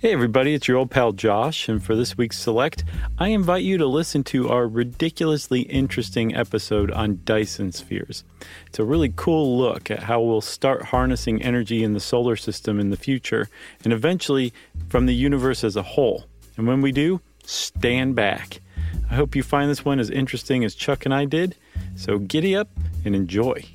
Hey, 0.00 0.14
everybody, 0.14 0.54
it's 0.54 0.66
your 0.66 0.78
old 0.78 0.90
pal 0.90 1.12
Josh, 1.12 1.68
and 1.68 1.84
for 1.84 1.94
this 1.94 2.16
week's 2.16 2.38
Select, 2.38 2.84
I 3.18 3.28
invite 3.28 3.64
you 3.64 3.76
to 3.76 3.84
listen 3.84 4.24
to 4.24 4.48
our 4.48 4.66
ridiculously 4.66 5.60
interesting 5.60 6.34
episode 6.34 6.90
on 6.90 7.20
Dyson 7.26 7.70
spheres. 7.72 8.24
It's 8.68 8.78
a 8.78 8.84
really 8.84 9.12
cool 9.14 9.58
look 9.58 9.90
at 9.90 10.04
how 10.04 10.22
we'll 10.22 10.40
start 10.40 10.86
harnessing 10.86 11.42
energy 11.42 11.84
in 11.84 11.92
the 11.92 12.00
solar 12.00 12.34
system 12.34 12.80
in 12.80 12.88
the 12.88 12.96
future, 12.96 13.50
and 13.84 13.92
eventually 13.92 14.54
from 14.88 15.04
the 15.04 15.14
universe 15.14 15.62
as 15.62 15.76
a 15.76 15.82
whole. 15.82 16.24
And 16.56 16.66
when 16.66 16.80
we 16.80 16.92
do, 16.92 17.20
stand 17.44 18.14
back. 18.14 18.62
I 19.10 19.16
hope 19.16 19.36
you 19.36 19.42
find 19.42 19.70
this 19.70 19.84
one 19.84 20.00
as 20.00 20.08
interesting 20.08 20.64
as 20.64 20.74
Chuck 20.74 21.04
and 21.04 21.12
I 21.12 21.26
did, 21.26 21.56
so 21.94 22.18
giddy 22.18 22.56
up 22.56 22.70
and 23.04 23.14
enjoy. 23.14 23.66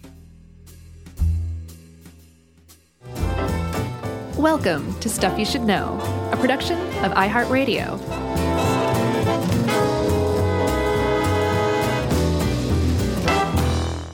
Welcome 4.37 4.99
to 4.99 5.07
Stuff 5.09 5.39
You 5.39 5.45
Should 5.45 5.61
Know, 5.61 5.97
a 6.31 6.37
production 6.37 6.77
of 7.05 7.13
iHeartRadio. 7.13 7.99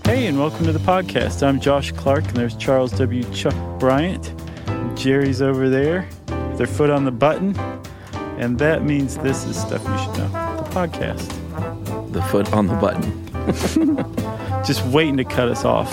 Hey, 0.06 0.28
and 0.28 0.38
welcome 0.38 0.66
to 0.66 0.72
the 0.74 0.80
podcast. 0.80 1.42
I'm 1.42 1.60
Josh 1.60 1.92
Clark, 1.94 2.26
and 2.26 2.36
there's 2.36 2.56
Charles 2.56 2.92
W. 2.94 3.24
Chuck 3.34 3.56
Bryant. 3.80 4.34
Jerry's 4.96 5.42
over 5.42 5.70
there 5.70 6.08
with 6.28 6.58
their 6.58 6.68
foot 6.68 6.90
on 6.90 7.06
the 7.06 7.12
button, 7.12 7.56
and 8.38 8.60
that 8.60 8.84
means 8.84 9.18
this 9.18 9.46
is 9.46 9.60
Stuff 9.60 9.82
You 9.88 9.98
Should 9.98 10.18
Know, 10.18 10.58
the 10.58 10.70
podcast. 10.70 12.12
the 12.12 12.22
foot 12.24 12.52
on 12.54 12.68
the 12.68 12.76
button. 12.76 13.26
Just 14.66 14.86
waiting 14.88 15.18
to 15.18 15.24
cut 15.24 15.48
us 15.48 15.66
off. 15.66 15.92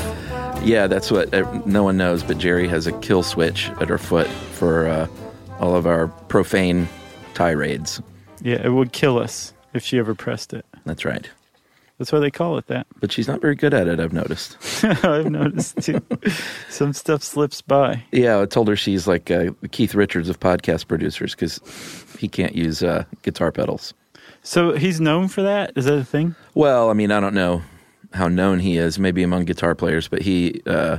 Yeah, 0.68 0.86
that's 0.86 1.10
what 1.10 1.32
uh, 1.32 1.50
no 1.64 1.82
one 1.82 1.96
knows, 1.96 2.22
but 2.22 2.36
Jerry 2.36 2.68
has 2.68 2.86
a 2.86 2.92
kill 3.00 3.22
switch 3.22 3.70
at 3.80 3.88
her 3.88 3.96
foot 3.96 4.26
for 4.26 4.86
uh, 4.86 5.06
all 5.60 5.74
of 5.74 5.86
our 5.86 6.08
profane 6.28 6.86
tirades. 7.32 8.02
Yeah, 8.42 8.60
it 8.62 8.68
would 8.68 8.92
kill 8.92 9.18
us 9.18 9.54
if 9.72 9.82
she 9.82 9.98
ever 9.98 10.14
pressed 10.14 10.52
it. 10.52 10.66
That's 10.84 11.06
right. 11.06 11.26
That's 11.96 12.12
why 12.12 12.18
they 12.18 12.30
call 12.30 12.58
it 12.58 12.66
that. 12.66 12.86
But 13.00 13.12
she's 13.12 13.26
not 13.26 13.40
very 13.40 13.54
good 13.54 13.72
at 13.72 13.88
it, 13.88 13.98
I've 13.98 14.12
noticed. 14.12 14.58
I've 14.84 15.30
noticed 15.30 15.80
too. 15.80 16.02
Some 16.68 16.92
stuff 16.92 17.22
slips 17.22 17.62
by. 17.62 18.04
Yeah, 18.12 18.38
I 18.38 18.44
told 18.44 18.68
her 18.68 18.76
she's 18.76 19.08
like 19.08 19.30
uh, 19.30 19.52
Keith 19.70 19.94
Richards 19.94 20.28
of 20.28 20.38
podcast 20.38 20.86
producers 20.86 21.34
because 21.34 21.62
he 22.18 22.28
can't 22.28 22.54
use 22.54 22.82
uh, 22.82 23.04
guitar 23.22 23.52
pedals. 23.52 23.94
So 24.42 24.72
he's 24.72 25.00
known 25.00 25.28
for 25.28 25.40
that? 25.40 25.72
Is 25.76 25.86
that 25.86 25.96
a 25.96 26.04
thing? 26.04 26.34
Well, 26.52 26.90
I 26.90 26.92
mean, 26.92 27.10
I 27.10 27.20
don't 27.20 27.34
know 27.34 27.62
how 28.12 28.28
known 28.28 28.58
he 28.60 28.76
is, 28.78 28.98
maybe 28.98 29.22
among 29.22 29.44
guitar 29.44 29.74
players, 29.74 30.08
but 30.08 30.22
he 30.22 30.62
uh, 30.66 30.98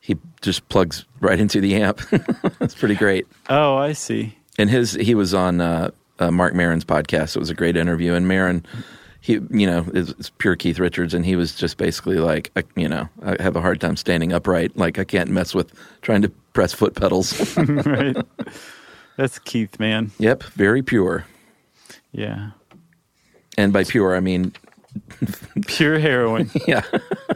he 0.00 0.16
just 0.40 0.68
plugs 0.68 1.04
right 1.20 1.38
into 1.38 1.60
the 1.60 1.76
amp. 1.76 2.00
That's 2.58 2.74
pretty 2.74 2.94
great. 2.94 3.26
Oh, 3.48 3.76
I 3.76 3.92
see. 3.92 4.36
and 4.58 4.68
his 4.70 4.92
he 4.94 5.14
was 5.14 5.32
on 5.34 5.60
uh, 5.60 5.90
uh, 6.18 6.30
Marc 6.30 6.54
Maron's 6.54 6.84
podcast. 6.84 7.36
It 7.36 7.38
was 7.38 7.50
a 7.50 7.54
great 7.54 7.76
interview, 7.76 8.14
and 8.14 8.26
Maron, 8.26 8.64
he 9.20 9.34
you 9.50 9.66
know 9.66 9.86
is, 9.94 10.10
is 10.14 10.30
pure 10.38 10.56
Keith 10.56 10.78
Richards, 10.78 11.14
and 11.14 11.24
he 11.24 11.36
was 11.36 11.54
just 11.54 11.76
basically 11.76 12.16
like, 12.18 12.50
I, 12.56 12.64
you 12.76 12.88
know, 12.88 13.08
I 13.22 13.40
have 13.42 13.56
a 13.56 13.60
hard 13.60 13.80
time 13.80 13.96
standing 13.96 14.32
upright. 14.32 14.76
Like 14.76 14.98
I 14.98 15.04
can't 15.04 15.30
mess 15.30 15.54
with 15.54 15.72
trying 16.02 16.22
to 16.22 16.28
press 16.52 16.72
foot 16.72 16.94
pedals. 16.96 17.56
right. 17.58 18.16
That's 19.16 19.38
Keith, 19.38 19.78
man. 19.78 20.10
yep, 20.18 20.42
very 20.44 20.82
pure, 20.82 21.26
Yeah. 22.12 22.50
and 23.58 23.72
by 23.72 23.84
pure 23.84 24.16
I 24.16 24.20
mean 24.20 24.52
Pure 25.66 25.98
heroin. 25.98 26.50
yeah. 26.66 26.82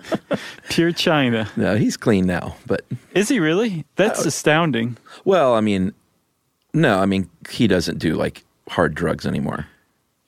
Pure 0.68 0.92
China. 0.92 1.48
No, 1.56 1.76
he's 1.76 1.96
clean 1.96 2.26
now, 2.26 2.56
but 2.66 2.84
Is 3.14 3.28
he 3.28 3.40
really? 3.40 3.84
That's 3.96 4.24
oh. 4.24 4.28
astounding. 4.28 4.96
well, 5.24 5.54
I 5.54 5.60
mean, 5.60 5.92
no, 6.72 6.98
I 6.98 7.06
mean 7.06 7.28
he 7.50 7.66
doesn't 7.66 7.98
do 7.98 8.14
like 8.14 8.44
hard 8.68 8.94
drugs 8.94 9.26
anymore. 9.26 9.66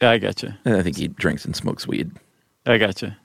I 0.00 0.18
gotcha. 0.18 0.58
I 0.66 0.82
think 0.82 0.96
he 0.96 1.08
drinks 1.08 1.44
and 1.44 1.56
smokes 1.56 1.86
weed, 1.86 2.10
I 2.66 2.76
gotcha. 2.78 3.16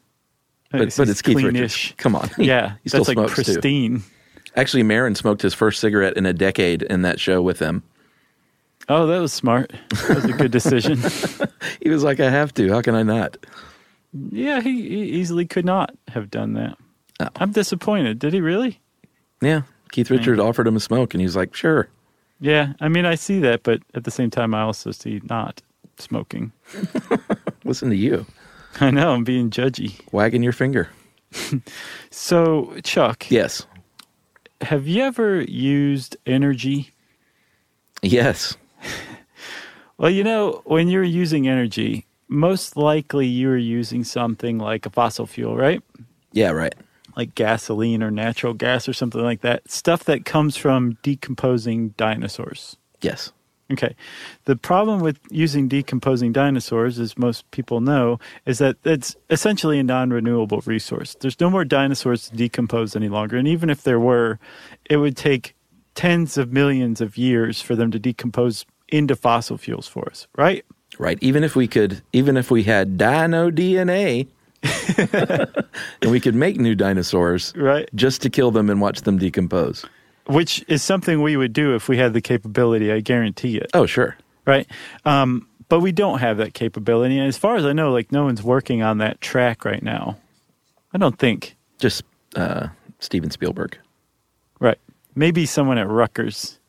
but 0.71 0.95
but 0.95 1.09
it's 1.09 1.21
Keith 1.21 1.35
Richards. 1.35 1.53
cleanish. 1.75 1.97
Come 1.97 2.15
on, 2.15 2.29
Yeah, 2.37 2.75
he 2.83 2.89
still 2.89 3.03
that's 3.03 3.09
like 3.09 3.15
smokes 3.15 3.35
too. 3.35 3.53
pristine. 3.53 4.03
Actually, 4.55 4.83
Maron 4.83 5.15
smoked 5.15 5.41
his 5.41 5.53
first 5.53 5.79
cigarette 5.79 6.17
in 6.17 6.25
a 6.25 6.33
decade 6.33 6.81
in 6.83 7.01
that 7.03 7.19
show 7.19 7.41
with 7.41 7.59
him. 7.59 7.83
Oh, 8.89 9.05
that 9.07 9.19
was 9.19 9.31
smart. 9.31 9.71
That 10.07 10.15
was 10.15 10.25
a 10.25 10.33
good 10.33 10.51
decision. 10.51 10.99
He 11.81 11.89
was 11.89 12.03
like, 12.03 12.19
I 12.19 12.29
have 12.29 12.53
to. 12.55 12.69
How 12.69 12.81
can 12.81 12.95
I 12.95 13.03
not? 13.03 13.37
Yeah, 14.13 14.61
he, 14.61 14.81
he 14.89 15.03
easily 15.19 15.45
could 15.45 15.65
not 15.65 15.95
have 16.09 16.29
done 16.31 16.53
that. 16.53 16.77
Oh. 17.19 17.27
I'm 17.37 17.51
disappointed. 17.51 18.19
Did 18.19 18.33
he 18.33 18.41
really? 18.41 18.79
Yeah. 19.41 19.61
Keith 19.91 20.09
Richard 20.09 20.39
offered 20.39 20.67
him 20.67 20.75
a 20.75 20.79
smoke, 20.79 21.13
and 21.13 21.21
he 21.21 21.25
was 21.25 21.35
like, 21.35 21.53
sure. 21.53 21.89
Yeah, 22.39 22.73
I 22.79 22.87
mean, 22.87 23.05
I 23.05 23.15
see 23.15 23.39
that, 23.39 23.63
but 23.63 23.81
at 23.93 24.03
the 24.05 24.11
same 24.11 24.29
time, 24.29 24.53
I 24.55 24.61
also 24.61 24.91
see 24.91 25.21
not 25.29 25.61
smoking. 25.97 26.51
Listen 27.65 27.89
to 27.89 27.95
you, 27.95 28.25
I 28.79 28.89
know 28.89 29.11
I'm 29.13 29.23
being 29.23 29.49
judgy. 29.51 29.99
wagging 30.11 30.43
your 30.43 30.53
finger. 30.53 30.89
So, 32.09 32.73
Chuck, 32.83 33.29
Yes. 33.29 33.65
have 34.61 34.87
you 34.87 35.03
ever 35.03 35.41
used 35.41 36.17
energy? 36.25 36.91
Yes. 38.01 38.57
Well, 39.97 40.09
you 40.09 40.23
know, 40.23 40.61
when 40.65 40.87
you're 40.87 41.03
using 41.03 41.47
energy, 41.47 42.07
most 42.31 42.77
likely 42.77 43.27
you're 43.27 43.57
using 43.57 44.05
something 44.05 44.57
like 44.57 44.85
a 44.85 44.89
fossil 44.89 45.27
fuel, 45.27 45.57
right? 45.57 45.83
Yeah, 46.31 46.51
right. 46.51 46.73
Like 47.15 47.35
gasoline 47.35 48.01
or 48.01 48.09
natural 48.09 48.53
gas 48.53 48.87
or 48.87 48.93
something 48.93 49.21
like 49.21 49.41
that. 49.41 49.69
Stuff 49.69 50.05
that 50.05 50.23
comes 50.23 50.55
from 50.55 50.97
decomposing 51.03 51.89
dinosaurs. 51.89 52.77
Yes. 53.01 53.33
Okay. 53.69 53.95
The 54.45 54.55
problem 54.55 55.01
with 55.01 55.19
using 55.29 55.67
decomposing 55.67 56.31
dinosaurs, 56.31 56.99
as 56.99 57.17
most 57.17 57.49
people 57.51 57.81
know, 57.81 58.17
is 58.45 58.59
that 58.59 58.77
it's 58.85 59.15
essentially 59.29 59.79
a 59.79 59.83
non 59.83 60.11
renewable 60.11 60.61
resource. 60.65 61.15
There's 61.19 61.39
no 61.39 61.49
more 61.49 61.65
dinosaurs 61.65 62.29
to 62.29 62.35
decompose 62.35 62.95
any 62.95 63.09
longer. 63.09 63.35
And 63.37 63.47
even 63.47 63.69
if 63.69 63.83
there 63.83 63.99
were, 63.99 64.39
it 64.89 64.97
would 64.97 65.17
take 65.17 65.53
tens 65.95 66.37
of 66.37 66.53
millions 66.53 67.01
of 67.01 67.17
years 67.17 67.61
for 67.61 67.75
them 67.75 67.91
to 67.91 67.99
decompose 67.99 68.65
into 68.87 69.17
fossil 69.17 69.57
fuels 69.57 69.87
for 69.87 70.09
us, 70.09 70.27
right? 70.37 70.65
Right. 71.01 71.17
Even 71.19 71.43
if 71.43 71.55
we 71.55 71.67
could, 71.67 72.03
even 72.13 72.37
if 72.37 72.51
we 72.51 72.61
had 72.61 72.95
dino 72.95 73.49
DNA 73.49 74.27
and 76.01 76.11
we 76.11 76.19
could 76.19 76.35
make 76.35 76.59
new 76.59 76.75
dinosaurs 76.75 77.53
Right. 77.55 77.89
just 77.95 78.21
to 78.21 78.29
kill 78.29 78.51
them 78.51 78.69
and 78.69 78.79
watch 78.79 79.01
them 79.01 79.17
decompose. 79.17 79.83
Which 80.27 80.63
is 80.67 80.83
something 80.83 81.23
we 81.23 81.35
would 81.37 81.53
do 81.53 81.73
if 81.73 81.89
we 81.89 81.97
had 81.97 82.13
the 82.13 82.21
capability, 82.21 82.91
I 82.91 82.99
guarantee 82.99 83.57
it. 83.57 83.71
Oh, 83.73 83.87
sure. 83.87 84.15
Right. 84.45 84.67
Um, 85.03 85.47
but 85.69 85.79
we 85.79 85.91
don't 85.91 86.19
have 86.19 86.37
that 86.37 86.53
capability. 86.53 87.17
And 87.17 87.27
as 87.27 87.35
far 87.35 87.55
as 87.55 87.65
I 87.65 87.73
know, 87.73 87.91
like 87.91 88.11
no 88.11 88.25
one's 88.25 88.43
working 88.43 88.83
on 88.83 88.99
that 88.99 89.19
track 89.21 89.65
right 89.65 89.81
now. 89.81 90.17
I 90.93 90.99
don't 90.99 91.17
think. 91.17 91.55
Just 91.79 92.03
uh, 92.35 92.67
Steven 92.99 93.31
Spielberg. 93.31 93.75
Right. 94.59 94.77
Maybe 95.15 95.47
someone 95.47 95.79
at 95.79 95.87
Rutgers. 95.89 96.59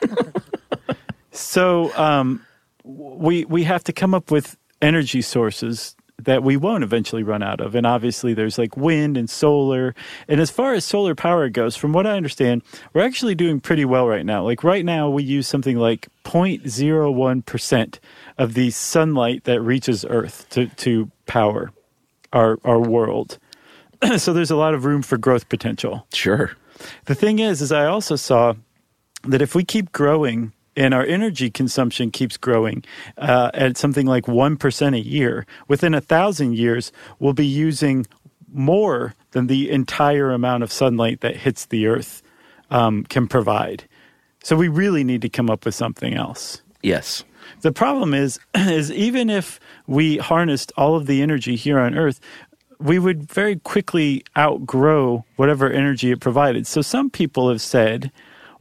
so 1.32 1.94
um, 1.98 2.44
we 2.84 3.44
we 3.44 3.64
have 3.64 3.84
to 3.84 3.92
come 3.92 4.14
up 4.14 4.30
with 4.30 4.56
energy 4.80 5.22
sources 5.22 5.94
that 6.24 6.42
we 6.42 6.56
won't 6.56 6.84
eventually 6.84 7.22
run 7.22 7.42
out 7.42 7.60
of. 7.60 7.74
And 7.74 7.86
obviously 7.86 8.34
there's 8.34 8.58
like 8.58 8.76
wind 8.76 9.16
and 9.16 9.28
solar. 9.28 9.94
And 10.28 10.40
as 10.40 10.50
far 10.50 10.74
as 10.74 10.84
solar 10.84 11.14
power 11.14 11.48
goes, 11.48 11.76
from 11.76 11.92
what 11.92 12.06
I 12.06 12.12
understand, 12.12 12.62
we're 12.92 13.04
actually 13.04 13.34
doing 13.34 13.60
pretty 13.60 13.84
well 13.84 14.06
right 14.06 14.24
now. 14.24 14.44
Like 14.44 14.62
right 14.62 14.84
now 14.84 15.08
we 15.08 15.22
use 15.24 15.48
something 15.48 15.76
like 15.76 16.08
0.01% 16.24 17.98
of 18.38 18.54
the 18.54 18.70
sunlight 18.70 19.44
that 19.44 19.60
reaches 19.60 20.04
Earth 20.04 20.46
to, 20.50 20.66
to 20.66 21.10
power 21.26 21.72
our 22.32 22.58
our 22.64 22.78
world. 22.78 23.38
so 24.16 24.32
there's 24.32 24.50
a 24.50 24.56
lot 24.56 24.74
of 24.74 24.84
room 24.84 25.02
for 25.02 25.18
growth 25.18 25.48
potential. 25.48 26.06
Sure. 26.12 26.52
The 27.04 27.14
thing 27.14 27.38
is, 27.38 27.60
is 27.60 27.72
I 27.72 27.86
also 27.86 28.16
saw 28.16 28.54
that 29.24 29.42
if 29.42 29.54
we 29.54 29.64
keep 29.64 29.92
growing 29.92 30.52
and 30.76 30.94
our 30.94 31.04
energy 31.04 31.50
consumption 31.50 32.10
keeps 32.10 32.36
growing 32.36 32.84
uh, 33.18 33.50
at 33.54 33.76
something 33.76 34.06
like 34.06 34.24
1% 34.24 34.96
a 34.96 35.00
year, 35.00 35.46
within 35.68 35.94
a 35.94 36.00
thousand 36.00 36.56
years, 36.56 36.92
we'll 37.18 37.32
be 37.32 37.46
using 37.46 38.06
more 38.52 39.14
than 39.32 39.46
the 39.46 39.70
entire 39.70 40.30
amount 40.30 40.62
of 40.62 40.72
sunlight 40.72 41.20
that 41.20 41.36
hits 41.36 41.66
the 41.66 41.86
earth 41.86 42.22
um, 42.70 43.04
can 43.04 43.26
provide. 43.26 43.84
So 44.42 44.56
we 44.56 44.68
really 44.68 45.04
need 45.04 45.22
to 45.22 45.28
come 45.28 45.50
up 45.50 45.64
with 45.64 45.74
something 45.74 46.14
else. 46.14 46.62
Yes. 46.82 47.24
The 47.60 47.72
problem 47.72 48.12
is, 48.14 48.40
is 48.54 48.90
even 48.90 49.30
if 49.30 49.60
we 49.86 50.18
harnessed 50.18 50.72
all 50.76 50.96
of 50.96 51.06
the 51.06 51.22
energy 51.22 51.56
here 51.56 51.78
on 51.78 51.96
Earth, 51.96 52.20
we 52.78 52.98
would 52.98 53.30
very 53.30 53.56
quickly 53.56 54.24
outgrow 54.36 55.24
whatever 55.36 55.70
energy 55.70 56.10
it 56.10 56.20
provided. 56.20 56.66
So 56.66 56.82
some 56.82 57.10
people 57.10 57.48
have 57.48 57.60
said, 57.60 58.10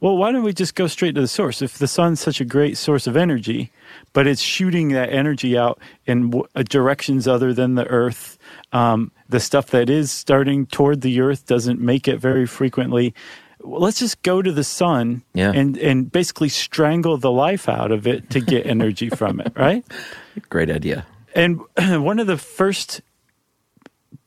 well, 0.02 0.18
why 0.18 0.32
don't 0.32 0.44
we 0.44 0.52
just 0.54 0.76
go 0.76 0.88
straight 0.88 1.16
to 1.16 1.22
the 1.22 1.28
source? 1.28 1.62
If 1.62 1.78
the 1.78 1.88
sun's 1.88 2.20
such 2.20 2.42
a 2.42 2.46
great 2.46 2.78
source 2.78 3.08
of 3.08 3.16
energy, 3.16 3.72
but 4.14 4.28
it's 4.28 4.42
shooting 4.42 4.90
that 4.90 5.10
energy 5.14 5.58
out 5.58 5.80
in 6.06 6.32
w- 6.32 6.48
uh, 6.56 6.64
directions 6.64 7.28
other 7.28 7.54
than 7.54 7.76
the 7.76 7.86
Earth, 7.88 8.38
um, 8.74 9.12
the 9.30 9.40
stuff 9.40 9.68
that 9.68 9.90
is 9.90 10.12
starting 10.12 10.66
toward 10.66 11.02
the 11.02 11.22
Earth 11.22 11.46
doesn't 11.46 11.80
make 11.80 12.08
it 12.08 12.18
very 12.18 12.46
frequently. 12.46 13.14
let's 13.64 14.00
just 14.00 14.22
go 14.24 14.42
to 14.42 14.52
the 14.52 14.64
sun 14.64 15.22
Yeah. 15.36 15.52
and 15.54 15.78
and 15.78 16.12
basically 16.12 16.50
strangle 16.50 17.16
the 17.18 17.30
life 17.32 17.70
out 17.70 17.92
of 17.92 18.08
it 18.08 18.32
to 18.32 18.40
get 18.42 18.66
energy 18.76 19.10
from 19.10 19.40
it, 19.40 19.54
right? 19.56 19.86
Great 20.50 20.72
idea. 20.72 21.06
And 21.36 21.62
one 21.78 22.18
of 22.20 22.26
the 22.26 22.38
first 22.38 23.02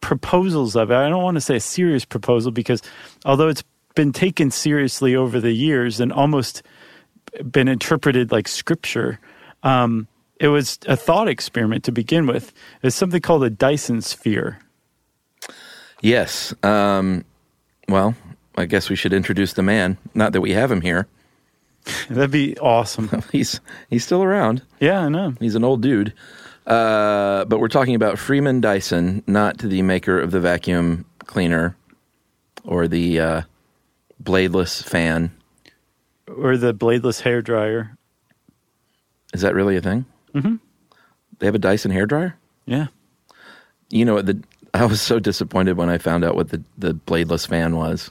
proposals 0.00 0.76
of 0.76 0.90
it, 0.90 0.94
I 0.96 1.08
don't 1.08 1.22
want 1.22 1.34
to 1.36 1.40
say 1.40 1.56
a 1.56 1.60
serious 1.60 2.04
proposal 2.04 2.52
because 2.52 2.80
although 3.24 3.48
it's 3.48 3.64
been 3.94 4.12
taken 4.12 4.50
seriously 4.50 5.14
over 5.14 5.40
the 5.40 5.52
years 5.52 6.00
and 6.00 6.12
almost 6.12 6.62
been 7.50 7.68
interpreted 7.68 8.32
like 8.32 8.48
scripture, 8.48 9.18
um, 9.62 10.06
it 10.40 10.48
was 10.48 10.78
a 10.86 10.96
thought 10.96 11.28
experiment 11.28 11.84
to 11.84 11.92
begin 11.92 12.26
with. 12.26 12.52
It's 12.82 12.96
something 12.96 13.20
called 13.20 13.44
a 13.44 13.50
Dyson 13.50 14.00
sphere. 14.02 14.58
Yes. 16.00 16.54
Um, 16.62 17.24
well, 17.88 18.14
I 18.56 18.66
guess 18.66 18.90
we 18.90 18.96
should 18.96 19.12
introduce 19.12 19.52
the 19.54 19.62
man. 19.62 19.96
Not 20.14 20.32
that 20.32 20.40
we 20.40 20.52
have 20.52 20.70
him 20.70 20.80
here. 20.80 21.06
That'd 22.10 22.30
be 22.30 22.58
awesome. 22.58 23.22
He's 23.32 23.60
he's 23.90 24.04
still 24.04 24.22
around. 24.22 24.62
Yeah, 24.80 25.00
I 25.00 25.08
know. 25.08 25.34
He's 25.38 25.54
an 25.54 25.64
old 25.64 25.82
dude. 25.82 26.12
Uh, 26.66 27.44
but 27.44 27.60
we're 27.60 27.68
talking 27.68 27.94
about 27.94 28.18
Freeman 28.18 28.60
Dyson, 28.62 29.22
not 29.26 29.58
the 29.58 29.82
maker 29.82 30.18
of 30.18 30.30
the 30.30 30.40
vacuum 30.40 31.04
cleaner 31.26 31.76
or 32.64 32.88
the 32.88 33.20
uh, 33.20 33.42
bladeless 34.24 34.82
fan. 34.82 35.30
Or 36.26 36.56
the 36.56 36.74
bladeless 36.74 37.20
hair 37.20 37.42
dryer. 37.42 37.96
Is 39.32 39.42
that 39.42 39.54
really 39.54 39.76
a 39.76 39.80
thing? 39.80 40.06
Mm-hmm. 40.34 40.56
They 41.38 41.46
have 41.46 41.54
a 41.54 41.58
Dyson 41.58 41.90
hair 41.90 42.06
dryer. 42.06 42.36
Yeah. 42.66 42.86
You 43.90 44.04
know 44.04 44.14
what? 44.14 44.26
The 44.26 44.42
I 44.74 44.84
was 44.86 45.00
so 45.00 45.18
disappointed 45.20 45.76
when 45.76 45.88
I 45.88 45.98
found 45.98 46.24
out 46.24 46.34
what 46.34 46.48
the 46.48 46.62
the 46.78 46.94
bladeless 46.94 47.46
fan 47.46 47.76
was. 47.76 48.10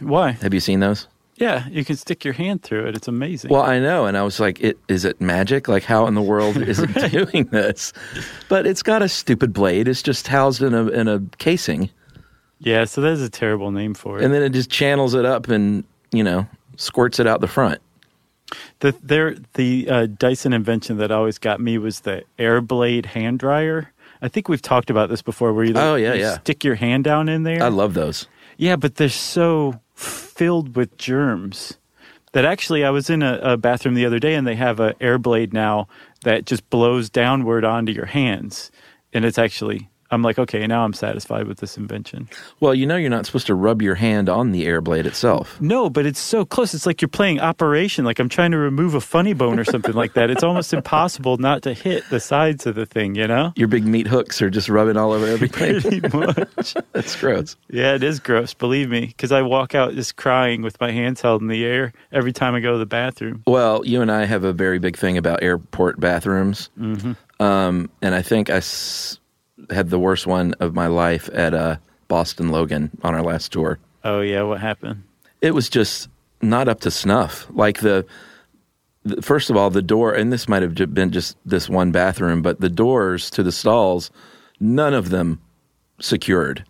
Why? 0.00 0.32
Have 0.32 0.54
you 0.54 0.60
seen 0.60 0.80
those? 0.80 1.06
Yeah, 1.36 1.68
you 1.68 1.84
can 1.84 1.96
stick 1.96 2.24
your 2.24 2.32
hand 2.32 2.62
through 2.62 2.86
it. 2.86 2.96
It's 2.96 3.08
amazing. 3.08 3.50
Well, 3.50 3.62
I 3.62 3.78
know, 3.78 4.06
and 4.06 4.16
I 4.16 4.22
was 4.22 4.40
like, 4.40 4.58
it, 4.60 4.78
"Is 4.88 5.04
it 5.04 5.20
magic? 5.20 5.68
Like, 5.68 5.84
how 5.84 6.06
in 6.06 6.14
the 6.14 6.22
world 6.22 6.56
is 6.56 6.78
it 6.78 7.10
doing 7.10 7.44
this?" 7.46 7.92
But 8.48 8.66
it's 8.66 8.82
got 8.82 9.02
a 9.02 9.08
stupid 9.08 9.52
blade. 9.52 9.86
It's 9.86 10.02
just 10.02 10.28
housed 10.28 10.62
in 10.62 10.72
a 10.72 10.88
in 10.88 11.08
a 11.08 11.20
casing, 11.38 11.90
yeah, 12.58 12.84
so 12.84 13.00
that's 13.00 13.20
a 13.20 13.28
terrible 13.30 13.70
name 13.70 13.94
for 13.94 14.18
it. 14.18 14.24
and 14.24 14.32
then 14.32 14.42
it 14.42 14.50
just 14.50 14.70
channels 14.70 15.14
it 15.14 15.24
up 15.24 15.48
and 15.48 15.84
you 16.12 16.22
know 16.24 16.46
squirts 16.76 17.18
it 17.18 17.26
out 17.26 17.40
the 17.40 17.48
front. 17.48 17.80
The 18.80 18.94
there 19.02 19.34
the 19.54 19.88
uh, 19.88 20.06
Dyson 20.06 20.52
invention 20.52 20.98
that 20.98 21.10
always 21.10 21.38
got 21.38 21.60
me 21.60 21.78
was 21.78 22.00
the 22.00 22.22
Airblade 22.38 23.06
hand 23.06 23.38
dryer. 23.40 23.92
I 24.22 24.28
think 24.28 24.48
we've 24.48 24.62
talked 24.62 24.88
about 24.88 25.08
this 25.10 25.20
before, 25.20 25.52
where 25.52 25.64
you, 25.64 25.72
like, 25.74 25.84
Oh, 25.84 25.94
yeah, 25.96 26.14
you 26.14 26.20
yeah. 26.22 26.38
stick 26.38 26.64
your 26.64 26.74
hand 26.76 27.04
down 27.04 27.28
in 27.28 27.42
there. 27.42 27.62
I 27.62 27.68
love 27.68 27.92
those. 27.94 28.26
yeah, 28.56 28.74
but 28.76 28.94
they're 28.94 29.08
so 29.10 29.78
filled 29.94 30.74
with 30.76 30.96
germs 30.96 31.76
that 32.32 32.44
actually 32.44 32.82
I 32.84 32.90
was 32.90 33.10
in 33.10 33.22
a, 33.22 33.38
a 33.42 33.56
bathroom 33.58 33.94
the 33.94 34.06
other 34.06 34.18
day 34.18 34.34
and 34.34 34.46
they 34.46 34.54
have 34.54 34.80
a 34.80 34.94
Airblade 34.94 35.52
now 35.52 35.88
that 36.24 36.46
just 36.46 36.68
blows 36.70 37.10
downward 37.10 37.64
onto 37.64 37.92
your 37.92 38.06
hands, 38.06 38.70
and 39.12 39.24
it's 39.24 39.38
actually 39.38 39.90
I'm 40.10 40.22
like, 40.22 40.38
okay, 40.38 40.66
now 40.66 40.84
I'm 40.84 40.92
satisfied 40.92 41.46
with 41.46 41.58
this 41.58 41.76
invention. 41.76 42.28
Well, 42.60 42.74
you 42.74 42.86
know, 42.86 42.96
you're 42.96 43.10
not 43.10 43.26
supposed 43.26 43.46
to 43.48 43.54
rub 43.54 43.82
your 43.82 43.96
hand 43.96 44.28
on 44.28 44.52
the 44.52 44.66
air 44.66 44.80
blade 44.80 45.06
itself. 45.06 45.60
No, 45.60 45.90
but 45.90 46.06
it's 46.06 46.20
so 46.20 46.44
close. 46.44 46.74
It's 46.74 46.86
like 46.86 47.00
you're 47.02 47.08
playing 47.08 47.40
Operation. 47.40 48.04
Like 48.04 48.18
I'm 48.18 48.28
trying 48.28 48.50
to 48.52 48.58
remove 48.58 48.94
a 48.94 49.00
funny 49.00 49.32
bone 49.32 49.58
or 49.58 49.64
something 49.64 49.94
like 49.94 50.14
that. 50.14 50.30
It's 50.30 50.42
almost 50.42 50.72
impossible 50.72 51.36
not 51.38 51.62
to 51.62 51.74
hit 51.74 52.08
the 52.10 52.20
sides 52.20 52.66
of 52.66 52.74
the 52.74 52.86
thing, 52.86 53.14
you 53.14 53.26
know? 53.26 53.52
Your 53.56 53.68
big 53.68 53.84
meat 53.84 54.06
hooks 54.06 54.40
are 54.42 54.50
just 54.50 54.68
rubbing 54.68 54.96
all 54.96 55.12
over 55.12 55.26
everything. 55.26 55.80
Pretty 55.80 56.16
much. 56.16 56.74
That's 56.92 57.16
gross. 57.16 57.56
yeah, 57.70 57.94
it 57.94 58.02
is 58.02 58.20
gross, 58.20 58.54
believe 58.54 58.88
me, 58.88 59.06
because 59.06 59.32
I 59.32 59.42
walk 59.42 59.74
out 59.74 59.94
just 59.94 60.16
crying 60.16 60.62
with 60.62 60.80
my 60.80 60.90
hands 60.92 61.20
held 61.20 61.42
in 61.42 61.48
the 61.48 61.64
air 61.64 61.92
every 62.12 62.32
time 62.32 62.54
I 62.54 62.60
go 62.60 62.72
to 62.72 62.78
the 62.78 62.86
bathroom. 62.86 63.42
Well, 63.46 63.84
you 63.84 64.02
and 64.02 64.10
I 64.10 64.24
have 64.24 64.44
a 64.44 64.52
very 64.52 64.78
big 64.78 64.96
thing 64.96 65.16
about 65.16 65.42
airport 65.42 65.98
bathrooms, 66.00 66.70
mm-hmm. 66.78 67.42
um, 67.42 67.90
and 68.02 68.14
I 68.14 68.22
think 68.22 68.50
I 68.50 68.56
s- 68.56 69.18
had 69.70 69.90
the 69.90 69.98
worst 69.98 70.26
one 70.26 70.54
of 70.60 70.74
my 70.74 70.86
life 70.86 71.28
at 71.32 71.54
uh, 71.54 71.76
Boston 72.08 72.48
Logan 72.50 72.90
on 73.02 73.14
our 73.14 73.22
last 73.22 73.52
tour. 73.52 73.78
Oh, 74.04 74.20
yeah, 74.20 74.42
what 74.42 74.60
happened? 74.60 75.02
It 75.40 75.52
was 75.54 75.68
just 75.68 76.08
not 76.42 76.68
up 76.68 76.80
to 76.80 76.90
snuff. 76.90 77.46
Like 77.50 77.80
the, 77.80 78.06
the 79.04 79.22
first 79.22 79.50
of 79.50 79.56
all, 79.56 79.70
the 79.70 79.82
door, 79.82 80.12
and 80.12 80.32
this 80.32 80.48
might 80.48 80.62
have 80.62 80.74
been 80.94 81.10
just 81.10 81.36
this 81.44 81.68
one 81.68 81.90
bathroom, 81.92 82.42
but 82.42 82.60
the 82.60 82.68
doors 82.68 83.30
to 83.30 83.42
the 83.42 83.52
stalls, 83.52 84.10
none 84.60 84.94
of 84.94 85.10
them 85.10 85.40
secured. 86.00 86.64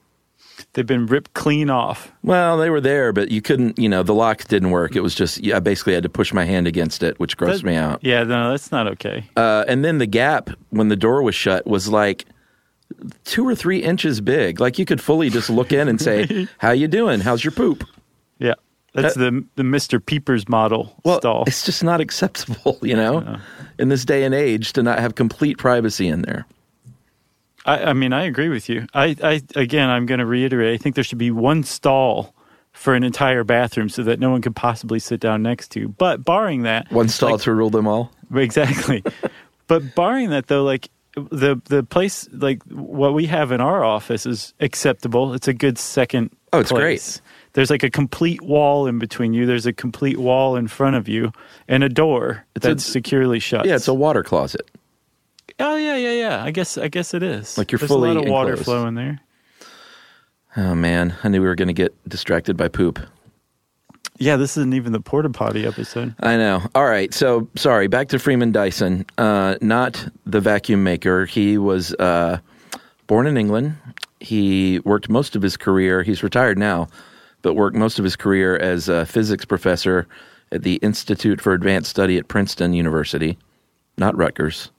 They've 0.73 0.87
been 0.87 1.07
ripped 1.07 1.35
clean 1.35 1.69
off. 1.69 2.13
Well, 2.23 2.57
they 2.57 2.71
were 2.71 2.81
there, 2.81 3.13
but 3.13 3.31
you 3.31 3.43
couldn't. 3.43 3.79
You 3.79 3.89
know, 3.91 4.03
the 4.03 4.15
lock 4.15 4.45
didn't 4.45 4.71
work. 4.71 4.97
It 4.97 5.01
was 5.01 5.15
just 5.15 5.39
yeah, 5.43 5.57
I 5.57 5.61
basically 5.61 5.93
had 5.95 6.03
to 6.03 6.09
push 6.09 6.33
my 6.33 6.45
hand 6.45 6.67
against 6.67 7.03
it, 7.03 7.19
which 7.21 7.37
grossed 7.37 7.57
That- 7.59 7.65
me 7.65 7.77
out. 7.77 8.01
Yeah, 8.03 8.23
no, 8.25 8.51
that's 8.51 8.73
not 8.73 8.87
okay. 8.87 9.25
Uh, 9.37 9.65
and 9.69 9.85
then 9.85 9.99
the 9.99 10.07
gap 10.07 10.49
when 10.71 10.89
the 10.89 10.97
door 10.97 11.23
was 11.23 11.35
shut 11.35 11.67
was 11.67 11.89
like 11.89 12.25
two 13.25 13.47
or 13.47 13.55
three 13.55 13.83
inches 13.83 14.21
big. 14.21 14.61
Like 14.61 14.79
you 14.79 14.85
could 14.85 15.01
fully 15.01 15.31
just 15.31 15.51
look 15.51 15.73
in 15.73 15.89
and 15.89 16.01
say, 16.01 16.49
"How 16.59 16.71
you 16.73 16.89
doing? 16.89 17.21
How's 17.21 17.45
your 17.45 17.53
poop?" 17.53 17.85
Yeah. 18.39 18.55
That's 18.95 19.15
That- 19.15 19.31
the 19.33 19.45
the 19.57 19.63
Mr. 19.63 20.05
Peepers 20.05 20.49
model 20.49 20.95
Well, 21.05 21.19
stall. 21.19 21.45
it's 21.47 21.65
just 21.67 21.85
not 21.85 22.01
acceptable, 22.01 22.79
you 22.83 22.97
know, 22.97 23.39
in 23.79 23.89
this 23.91 24.05
day 24.05 24.25
and 24.25 24.35
age 24.35 24.73
to 24.75 24.83
not 24.83 24.99
have 25.01 25.15
complete 25.15 25.59
privacy 25.59 26.09
in 26.09 26.23
there. 26.23 26.47
I, 27.67 27.87
I 27.87 27.93
mean, 27.93 28.13
I 28.13 28.23
agree 28.25 28.49
with 28.49 28.69
you. 28.69 28.87
I, 28.95 29.17
I 29.23 29.43
again, 29.55 29.91
I'm 29.91 30.07
going 30.07 30.21
to 30.21 30.27
reiterate. 30.27 30.73
I 30.79 30.83
think 30.83 30.95
there 30.95 31.05
should 31.05 31.19
be 31.19 31.31
one 31.31 31.63
stall 31.65 32.33
for 32.73 32.95
an 32.95 33.03
entire 33.03 33.43
bathroom 33.43 33.89
so 33.89 34.03
that 34.03 34.21
no 34.21 34.31
one 34.31 34.41
could 34.43 34.55
possibly 34.55 34.99
sit 34.99 35.19
down 35.21 35.43
next 35.43 35.69
to. 35.73 35.89
But 35.89 36.25
barring 36.25 36.63
that, 36.63 36.91
One 36.93 37.09
stall 37.09 37.33
like- 37.33 37.41
to 37.43 37.53
rule 37.53 37.71
them 37.71 37.87
all. 37.89 38.13
exactly. 38.35 39.03
but 39.67 39.95
barring 39.95 40.31
that, 40.31 40.47
though, 40.47 40.63
like 40.63 40.89
the 41.17 41.61
the 41.65 41.83
place, 41.83 42.29
like 42.33 42.63
what 42.65 43.15
we 43.15 43.27
have 43.27 43.51
in 43.53 43.61
our 43.61 43.83
office 43.85 44.27
is 44.27 44.53
acceptable. 44.61 45.33
It's 45.35 45.49
a 45.49 45.55
good 45.55 45.79
second. 45.79 46.31
Oh, 46.53 46.61
it's 46.61 46.71
place. 46.71 47.21
There's 47.55 47.71
like 47.71 47.83
a 47.83 47.91
complete 47.91 48.43
wall 48.43 48.87
in 48.87 48.99
between 48.99 49.33
you. 49.33 49.47
There's 49.47 49.65
a 49.67 49.73
complete 49.73 50.19
wall 50.19 50.57
in 50.57 50.69
front 50.69 50.95
of 50.97 51.09
you, 51.09 51.33
and 51.69 51.83
a 51.83 51.89
door 51.89 52.45
It's 52.55 52.65
a- 52.67 52.69
that's 52.69 52.85
securely 52.85 53.39
shut. 53.41 53.65
Yeah, 53.67 53.77
it's 53.77 53.89
a 53.89 53.95
water 53.95 54.23
closet. 54.23 54.71
Oh 55.59 55.77
yeah, 55.77 55.97
yeah, 55.97 56.13
yeah. 56.13 56.45
I 56.45 56.51
guess 56.51 56.77
I 56.77 56.89
guess 56.89 57.15
it 57.15 57.23
is. 57.23 57.57
Like 57.57 57.73
you're 57.73 57.79
There's 57.79 57.89
fully 57.91 58.11
a 58.11 58.15
lot 58.15 58.25
of 58.25 58.31
water 58.31 58.51
enclosed. 58.51 58.65
flow 58.67 58.87
in 58.87 58.95
there. 58.95 59.21
Oh 60.59 60.75
man, 60.75 61.15
I 61.25 61.29
knew 61.29 61.41
we 61.41 61.47
were 61.49 61.55
going 61.55 61.69
to 61.69 61.75
get 61.75 61.95
distracted 62.09 62.57
by 62.57 62.69
poop. 62.69 62.99
Yeah, 64.19 64.37
this 64.37 64.57
isn't 64.57 64.75
even 64.75 64.93
the 64.93 65.01
porta 65.01 65.31
potty 65.31 65.67
episode. 65.67 66.15
I 66.21 66.37
know. 66.37 66.63
All 66.75 66.87
right. 66.87 67.13
So 67.13 67.49
sorry. 67.57 67.87
Back 67.87 68.09
to 68.09 68.19
Freeman 68.19 68.53
Dyson. 68.53 69.05
Uh, 69.19 69.57
not 69.61 70.09
the 70.25 70.41
vacuum 70.41 70.83
maker. 70.83 71.27
He 71.27 71.59
was 71.59 71.93
uh, 71.95 72.39
born 73.07 73.27
in 73.27 73.37
England. 73.37 73.77
He 74.21 74.81
worked 74.81 75.09
most 75.09 75.37
of 75.37 75.43
his 75.43 75.57
career. 75.57 76.03
He's 76.03 76.23
retired 76.23 76.59
now, 76.59 76.89
but 77.43 77.55
worked 77.55 77.77
most 77.77 77.99
of 77.99 78.05
his 78.05 78.17
career 78.17 78.57
as 78.57 78.89
a 78.89 79.05
physics 79.07 79.45
professor 79.45 80.07
at 80.53 80.63
the 80.63 80.77
Institute 80.77 81.41
for 81.41 81.53
Advanced 81.53 81.91
Study 81.91 82.17
at 82.17 82.29
Princeton 82.29 82.73
University, 82.73 83.37
not 83.99 84.17
Rutgers. 84.17 84.71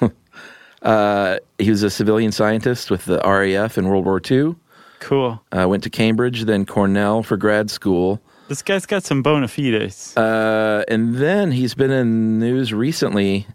uh, 0.82 1.38
he 1.58 1.70
was 1.70 1.82
a 1.82 1.90
civilian 1.90 2.32
scientist 2.32 2.90
with 2.90 3.04
the 3.04 3.20
RAF 3.24 3.76
in 3.76 3.88
World 3.88 4.06
War 4.06 4.20
II. 4.30 4.54
Cool. 5.00 5.40
Uh, 5.52 5.66
went 5.68 5.82
to 5.84 5.90
Cambridge, 5.90 6.44
then 6.44 6.66
Cornell 6.66 7.22
for 7.22 7.36
grad 7.36 7.70
school. 7.70 8.20
This 8.48 8.62
guy's 8.62 8.86
got 8.86 9.04
some 9.04 9.22
bona 9.22 9.46
fides. 9.46 10.16
Uh, 10.16 10.84
and 10.88 11.16
then 11.16 11.52
he's 11.52 11.74
been 11.74 11.90
in 11.90 12.38
news 12.38 12.72
recently 12.72 13.46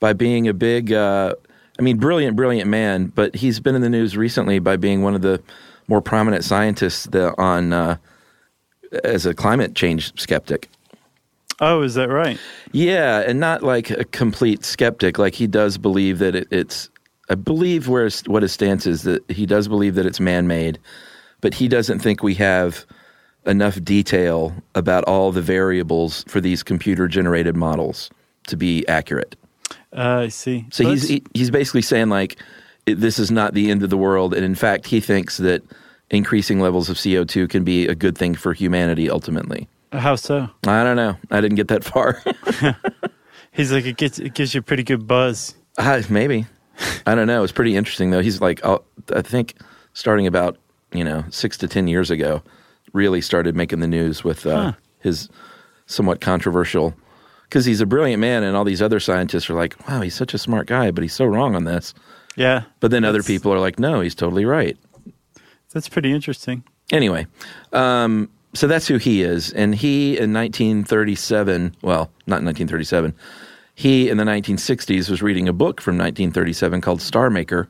by 0.00 0.12
being 0.12 0.48
a 0.48 0.54
big, 0.54 0.92
uh, 0.92 1.34
I 1.78 1.82
mean, 1.82 1.98
brilliant, 1.98 2.36
brilliant 2.36 2.68
man, 2.68 3.06
but 3.06 3.36
he's 3.36 3.60
been 3.60 3.74
in 3.74 3.82
the 3.82 3.88
news 3.88 4.16
recently 4.16 4.58
by 4.58 4.76
being 4.76 5.02
one 5.02 5.14
of 5.14 5.22
the 5.22 5.40
more 5.88 6.00
prominent 6.00 6.44
scientists 6.44 7.04
that 7.06 7.34
on 7.38 7.72
uh, 7.72 7.96
as 9.04 9.26
a 9.26 9.34
climate 9.34 9.74
change 9.74 10.18
skeptic. 10.20 10.68
oh, 11.60 11.82
is 11.82 11.94
that 11.94 12.08
right? 12.08 12.38
Yeah, 12.72 13.20
and 13.20 13.38
not 13.40 13.62
like 13.62 13.90
a 13.90 14.04
complete 14.04 14.64
skeptic. 14.64 15.18
Like 15.18 15.34
he 15.34 15.46
does 15.46 15.78
believe 15.78 16.18
that 16.18 16.34
it, 16.34 16.48
it's. 16.50 16.90
I 17.28 17.34
believe 17.34 17.88
where 17.88 18.04
his, 18.04 18.22
what 18.22 18.42
his 18.42 18.52
stance 18.52 18.86
is 18.86 19.02
that 19.02 19.28
he 19.30 19.46
does 19.46 19.68
believe 19.68 19.94
that 19.96 20.06
it's 20.06 20.20
man-made, 20.20 20.78
but 21.40 21.54
he 21.54 21.68
doesn't 21.68 21.98
think 21.98 22.22
we 22.22 22.34
have 22.34 22.86
enough 23.44 23.82
detail 23.82 24.54
about 24.74 25.04
all 25.04 25.32
the 25.32 25.42
variables 25.42 26.24
for 26.28 26.40
these 26.40 26.62
computer-generated 26.62 27.56
models 27.56 28.10
to 28.48 28.56
be 28.56 28.86
accurate. 28.88 29.36
Uh, 29.92 30.22
I 30.24 30.28
see. 30.28 30.66
So 30.70 30.84
he's 30.84 31.08
he, 31.08 31.22
he's 31.34 31.50
basically 31.50 31.82
saying 31.82 32.08
like 32.08 32.36
it, 32.86 32.96
this 32.96 33.18
is 33.18 33.30
not 33.30 33.54
the 33.54 33.70
end 33.70 33.82
of 33.82 33.90
the 33.90 33.96
world, 33.96 34.34
and 34.34 34.44
in 34.44 34.54
fact, 34.54 34.86
he 34.86 35.00
thinks 35.00 35.38
that 35.38 35.62
increasing 36.10 36.60
levels 36.60 36.88
of 36.88 37.00
CO 37.02 37.24
two 37.24 37.48
can 37.48 37.64
be 37.64 37.86
a 37.86 37.94
good 37.94 38.16
thing 38.16 38.34
for 38.34 38.52
humanity 38.52 39.10
ultimately. 39.10 39.68
how 39.92 40.16
so? 40.16 40.48
I 40.66 40.84
don't 40.84 40.96
know. 40.96 41.16
I 41.30 41.40
didn't 41.40 41.56
get 41.56 41.68
that 41.68 41.82
far. 41.84 42.22
He's 43.52 43.72
like 43.72 43.86
it 43.86 43.96
gets 43.96 44.18
it 44.18 44.34
gives 44.34 44.54
you 44.54 44.60
a 44.60 44.62
pretty 44.62 44.82
good 44.82 45.06
buzz. 45.06 45.54
Uh, 45.78 46.02
maybe. 46.10 46.46
I 47.06 47.14
don't 47.14 47.26
know. 47.26 47.42
It's 47.42 47.52
pretty 47.52 47.76
interesting 47.76 48.10
though. 48.10 48.20
He's 48.22 48.40
like, 48.40 48.60
I 48.64 49.22
think 49.22 49.54
starting 49.94 50.26
about 50.26 50.56
you 50.92 51.04
know 51.04 51.24
six 51.30 51.56
to 51.58 51.68
ten 51.68 51.88
years 51.88 52.10
ago, 52.10 52.42
really 52.92 53.20
started 53.20 53.54
making 53.56 53.80
the 53.80 53.86
news 53.86 54.22
with 54.24 54.46
uh, 54.46 54.56
Huh. 54.56 54.72
his 55.00 55.28
somewhat 55.86 56.20
controversial. 56.20 56.94
Because 57.44 57.64
he's 57.64 57.80
a 57.80 57.86
brilliant 57.86 58.20
man, 58.20 58.42
and 58.42 58.56
all 58.56 58.64
these 58.64 58.82
other 58.82 58.98
scientists 58.98 59.48
are 59.48 59.54
like, 59.54 59.76
"Wow, 59.88 60.00
he's 60.00 60.14
such 60.16 60.34
a 60.34 60.38
smart 60.38 60.66
guy, 60.66 60.90
but 60.90 61.02
he's 61.02 61.14
so 61.14 61.24
wrong 61.26 61.54
on 61.54 61.62
this." 61.64 61.94
Yeah. 62.34 62.64
But 62.80 62.90
then 62.90 63.04
other 63.04 63.22
people 63.22 63.52
are 63.52 63.60
like, 63.60 63.78
"No, 63.78 64.00
he's 64.00 64.16
totally 64.16 64.44
right." 64.44 64.76
That's 65.72 65.88
pretty 65.88 66.12
interesting. 66.12 66.64
Anyway, 66.90 67.26
um, 67.72 68.28
so 68.52 68.66
that's 68.66 68.88
who 68.88 68.96
he 68.96 69.22
is. 69.22 69.52
And 69.52 69.74
he 69.76 70.18
in 70.18 70.32
1937, 70.32 71.76
well, 71.82 72.10
not 72.26 72.42
1937, 72.42 73.14
he 73.76 74.08
in 74.08 74.16
the 74.16 74.24
1960s 74.24 75.10
was 75.10 75.20
reading 75.20 75.48
a 75.48 75.52
book 75.52 75.82
from 75.82 75.98
1937 75.98 76.80
called 76.80 77.02
Star 77.02 77.28
Maker 77.28 77.68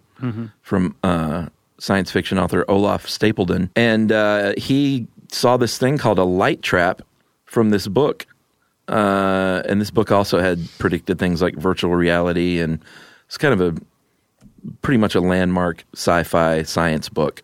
from 0.62 0.94
uh, 1.02 1.48
science 1.78 2.12
fiction 2.12 2.38
author 2.38 2.64
Olaf 2.68 3.06
Stapledon. 3.06 3.70
And 3.74 4.12
uh, 4.12 4.54
he 4.56 5.08
saw 5.32 5.56
this 5.56 5.78
thing 5.78 5.98
called 5.98 6.20
a 6.20 6.24
light 6.24 6.62
trap 6.62 7.02
from 7.44 7.70
this 7.70 7.88
book. 7.88 8.24
Uh, 8.86 9.62
and 9.68 9.80
this 9.80 9.90
book 9.90 10.12
also 10.12 10.38
had 10.38 10.60
predicted 10.78 11.18
things 11.18 11.42
like 11.42 11.56
virtual 11.56 11.96
reality, 11.96 12.60
and 12.60 12.78
it's 13.26 13.36
kind 13.36 13.52
of 13.52 13.60
a 13.60 13.74
pretty 14.82 14.98
much 14.98 15.16
a 15.16 15.20
landmark 15.20 15.84
sci-fi 15.92 16.62
science 16.62 17.08
book. 17.08 17.42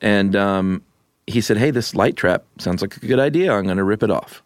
And 0.00 0.36
um, 0.36 0.84
he 1.26 1.40
said, 1.40 1.56
"Hey, 1.56 1.72
this 1.72 1.96
light 1.96 2.14
trap 2.14 2.44
sounds 2.58 2.82
like 2.82 2.96
a 2.98 3.00
good 3.00 3.18
idea. 3.18 3.52
I'm 3.52 3.64
going 3.64 3.78
to 3.78 3.84
rip 3.84 4.04
it 4.04 4.12
off." 4.12 4.44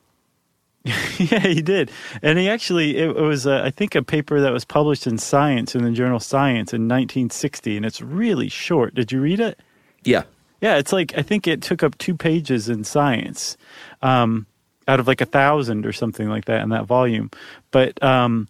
yeah, 1.19 1.39
he 1.41 1.63
did, 1.63 1.91
and 2.21 2.39
he 2.39 2.47
actually 2.47 2.99
it, 2.99 3.09
it 3.09 3.21
was 3.21 3.47
uh, 3.47 3.63
I 3.65 3.71
think 3.71 3.95
a 3.95 4.03
paper 4.03 4.39
that 4.41 4.53
was 4.53 4.67
published 4.67 5.07
in 5.07 5.17
Science 5.17 5.75
in 5.75 5.83
the 5.83 5.91
journal 5.91 6.21
Science 6.21 6.75
in 6.75 6.83
1960, 6.83 7.79
and 7.79 7.87
it's 7.87 8.03
really 8.03 8.51
short. 8.51 8.95
Did 8.95 9.11
you 9.11 9.23
read 9.23 9.41
it? 9.41 9.59
Yeah, 10.03 10.25
Yeah, 10.61 10.77
it's 10.77 10.93
like 10.93 11.17
I 11.17 11.23
think 11.23 11.47
it 11.47 11.63
took 11.63 11.83
up 11.83 11.97
two 11.97 12.15
pages 12.15 12.69
in 12.69 12.85
Science, 12.85 13.57
um, 14.03 14.47
out 14.87 15.01
of 15.01 15.07
like 15.07 15.23
a 15.23 15.27
thousand 15.27 15.87
or 15.87 15.93
something 15.93 16.29
like 16.29 16.45
that 16.45 16.61
in 16.61 16.69
that 16.69 16.85
volume. 16.85 17.31
But 17.71 18.03
um, 18.03 18.49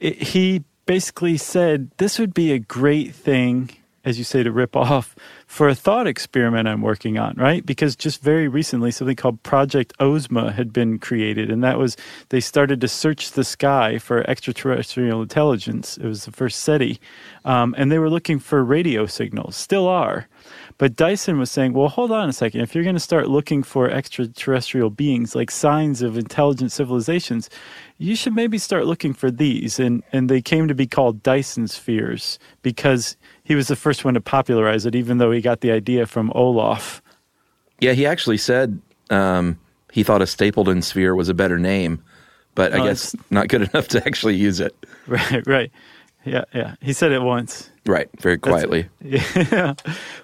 it, 0.00 0.20
he 0.20 0.64
basically 0.84 1.38
said 1.38 1.90
this 1.96 2.18
would 2.18 2.34
be 2.34 2.52
a 2.52 2.58
great 2.58 3.14
thing, 3.14 3.70
as 4.04 4.18
you 4.18 4.24
say, 4.24 4.42
to 4.42 4.52
rip 4.52 4.76
off 4.76 5.16
for 5.54 5.68
a 5.68 5.74
thought 5.76 6.08
experiment 6.08 6.66
I'm 6.66 6.82
working 6.82 7.16
on, 7.16 7.36
right? 7.36 7.64
Because 7.64 7.94
just 7.94 8.20
very 8.20 8.48
recently, 8.48 8.90
something 8.90 9.14
called 9.14 9.40
Project 9.44 9.92
Ozma 10.00 10.50
had 10.50 10.72
been 10.72 10.98
created, 10.98 11.48
and 11.48 11.62
that 11.62 11.78
was 11.78 11.96
they 12.30 12.40
started 12.40 12.80
to 12.80 12.88
search 12.88 13.30
the 13.30 13.44
sky 13.44 13.98
for 13.98 14.28
extraterrestrial 14.28 15.22
intelligence. 15.22 15.96
It 15.96 16.06
was 16.06 16.24
the 16.24 16.32
first 16.32 16.64
SETI, 16.64 16.98
um, 17.44 17.72
and 17.78 17.92
they 17.92 18.00
were 18.00 18.10
looking 18.10 18.40
for 18.40 18.64
radio 18.64 19.06
signals, 19.06 19.54
still 19.54 19.86
are. 19.86 20.26
But 20.76 20.96
Dyson 20.96 21.38
was 21.38 21.52
saying, 21.52 21.72
well, 21.72 21.88
hold 21.88 22.10
on 22.10 22.28
a 22.28 22.32
second. 22.32 22.62
If 22.62 22.74
you're 22.74 22.82
going 22.82 22.96
to 22.96 23.00
start 23.00 23.28
looking 23.28 23.62
for 23.62 23.88
extraterrestrial 23.88 24.90
beings, 24.90 25.36
like 25.36 25.52
signs 25.52 26.02
of 26.02 26.18
intelligent 26.18 26.72
civilizations, 26.72 27.48
you 27.98 28.16
should 28.16 28.34
maybe 28.34 28.58
start 28.58 28.86
looking 28.86 29.12
for 29.12 29.30
these. 29.30 29.78
And, 29.78 30.02
and 30.12 30.28
they 30.28 30.42
came 30.42 30.68
to 30.68 30.74
be 30.74 30.86
called 30.86 31.22
Dyson 31.22 31.68
spheres 31.68 32.38
because 32.62 33.16
he 33.44 33.54
was 33.54 33.68
the 33.68 33.76
first 33.76 34.04
one 34.04 34.14
to 34.14 34.20
popularize 34.20 34.84
it, 34.86 34.94
even 34.94 35.18
though 35.18 35.30
he 35.30 35.40
got 35.40 35.60
the 35.60 35.70
idea 35.70 36.06
from 36.06 36.32
Olaf. 36.34 37.00
yeah. 37.80 37.92
He 37.92 38.04
actually 38.06 38.38
said 38.38 38.80
um, 39.10 39.58
he 39.92 40.02
thought 40.02 40.22
a 40.22 40.26
Stapledon 40.26 40.82
sphere 40.82 41.14
was 41.14 41.28
a 41.28 41.34
better 41.34 41.58
name, 41.58 42.02
but 42.54 42.72
I 42.74 42.78
Oh, 42.80 42.84
guess 42.84 43.14
not 43.30 43.48
good 43.48 43.62
enough 43.72 43.88
to 43.88 44.04
actually 44.06 44.36
use 44.36 44.60
it. 44.60 44.74
Right, 45.06 45.46
right. 45.46 45.72
Yeah, 46.24 46.44
yeah. 46.54 46.74
He 46.80 46.94
said 46.94 47.12
it 47.12 47.20
once. 47.20 47.70
Right, 47.86 48.08
very 48.18 48.36
That's- 48.38 48.64
quietly. 48.64 48.88
Yeah, 49.52 49.74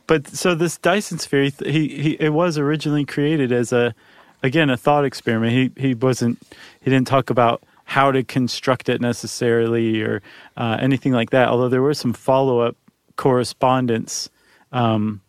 but 0.06 0.26
so 0.28 0.54
this 0.54 0.78
Dyson 0.78 1.18
sphere, 1.18 1.50
he, 1.62 1.88
he 1.88 2.10
it 2.18 2.30
was 2.30 2.56
originally 2.56 3.04
created 3.04 3.52
as 3.52 3.70
a, 3.72 3.94
again, 4.42 4.70
a 4.70 4.76
thought 4.76 5.04
experiment. 5.04 5.52
He 5.52 5.88
he 5.88 5.94
wasn't 5.94 6.42
he 6.80 6.90
didn't 6.90 7.06
talk 7.06 7.30
about 7.30 7.62
how 7.84 8.12
to 8.12 8.22
construct 8.22 8.88
it 8.88 9.00
necessarily 9.00 10.00
or 10.00 10.22
uh, 10.56 10.76
anything 10.80 11.12
like 11.12 11.30
that. 11.30 11.48
Although 11.48 11.68
there 11.68 11.82
was 11.82 11.98
some 11.98 12.12
follow 12.12 12.60
up 12.60 12.76
correspondence 13.16 14.30
um, 14.72 15.20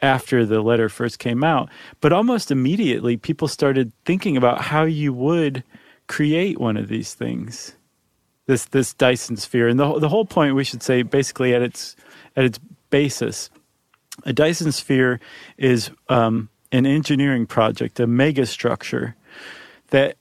after 0.00 0.46
the 0.46 0.60
letter 0.62 0.88
first 0.88 1.18
came 1.18 1.44
out, 1.44 1.68
but 2.00 2.12
almost 2.12 2.50
immediately 2.50 3.16
people 3.16 3.46
started 3.46 3.92
thinking 4.04 4.36
about 4.36 4.60
how 4.60 4.84
you 4.84 5.12
would 5.12 5.62
create 6.08 6.58
one 6.58 6.76
of 6.76 6.88
these 6.88 7.14
things 7.14 7.76
this 8.46 8.64
this 8.66 8.92
Dyson 8.94 9.36
sphere, 9.36 9.68
and 9.68 9.78
the 9.78 9.98
the 9.98 10.08
whole 10.08 10.24
point 10.24 10.54
we 10.54 10.64
should 10.64 10.82
say 10.82 11.02
basically 11.02 11.54
at 11.54 11.62
its 11.62 11.96
at 12.36 12.44
its 12.44 12.58
basis, 12.90 13.50
a 14.24 14.32
Dyson 14.32 14.72
sphere 14.72 15.20
is 15.58 15.90
um, 16.08 16.48
an 16.72 16.86
engineering 16.86 17.46
project, 17.46 18.00
a 18.00 18.06
mega 18.06 18.46
structure 18.46 19.14
that 19.90 20.16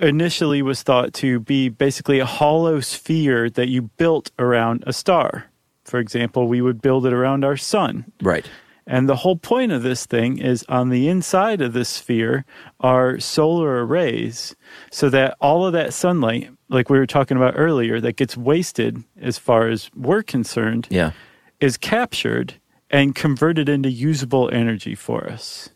initially 0.00 0.62
was 0.62 0.82
thought 0.82 1.12
to 1.14 1.40
be 1.40 1.68
basically 1.68 2.18
a 2.18 2.26
hollow 2.26 2.80
sphere 2.80 3.48
that 3.50 3.68
you 3.68 3.82
built 3.82 4.30
around 4.38 4.84
a 4.86 4.92
star. 4.92 5.46
For 5.84 5.98
example, 5.98 6.46
we 6.48 6.60
would 6.60 6.80
build 6.80 7.06
it 7.06 7.12
around 7.12 7.44
our 7.44 7.56
sun. 7.56 8.10
Right. 8.22 8.48
And 8.86 9.08
the 9.08 9.16
whole 9.16 9.36
point 9.36 9.72
of 9.72 9.82
this 9.82 10.04
thing 10.04 10.38
is 10.38 10.64
on 10.68 10.90
the 10.90 11.08
inside 11.08 11.60
of 11.60 11.72
this 11.72 11.88
sphere 11.88 12.44
are 12.80 13.18
solar 13.18 13.84
arrays 13.84 14.54
so 14.90 15.08
that 15.10 15.36
all 15.40 15.64
of 15.66 15.72
that 15.72 15.94
sunlight, 15.94 16.50
like 16.68 16.90
we 16.90 16.98
were 16.98 17.06
talking 17.06 17.36
about 17.36 17.54
earlier, 17.56 18.00
that 18.00 18.16
gets 18.16 18.36
wasted 18.36 19.02
as 19.20 19.38
far 19.38 19.68
as 19.68 19.90
we're 19.94 20.22
concerned, 20.22 20.86
Yeah. 20.90 21.12
is 21.60 21.76
captured 21.78 22.54
and 22.90 23.14
convert 23.14 23.58
it 23.58 23.68
into 23.68 23.90
usable 23.90 24.50
energy 24.52 24.94
for 24.94 25.28
us. 25.28 25.70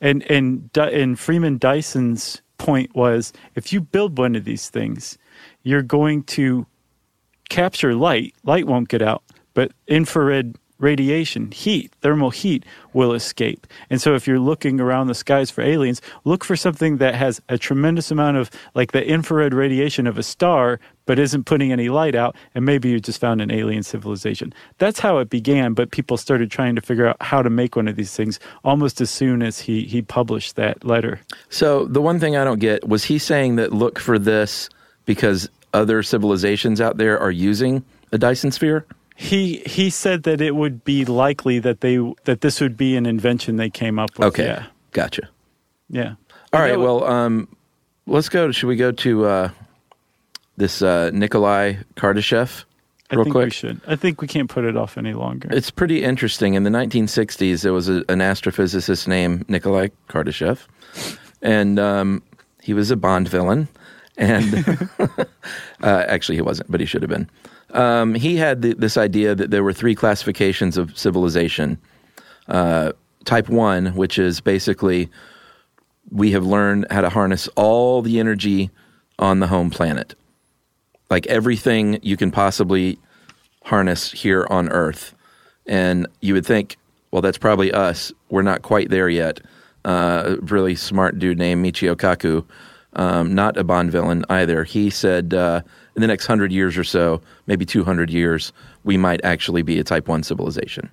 And 0.00 0.22
and 0.30 0.70
and 0.76 1.18
Freeman 1.18 1.58
Dyson's 1.58 2.40
point 2.58 2.94
was 2.94 3.32
if 3.54 3.72
you 3.72 3.80
build 3.80 4.18
one 4.18 4.36
of 4.36 4.44
these 4.44 4.70
things, 4.70 5.18
you're 5.62 5.82
going 5.82 6.22
to 6.24 6.66
capture 7.48 7.94
light. 7.94 8.34
Light 8.44 8.66
won't 8.66 8.88
get 8.88 9.02
out, 9.02 9.22
but 9.54 9.72
infrared 9.88 10.56
radiation, 10.84 11.50
heat, 11.50 11.90
thermal 12.02 12.28
heat 12.30 12.64
will 12.92 13.14
escape. 13.14 13.66
And 13.88 14.00
so 14.00 14.14
if 14.14 14.26
you're 14.28 14.38
looking 14.38 14.80
around 14.80 15.06
the 15.06 15.14
skies 15.14 15.50
for 15.50 15.62
aliens, 15.62 16.02
look 16.24 16.44
for 16.44 16.56
something 16.56 16.98
that 16.98 17.14
has 17.14 17.40
a 17.48 17.56
tremendous 17.56 18.10
amount 18.10 18.36
of 18.36 18.50
like 18.74 18.92
the 18.92 19.04
infrared 19.04 19.54
radiation 19.54 20.06
of 20.06 20.18
a 20.18 20.22
star 20.22 20.78
but 21.06 21.18
isn't 21.18 21.44
putting 21.44 21.72
any 21.72 21.88
light 21.88 22.14
out 22.14 22.36
and 22.54 22.64
maybe 22.64 22.90
you 22.90 23.00
just 23.00 23.20
found 23.20 23.40
an 23.40 23.50
alien 23.50 23.82
civilization. 23.82 24.52
That's 24.78 25.00
how 25.00 25.18
it 25.18 25.30
began, 25.30 25.72
but 25.72 25.90
people 25.90 26.16
started 26.16 26.50
trying 26.50 26.76
to 26.76 26.82
figure 26.82 27.06
out 27.06 27.16
how 27.20 27.42
to 27.42 27.50
make 27.50 27.76
one 27.76 27.88
of 27.88 27.96
these 27.96 28.14
things 28.14 28.38
almost 28.62 29.00
as 29.00 29.10
soon 29.10 29.42
as 29.42 29.58
he 29.58 29.84
he 29.84 30.02
published 30.02 30.56
that 30.56 30.84
letter. 30.84 31.20
So 31.48 31.86
the 31.86 32.00
one 32.00 32.20
thing 32.20 32.36
I 32.36 32.44
don't 32.44 32.60
get 32.60 32.86
was 32.86 33.04
he 33.04 33.18
saying 33.18 33.56
that 33.56 33.72
look 33.72 33.98
for 33.98 34.18
this 34.18 34.68
because 35.06 35.48
other 35.72 36.02
civilizations 36.02 36.80
out 36.80 36.96
there 36.98 37.18
are 37.18 37.30
using 37.30 37.84
a 38.12 38.18
Dyson 38.18 38.50
sphere? 38.52 38.86
He 39.14 39.62
he 39.64 39.90
said 39.90 40.24
that 40.24 40.40
it 40.40 40.56
would 40.56 40.84
be 40.84 41.04
likely 41.04 41.58
that 41.60 41.80
they 41.80 41.98
that 42.24 42.40
this 42.40 42.60
would 42.60 42.76
be 42.76 42.96
an 42.96 43.06
invention 43.06 43.56
they 43.56 43.70
came 43.70 43.98
up 43.98 44.18
with. 44.18 44.28
Okay. 44.28 44.44
Yeah. 44.46 44.66
Gotcha. 44.92 45.28
Yeah. 45.88 46.14
All 46.52 46.60
right. 46.60 46.78
Well, 46.78 47.04
um, 47.04 47.48
let's 48.06 48.28
go. 48.28 48.50
Should 48.50 48.66
we 48.66 48.76
go 48.76 48.90
to 48.92 49.24
uh, 49.26 49.48
this 50.56 50.82
uh, 50.82 51.10
Nikolai 51.12 51.74
Kardashev 51.96 52.64
I 53.10 53.16
real 53.16 53.24
think 53.24 53.34
quick? 53.34 53.44
we 53.46 53.50
should. 53.50 53.80
I 53.86 53.96
think 53.96 54.20
we 54.20 54.26
can't 54.26 54.48
put 54.48 54.64
it 54.64 54.76
off 54.76 54.96
any 54.96 55.12
longer. 55.12 55.48
It's 55.52 55.70
pretty 55.70 56.02
interesting. 56.02 56.54
In 56.54 56.64
the 56.64 56.70
1960s, 56.70 57.62
there 57.62 57.72
was 57.72 57.88
a, 57.88 57.98
an 58.08 58.18
astrophysicist 58.18 59.06
named 59.06 59.48
Nikolai 59.48 59.88
Kardashev, 60.08 60.66
and 61.42 61.78
um, 61.78 62.22
he 62.62 62.74
was 62.74 62.90
a 62.90 62.96
Bond 62.96 63.28
villain. 63.28 63.68
And 64.16 64.88
uh, 64.98 65.26
actually, 65.82 66.36
he 66.36 66.42
wasn't, 66.42 66.70
but 66.70 66.80
he 66.80 66.86
should 66.86 67.02
have 67.02 67.10
been. 67.10 67.28
Um, 67.70 68.14
he 68.14 68.36
had 68.36 68.62
the, 68.62 68.74
this 68.74 68.96
idea 68.96 69.34
that 69.34 69.50
there 69.50 69.64
were 69.64 69.72
three 69.72 69.94
classifications 69.94 70.76
of 70.76 70.96
civilization. 70.96 71.78
Uh, 72.48 72.92
type 73.24 73.48
one, 73.48 73.86
which 73.94 74.18
is 74.18 74.40
basically 74.40 75.08
we 76.10 76.30
have 76.32 76.44
learned 76.44 76.86
how 76.90 77.00
to 77.00 77.08
harness 77.08 77.48
all 77.56 78.02
the 78.02 78.20
energy 78.20 78.70
on 79.18 79.40
the 79.40 79.46
home 79.46 79.70
planet, 79.70 80.14
like 81.10 81.26
everything 81.26 81.98
you 82.02 82.16
can 82.16 82.30
possibly 82.30 82.98
harness 83.64 84.12
here 84.12 84.46
on 84.50 84.68
Earth. 84.70 85.14
And 85.66 86.06
you 86.20 86.34
would 86.34 86.44
think, 86.44 86.76
well, 87.10 87.22
that's 87.22 87.38
probably 87.38 87.72
us. 87.72 88.12
We're 88.28 88.42
not 88.42 88.62
quite 88.62 88.90
there 88.90 89.08
yet. 89.08 89.40
Uh, 89.84 90.36
really 90.40 90.74
smart 90.74 91.18
dude 91.18 91.38
named 91.38 91.64
Michio 91.64 91.94
Kaku, 91.94 92.44
um, 92.96 93.34
not 93.34 93.56
a 93.56 93.64
Bond 93.64 93.90
villain 93.90 94.24
either. 94.28 94.64
He 94.64 94.90
said 94.90 95.34
uh, 95.34 95.62
in 95.94 96.02
the 96.02 96.08
next 96.08 96.26
hundred 96.26 96.52
years 96.52 96.76
or 96.76 96.84
so, 96.84 97.20
maybe 97.46 97.64
200 97.64 98.10
years, 98.10 98.52
we 98.84 98.96
might 98.96 99.24
actually 99.24 99.62
be 99.62 99.78
a 99.78 99.84
Type 99.84 100.08
1 100.08 100.22
civilization. 100.22 100.90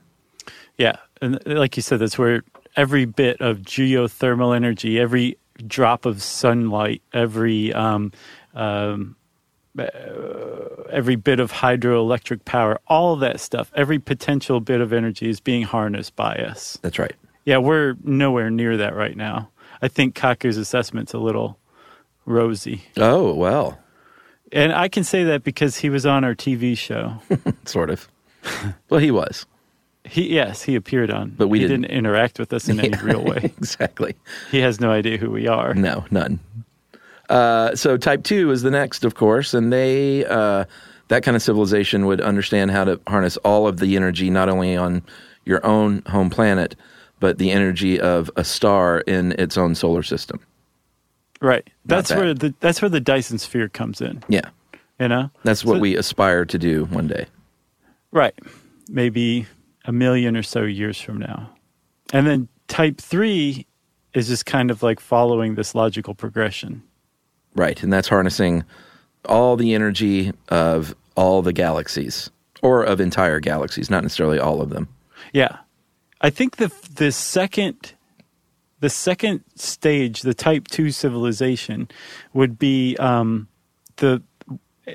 yeah, 0.77 0.97
and 1.21 1.39
like 1.45 1.75
you 1.75 1.83
said, 1.83 1.99
that's 1.99 2.17
where 2.17 2.43
every 2.75 3.05
bit 3.05 3.39
of 3.41 3.59
geothermal 3.59 4.55
energy, 4.55 4.99
every 4.99 5.37
drop 5.67 6.05
of 6.05 6.21
sunlight, 6.21 7.01
every 7.13 7.73
um, 7.73 8.11
um, 8.53 9.15
uh, 9.77 9.85
every 10.89 11.15
bit 11.15 11.39
of 11.39 11.51
hydroelectric 11.51 12.43
power, 12.45 12.79
all 12.87 13.15
that 13.17 13.39
stuff, 13.39 13.71
every 13.75 13.99
potential 13.99 14.59
bit 14.59 14.81
of 14.81 14.91
energy 14.91 15.29
is 15.29 15.39
being 15.39 15.63
harnessed 15.63 16.15
by 16.15 16.35
us. 16.35 16.77
That's 16.81 16.99
right. 16.99 17.13
Yeah, 17.45 17.57
we're 17.57 17.95
nowhere 18.03 18.49
near 18.49 18.77
that 18.77 18.95
right 18.95 19.15
now. 19.15 19.49
I 19.81 19.87
think 19.87 20.13
Kaku's 20.13 20.57
assessment's 20.57 21.13
a 21.13 21.17
little 21.17 21.57
rosy. 22.25 22.83
Oh 22.97 23.33
well, 23.33 23.79
And 24.51 24.73
I 24.73 24.87
can 24.89 25.03
say 25.03 25.23
that 25.25 25.43
because 25.43 25.77
he 25.77 25.89
was 25.89 26.05
on 26.05 26.23
our 26.23 26.35
TV 26.35 26.77
show. 26.77 27.15
sort 27.65 27.89
of. 27.89 28.07
well, 28.89 28.99
he 28.99 29.11
was. 29.11 29.45
He 30.03 30.33
yes, 30.33 30.63
he 30.63 30.75
appeared 30.75 31.11
on, 31.11 31.31
But 31.37 31.47
we 31.49 31.59
he 31.59 31.67
didn't- 31.67 31.81
didn't 31.83 31.95
interact 31.97 32.39
with 32.39 32.51
us 32.53 32.67
in 32.67 32.79
any 32.79 32.89
Yeah, 32.89 33.01
real 33.03 33.23
way. 33.23 33.37
exactly. 33.57 34.15
He 34.49 34.59
has 34.59 34.79
no 34.79 34.89
idea 34.91 35.17
who 35.17 35.29
we 35.29 35.47
are. 35.47 35.73
No, 35.75 36.05
none. 36.11 36.39
Uh, 37.29 37.75
so 37.75 37.97
type 37.97 38.23
two 38.23 38.51
is 38.51 38.61
the 38.61 38.71
next, 38.71 39.05
of 39.05 39.15
course, 39.15 39.53
and 39.53 39.71
they 39.71 40.25
uh, 40.25 40.65
that 41.07 41.23
kind 41.23 41.35
of 41.37 41.41
civilization 41.43 42.05
would 42.07 42.19
understand 42.19 42.71
how 42.71 42.83
to 42.83 42.99
harness 43.07 43.37
all 43.37 43.67
of 43.67 43.77
the 43.79 43.95
energy, 43.95 44.29
not 44.29 44.49
only 44.49 44.75
on 44.75 45.01
your 45.45 45.65
own 45.65 46.01
home 46.07 46.29
planet, 46.29 46.75
but 47.19 47.37
the 47.37 47.51
energy 47.51 47.99
of 47.99 48.29
a 48.35 48.43
star 48.43 48.99
in 49.01 49.33
its 49.33 49.57
own 49.57 49.75
solar 49.75 50.03
system. 50.03 50.39
Right. 51.41 51.67
That's 51.85 52.09
bad. 52.09 52.17
where 52.19 52.33
the 52.33 52.53
that's 52.59 52.81
where 52.81 52.89
the 52.89 52.99
Dyson 53.01 53.37
sphere 53.39 53.67
comes 53.67 53.99
in. 53.99 54.23
Yeah, 54.29 54.49
You 54.99 55.07
know. 55.07 55.31
that's 55.43 55.65
what 55.65 55.75
So- 55.75 55.79
we 55.81 55.97
aspire 55.97 56.45
to 56.45 56.57
do 56.57 56.85
one 56.85 57.07
day. 57.07 57.25
Right. 58.11 58.37
Maybe 58.87 59.47
a 59.85 59.91
million 59.91 60.37
or 60.37 60.43
so 60.43 60.63
years 60.63 60.99
from 61.01 61.17
now. 61.17 61.49
And 62.13 62.27
then 62.27 62.47
type 62.67 62.99
three 62.99 63.65
is 64.13 64.27
just 64.27 64.45
kind 64.45 64.69
of 64.69 64.83
like 64.83 64.99
following 64.99 65.55
this 65.55 65.73
logical 65.73 66.13
progression. 66.13 66.83
Right, 67.55 67.81
and 67.81 67.91
that's 67.91 68.07
harnessing 68.09 68.63
all 69.25 69.55
the 69.57 69.73
energy 69.73 70.31
of 70.49 70.93
all 71.15 71.41
the 71.41 71.53
galaxies, 71.53 72.29
or 72.61 72.83
of 72.83 73.01
entire 73.01 73.39
galaxies, 73.39 73.89
not 73.89 74.03
necessarily 74.03 74.39
all 74.39 74.61
of 74.61 74.69
them. 74.69 74.87
Yeah. 75.33 75.57
I 76.21 76.29
think 76.29 76.57
the 76.57 76.71
the 76.95 77.11
second 77.11 77.93
the 78.81 78.89
second 78.89 79.43
stage, 79.55 80.21
the 80.21 80.33
type 80.33 80.67
two 80.67 80.91
civilization, 80.91 81.87
would 82.33 82.59
be 82.59 82.97
um, 82.97 83.47
the 83.97 84.21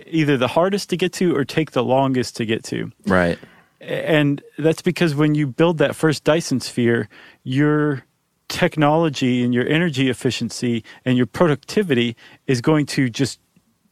either 0.07 0.37
the 0.37 0.49
hardest 0.49 0.90
to 0.90 0.97
get 0.97 1.12
to 1.14 1.35
or 1.35 1.45
take 1.45 1.71
the 1.71 1.83
longest 1.83 2.37
to 2.37 2.45
get 2.45 2.62
to. 2.64 2.93
Right. 3.07 3.38
and 3.81 4.43
that's 4.59 4.83
because 4.83 5.14
when 5.14 5.35
you 5.35 5.47
build 5.47 5.78
that 5.78 5.97
first 5.97 6.25
Dyson 6.25 6.61
sphere, 6.61 7.09
your 7.45 8.05
technology 8.49 9.43
and 9.43 9.55
your 9.55 9.66
energy 9.66 10.09
efficiency 10.09 10.85
and 11.05 11.16
your 11.16 11.26
productivity 11.26 12.16
is 12.47 12.61
going 12.61 12.87
to 12.87 13.09
just 13.09 13.40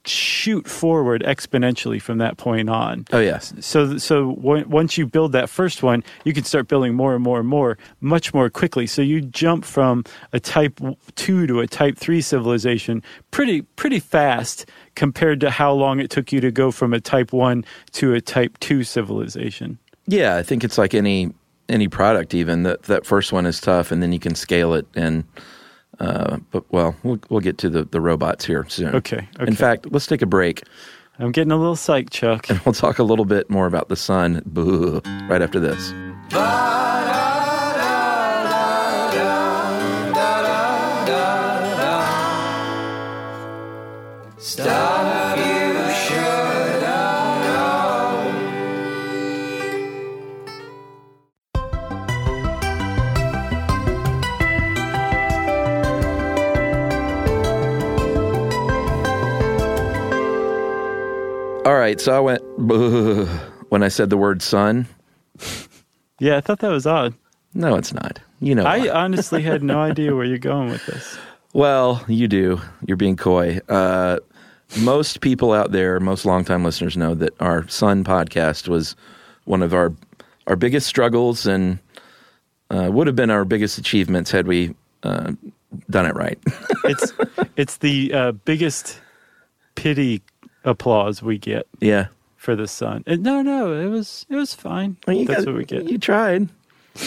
shoot 0.06 0.68
forward 0.68 1.22
exponentially 1.22 2.00
from 2.00 2.18
that 2.18 2.36
point 2.36 2.68
on. 2.68 3.06
Oh 3.12 3.20
yes. 3.20 3.52
So, 3.60 3.98
so 3.98 4.30
when, 4.32 4.68
once 4.68 4.98
you 4.98 5.06
build 5.06 5.32
that 5.32 5.48
first 5.48 5.82
one, 5.82 6.04
you 6.24 6.32
can 6.32 6.44
start 6.44 6.68
building 6.68 6.94
more 6.94 7.14
and 7.14 7.22
more 7.22 7.40
and 7.40 7.48
more, 7.48 7.78
much 8.00 8.34
more 8.34 8.50
quickly. 8.50 8.86
So 8.86 9.02
you 9.02 9.20
jump 9.20 9.64
from 9.64 10.04
a 10.32 10.40
Type 10.40 10.80
Two 11.14 11.46
to 11.46 11.60
a 11.60 11.66
Type 11.66 11.96
Three 11.96 12.20
civilization 12.20 13.02
pretty 13.30 13.62
pretty 13.62 14.00
fast 14.00 14.66
compared 14.94 15.40
to 15.40 15.50
how 15.50 15.72
long 15.72 16.00
it 16.00 16.10
took 16.10 16.32
you 16.32 16.40
to 16.40 16.50
go 16.50 16.70
from 16.70 16.92
a 16.92 17.00
Type 17.00 17.32
One 17.32 17.64
to 17.92 18.14
a 18.14 18.20
Type 18.20 18.58
Two 18.60 18.84
civilization. 18.84 19.78
Yeah, 20.06 20.36
I 20.36 20.42
think 20.42 20.64
it's 20.64 20.78
like 20.78 20.94
any 20.94 21.32
any 21.68 21.88
product. 21.88 22.34
Even 22.34 22.64
that 22.64 22.84
that 22.84 23.06
first 23.06 23.32
one 23.32 23.46
is 23.46 23.60
tough, 23.60 23.90
and 23.90 24.02
then 24.02 24.12
you 24.12 24.18
can 24.18 24.34
scale 24.34 24.74
it. 24.74 24.86
And 24.94 25.24
uh, 26.00 26.38
but 26.50 26.64
well, 26.72 26.94
we'll 27.02 27.18
we'll 27.28 27.40
get 27.40 27.58
to 27.58 27.70
the 27.70 27.84
the 27.84 28.00
robots 28.00 28.44
here 28.44 28.66
soon. 28.68 28.94
Okay, 28.94 29.28
In 29.40 29.54
fact, 29.54 29.86
let's 29.90 30.06
take 30.06 30.22
a 30.22 30.26
break, 30.26 30.62
I'm 31.18 31.32
getting 31.32 31.52
a 31.52 31.56
little 31.56 31.76
psyched, 31.76 32.10
Chuck. 32.10 32.50
and 32.50 32.58
we'll 32.60 32.72
talk 32.72 32.98
a 32.98 33.04
little 33.04 33.24
bit 33.24 33.48
more 33.48 33.66
about 33.66 33.88
the 33.88 33.96
sun. 33.96 34.42
Boo, 34.46 35.00
right 35.28 35.42
after 35.42 35.60
this. 35.60 35.92
All 61.64 61.76
right, 61.76 61.98
so 61.98 62.14
I 62.14 62.20
went 62.20 62.42
when 63.70 63.82
I 63.82 63.88
said 63.88 64.10
the 64.10 64.18
word 64.18 64.42
sun. 64.42 64.86
Yeah, 66.18 66.36
I 66.36 66.42
thought 66.42 66.58
that 66.58 66.70
was 66.70 66.86
odd. 66.86 67.14
No, 67.54 67.76
it's 67.76 67.94
not. 67.94 68.18
You 68.40 68.54
know. 68.54 68.64
I 68.64 68.90
honestly 69.04 69.40
had 69.42 69.62
no 69.62 69.80
idea 69.80 70.14
where 70.14 70.26
you're 70.26 70.36
going 70.36 70.68
with 70.68 70.84
this. 70.84 71.16
Well, 71.54 72.04
you 72.06 72.28
do. 72.28 72.60
You're 72.86 72.98
being 72.98 73.16
coy. 73.16 73.60
Uh, 73.68 74.18
most 74.78 75.22
people 75.22 75.52
out 75.52 75.72
there, 75.72 76.00
most 76.00 76.26
longtime 76.26 76.64
listeners 76.64 76.98
know 76.98 77.14
that 77.14 77.32
our 77.40 77.66
Sun 77.68 78.04
podcast 78.04 78.68
was 78.68 78.94
one 79.44 79.62
of 79.62 79.72
our 79.72 79.92
our 80.46 80.56
biggest 80.56 80.86
struggles 80.86 81.46
and 81.46 81.78
uh, 82.68 82.90
would 82.92 83.06
have 83.06 83.16
been 83.16 83.30
our 83.30 83.46
biggest 83.46 83.78
achievements 83.78 84.30
had 84.30 84.46
we 84.46 84.74
uh, 85.02 85.32
done 85.88 86.04
it 86.04 86.14
right. 86.14 86.38
It's 86.84 87.12
it's 87.56 87.76
the 87.78 88.12
uh, 88.12 88.32
biggest 88.32 89.00
pity 89.74 90.20
applause 90.64 91.22
we 91.22 91.38
get 91.38 91.66
yeah. 91.80 92.06
for 92.36 92.56
the 92.56 92.66
sun. 92.66 93.04
And 93.06 93.22
no, 93.22 93.42
no, 93.42 93.72
it 93.74 93.88
was 93.88 94.26
it 94.28 94.36
was 94.36 94.54
fine. 94.54 94.96
Well, 95.06 95.16
you 95.16 95.26
That's 95.26 95.44
got- 95.44 95.52
what 95.52 95.58
we 95.58 95.64
get. 95.64 95.84
You 95.88 95.98
tried. 95.98 96.48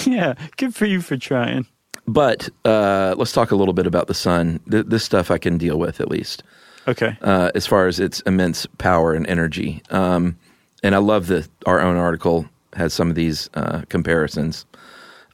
Yeah, 0.05 0.33
good 0.57 0.75
for 0.75 0.85
you 0.85 0.99
for 0.99 1.15
trying. 1.15 1.65
But 2.05 2.49
uh, 2.65 3.15
let's 3.17 3.31
talk 3.31 3.51
a 3.51 3.55
little 3.55 3.73
bit 3.73 3.87
about 3.87 4.07
the 4.07 4.13
sun. 4.13 4.59
Th- 4.69 4.85
this 4.85 5.05
stuff 5.05 5.31
I 5.31 5.37
can 5.37 5.57
deal 5.57 5.79
with 5.79 6.01
at 6.01 6.09
least. 6.09 6.43
Okay. 6.89 7.17
uh, 7.21 7.51
as 7.55 7.65
far 7.65 7.87
as 7.87 7.97
its 7.97 8.19
immense 8.21 8.65
power 8.79 9.13
and 9.13 9.25
energy. 9.27 9.81
Um, 9.89 10.37
and 10.83 10.93
I 10.93 10.97
love 10.99 11.27
that 11.27 11.47
our 11.65 11.79
own 11.79 11.95
article 11.95 12.45
has 12.73 12.93
some 12.93 13.09
of 13.09 13.15
these 13.15 13.49
uh, 13.53 13.83
comparisons. 13.87 14.65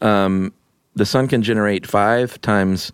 Um, 0.02 0.54
the 0.96 1.06
sun 1.06 1.28
can 1.28 1.42
generate 1.42 1.88
five 1.88 2.40
times 2.42 2.92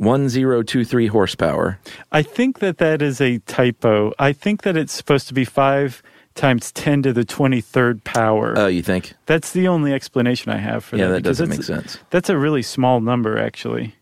1023 0.00 1.06
horsepower. 1.08 1.78
I 2.10 2.22
think 2.22 2.58
that 2.60 2.78
that 2.78 3.02
is 3.02 3.20
a 3.20 3.38
typo. 3.40 4.12
I 4.18 4.32
think 4.32 4.62
that 4.62 4.76
it's 4.76 4.92
supposed 4.92 5.28
to 5.28 5.34
be 5.34 5.44
five 5.44 6.02
times 6.34 6.72
ten 6.72 7.02
to 7.02 7.12
the 7.12 7.24
twenty 7.24 7.60
third 7.60 8.02
power. 8.04 8.54
Oh, 8.56 8.66
you 8.66 8.82
think? 8.82 9.12
that's 9.26 9.52
the 9.52 9.68
only 9.68 9.92
explanation 9.92 10.50
I 10.50 10.56
have 10.56 10.84
for 10.84 10.96
Yeah, 10.96 11.08
that. 11.08 11.12
that 11.14 11.22
doesn't 11.24 11.48
make 11.50 11.62
sense. 11.62 11.98
That's 12.10 12.30
a 12.30 12.38
really 12.38 12.62
small 12.62 13.00
number, 13.00 13.36
actually. 13.38 13.94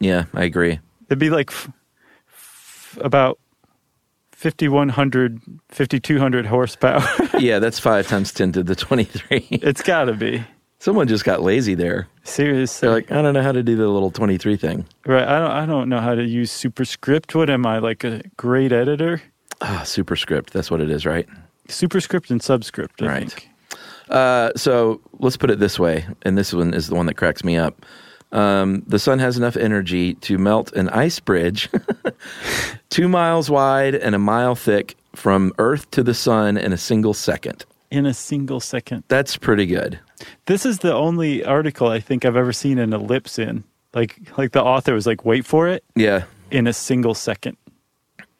Yeah, 0.00 0.24
I 0.32 0.44
agree. 0.44 0.80
It'd 1.08 1.18
be 1.18 1.30
like 1.30 1.50
f- 1.50 1.70
f- 2.28 2.98
about 3.02 3.38
5,100, 4.32 5.40
5,200 5.68 6.46
horsepower. 6.46 7.02
yeah, 7.38 7.58
that's 7.58 7.78
five 7.78 8.06
times 8.08 8.32
10 8.32 8.52
to 8.52 8.62
the 8.62 8.74
23. 8.74 9.46
it's 9.50 9.82
got 9.82 10.04
to 10.04 10.14
be. 10.14 10.44
Someone 10.84 11.08
just 11.08 11.24
got 11.24 11.40
lazy 11.42 11.72
there. 11.74 12.08
Seriously. 12.24 12.86
They're 12.86 12.94
like, 12.94 13.10
I 13.10 13.22
don't 13.22 13.32
know 13.32 13.40
how 13.42 13.52
to 13.52 13.62
do 13.62 13.74
the 13.74 13.88
little 13.88 14.10
23 14.10 14.54
thing. 14.58 14.84
right. 15.06 15.26
I 15.26 15.38
don't, 15.38 15.50
I 15.50 15.64
don't 15.64 15.88
know 15.88 15.98
how 15.98 16.14
to 16.14 16.22
use 16.22 16.52
Superscript. 16.52 17.34
What 17.34 17.48
am 17.48 17.64
I, 17.64 17.78
like 17.78 18.04
a 18.04 18.20
great 18.36 18.70
editor? 18.70 19.22
Ah, 19.62 19.82
superscript. 19.82 20.52
That's 20.52 20.70
what 20.70 20.82
it 20.82 20.90
is, 20.90 21.06
right? 21.06 21.26
Superscript 21.68 22.28
and 22.30 22.42
subscript, 22.42 23.00
I 23.00 23.06
Right. 23.06 23.32
think. 23.32 23.48
Uh, 24.10 24.50
so 24.56 25.00
let's 25.20 25.38
put 25.38 25.50
it 25.50 25.58
this 25.58 25.78
way, 25.78 26.04
and 26.20 26.36
this 26.36 26.52
one 26.52 26.74
is 26.74 26.88
the 26.88 26.94
one 26.94 27.06
that 27.06 27.14
cracks 27.14 27.44
me 27.44 27.56
up. 27.56 27.86
Um, 28.32 28.82
the 28.86 28.98
sun 28.98 29.18
has 29.20 29.38
enough 29.38 29.56
energy 29.56 30.12
to 30.16 30.36
melt 30.36 30.70
an 30.74 30.90
ice 30.90 31.18
bridge 31.18 31.70
two 32.90 33.08
miles 33.08 33.48
wide 33.48 33.94
and 33.94 34.14
a 34.14 34.18
mile 34.18 34.54
thick 34.54 34.96
from 35.14 35.54
Earth 35.58 35.90
to 35.92 36.02
the 36.02 36.12
sun 36.12 36.58
in 36.58 36.74
a 36.74 36.76
single 36.76 37.14
second. 37.14 37.64
In 37.90 38.04
a 38.04 38.12
single 38.12 38.60
second. 38.60 39.04
That's 39.08 39.38
pretty 39.38 39.64
good. 39.64 39.98
This 40.46 40.64
is 40.66 40.78
the 40.78 40.94
only 40.94 41.44
article 41.44 41.88
I 41.88 42.00
think 42.00 42.24
I've 42.24 42.36
ever 42.36 42.52
seen 42.52 42.78
an 42.78 42.92
ellipse 42.92 43.38
in. 43.38 43.64
Like, 43.94 44.18
like 44.36 44.52
the 44.52 44.62
author 44.62 44.94
was 44.94 45.06
like, 45.06 45.24
wait 45.24 45.44
for 45.46 45.68
it 45.68 45.84
Yeah. 45.96 46.24
in 46.50 46.66
a 46.66 46.72
single 46.72 47.14
second. 47.14 47.56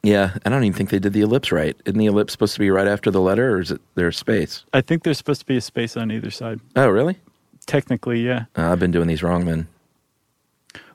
Yeah. 0.03 0.37
I 0.45 0.49
don't 0.49 0.63
even 0.63 0.75
think 0.77 0.89
they 0.89 0.99
did 0.99 1.13
the 1.13 1.21
ellipse 1.21 1.51
right. 1.51 1.75
Isn't 1.85 1.97
the 1.97 2.05
ellipse 2.05 2.33
supposed 2.33 2.53
to 2.53 2.59
be 2.59 2.69
right 2.69 2.87
after 2.87 3.09
the 3.09 3.21
letter, 3.21 3.55
or 3.55 3.61
is 3.61 3.71
it 3.71 3.81
there 3.95 4.11
space? 4.11 4.63
I 4.73 4.81
think 4.81 5.03
there's 5.03 5.17
supposed 5.17 5.41
to 5.41 5.45
be 5.47 5.57
a 5.57 5.61
space 5.61 5.97
on 5.97 6.11
either 6.11 6.29
side. 6.31 6.59
Oh, 6.75 6.87
really? 6.89 7.17
Technically, 7.65 8.21
yeah. 8.21 8.45
Uh, 8.57 8.71
I've 8.71 8.79
been 8.79 8.91
doing 8.91 9.07
these 9.07 9.23
wrong 9.23 9.45
then. 9.45 9.67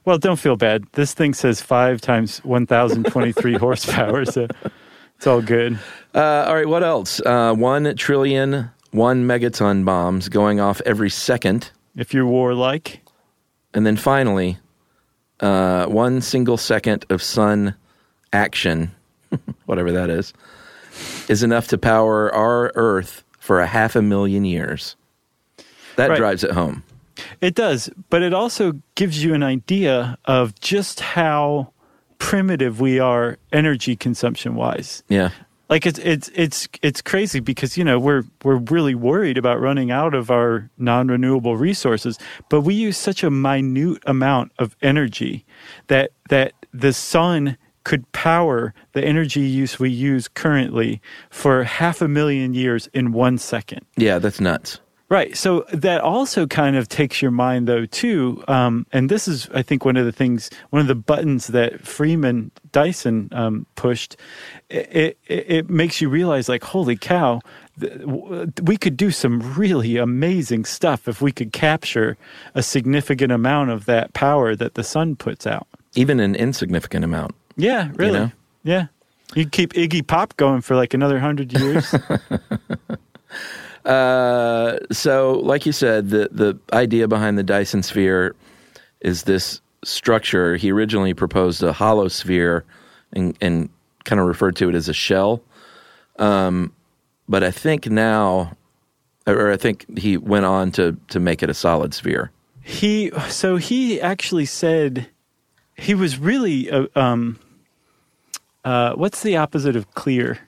Well, 0.04 0.18
don't 0.18 0.38
feel 0.38 0.56
bad. 0.56 0.84
This 0.92 1.12
thing 1.14 1.34
says 1.34 1.60
five 1.60 2.00
times 2.00 2.38
1,023 2.44 3.54
horsepower, 3.58 4.24
so 4.24 4.46
it's 5.16 5.26
all 5.26 5.42
good. 5.42 5.78
Uh, 6.14 6.44
all 6.46 6.54
right, 6.54 6.68
what 6.68 6.82
else? 6.82 7.20
Uh, 7.20 7.52
one 7.54 7.94
trillion 7.96 8.70
one 8.92 9.24
megaton 9.26 9.84
bombs 9.84 10.28
going 10.28 10.60
off 10.60 10.80
every 10.86 11.10
second. 11.10 11.70
If 11.96 12.12
you're 12.14 12.26
warlike, 12.26 13.00
And 13.74 13.86
then 13.86 13.96
finally, 13.96 14.58
uh, 15.40 15.86
one 15.86 16.20
single 16.20 16.56
second 16.56 17.04
of 17.10 17.22
sun 17.22 17.74
action 18.32 18.90
whatever 19.66 19.92
that 19.92 20.10
is, 20.10 20.32
is 21.28 21.42
enough 21.42 21.68
to 21.68 21.78
power 21.78 22.34
our 22.34 22.72
Earth 22.74 23.22
for 23.38 23.60
a 23.60 23.66
half 23.66 23.94
a 23.96 24.02
million 24.02 24.44
years. 24.44 24.96
That 25.96 26.10
Right. 26.10 26.16
drives 26.18 26.42
it 26.44 26.50
home. 26.52 26.82
It 27.40 27.54
does, 27.54 27.90
but 28.08 28.22
it 28.22 28.32
also 28.32 28.80
gives 28.94 29.22
you 29.22 29.34
an 29.34 29.42
idea 29.42 30.16
of 30.24 30.58
just 30.60 31.00
how 31.00 31.72
primitive 32.18 32.80
we 32.80 32.98
are 32.98 33.36
energy 33.52 33.94
consumption 33.96 34.54
wise. 34.54 35.02
Yeah. 35.08 35.30
Like 35.70 35.86
it's 35.86 36.00
it's 36.00 36.28
it's 36.34 36.68
it's 36.82 37.00
crazy 37.00 37.38
because 37.38 37.78
you 37.78 37.84
know 37.84 37.98
we're 38.00 38.24
we're 38.42 38.56
really 38.56 38.96
worried 38.96 39.38
about 39.38 39.60
running 39.60 39.92
out 39.92 40.14
of 40.14 40.30
our 40.30 40.68
non-renewable 40.78 41.56
resources, 41.56 42.18
but 42.48 42.62
we 42.62 42.74
use 42.74 42.98
such 42.98 43.22
a 43.22 43.30
minute 43.30 44.02
amount 44.04 44.50
of 44.58 44.76
energy 44.82 45.46
that 45.86 46.10
that 46.28 46.54
the 46.74 46.92
sun 46.92 47.56
could 47.84 48.10
power 48.12 48.74
the 48.92 49.04
energy 49.04 49.40
use 49.40 49.78
we 49.78 49.90
use 49.90 50.28
currently 50.28 51.00
for 51.30 51.64
half 51.64 52.02
a 52.02 52.08
million 52.08 52.52
years 52.52 52.88
in 52.92 53.12
one 53.12 53.38
second. 53.38 53.86
Yeah, 53.96 54.18
that's 54.18 54.40
nuts. 54.40 54.80
Right. 55.10 55.36
So 55.36 55.66
that 55.72 56.02
also 56.02 56.46
kind 56.46 56.76
of 56.76 56.88
takes 56.88 57.20
your 57.20 57.32
mind, 57.32 57.66
though, 57.66 57.84
too. 57.84 58.44
Um, 58.46 58.86
and 58.92 59.10
this 59.10 59.26
is, 59.26 59.48
I 59.52 59.60
think, 59.60 59.84
one 59.84 59.96
of 59.96 60.04
the 60.04 60.12
things, 60.12 60.50
one 60.70 60.80
of 60.80 60.86
the 60.86 60.94
buttons 60.94 61.48
that 61.48 61.84
Freeman 61.84 62.52
Dyson 62.70 63.28
um, 63.32 63.66
pushed. 63.74 64.16
It, 64.68 65.18
it, 65.26 65.44
it 65.50 65.68
makes 65.68 66.00
you 66.00 66.08
realize, 66.08 66.48
like, 66.48 66.62
holy 66.62 66.96
cow, 66.96 67.40
th- 67.80 67.92
we 68.62 68.76
could 68.76 68.96
do 68.96 69.10
some 69.10 69.40
really 69.54 69.96
amazing 69.96 70.64
stuff 70.64 71.08
if 71.08 71.20
we 71.20 71.32
could 71.32 71.52
capture 71.52 72.16
a 72.54 72.62
significant 72.62 73.32
amount 73.32 73.70
of 73.70 73.86
that 73.86 74.12
power 74.12 74.54
that 74.54 74.74
the 74.74 74.84
sun 74.84 75.16
puts 75.16 75.44
out. 75.44 75.66
Even 75.96 76.20
an 76.20 76.36
insignificant 76.36 77.04
amount. 77.04 77.34
Yeah, 77.56 77.90
really. 77.96 78.12
know? 78.20 78.32
Yeah. 78.62 78.86
You 79.34 79.48
keep 79.48 79.72
Iggy 79.72 80.06
Pop 80.06 80.36
going 80.36 80.60
for 80.60 80.76
like 80.76 80.94
another 80.94 81.18
hundred 81.18 81.52
years. 81.52 81.92
Uh, 83.84 84.78
so, 84.90 85.40
like 85.40 85.66
you 85.66 85.72
said, 85.72 86.10
the 86.10 86.28
the 86.30 86.58
idea 86.72 87.08
behind 87.08 87.38
the 87.38 87.42
Dyson 87.42 87.82
sphere 87.82 88.34
is 89.00 89.24
this 89.24 89.60
structure. 89.84 90.56
He 90.56 90.70
originally 90.70 91.14
proposed 91.14 91.62
a 91.62 91.72
hollow 91.72 92.08
sphere 92.08 92.64
and, 93.12 93.36
and 93.40 93.70
kind 94.04 94.20
of 94.20 94.26
referred 94.26 94.56
to 94.56 94.68
it 94.68 94.74
as 94.74 94.88
a 94.88 94.92
shell. 94.92 95.42
Um, 96.18 96.72
but 97.28 97.42
I 97.42 97.50
think 97.50 97.86
now, 97.88 98.56
or 99.26 99.50
I 99.50 99.56
think 99.56 99.98
he 99.98 100.16
went 100.16 100.44
on 100.44 100.72
to 100.72 100.96
to 101.08 101.20
make 101.20 101.42
it 101.42 101.48
a 101.48 101.54
solid 101.54 101.94
sphere. 101.94 102.30
He 102.62 103.10
so 103.28 103.56
he 103.56 104.00
actually 104.00 104.44
said 104.44 105.08
he 105.74 105.94
was 105.94 106.18
really 106.18 106.70
uh, 106.70 106.86
um 106.94 107.38
uh 108.64 108.92
what's 108.94 109.22
the 109.22 109.36
opposite 109.36 109.76
of 109.76 109.94
clear? 109.94 110.40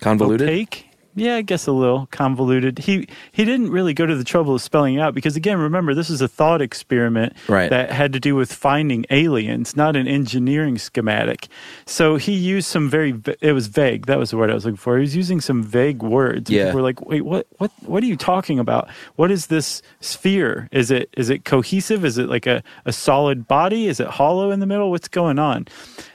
Convoluted. 0.00 0.48
Opaque? 0.48 0.91
Yeah, 1.14 1.36
I 1.36 1.42
guess 1.42 1.66
a 1.66 1.72
little 1.72 2.06
convoluted. 2.10 2.78
He 2.78 3.06
he 3.32 3.44
didn't 3.44 3.70
really 3.70 3.92
go 3.92 4.06
to 4.06 4.16
the 4.16 4.24
trouble 4.24 4.54
of 4.54 4.62
spelling 4.62 4.94
it 4.94 5.00
out 5.00 5.14
because 5.14 5.36
again, 5.36 5.58
remember 5.58 5.94
this 5.94 6.08
is 6.08 6.20
a 6.22 6.28
thought 6.28 6.62
experiment 6.62 7.34
Right. 7.48 7.68
that 7.68 7.90
had 7.92 8.12
to 8.14 8.20
do 8.20 8.34
with 8.34 8.50
finding 8.52 9.04
aliens, 9.10 9.76
not 9.76 9.94
an 9.94 10.08
engineering 10.08 10.78
schematic. 10.78 11.48
So 11.84 12.16
he 12.16 12.32
used 12.32 12.66
some 12.68 12.88
very 12.88 13.14
it 13.42 13.52
was 13.52 13.66
vague. 13.66 14.06
That 14.06 14.18
was 14.18 14.30
the 14.30 14.38
word 14.38 14.50
I 14.50 14.54
was 14.54 14.64
looking 14.64 14.76
for. 14.78 14.96
He 14.96 15.02
was 15.02 15.14
using 15.14 15.40
some 15.42 15.62
vague 15.62 16.02
words. 16.02 16.50
Yeah. 16.50 16.66
people 16.66 16.78
were 16.78 16.82
like, 16.82 17.04
"Wait, 17.06 17.22
what 17.26 17.46
what 17.58 17.70
what 17.84 18.02
are 18.02 18.06
you 18.06 18.16
talking 18.16 18.58
about? 18.58 18.88
What 19.16 19.30
is 19.30 19.48
this 19.48 19.82
sphere? 20.00 20.68
Is 20.72 20.90
it 20.90 21.10
is 21.16 21.28
it 21.28 21.44
cohesive? 21.44 22.04
Is 22.06 22.16
it 22.16 22.28
like 22.30 22.46
a 22.46 22.62
a 22.86 22.92
solid 22.92 23.46
body? 23.46 23.86
Is 23.86 24.00
it 24.00 24.06
hollow 24.08 24.50
in 24.50 24.60
the 24.60 24.66
middle? 24.66 24.90
What's 24.90 25.08
going 25.08 25.38
on?" 25.38 25.66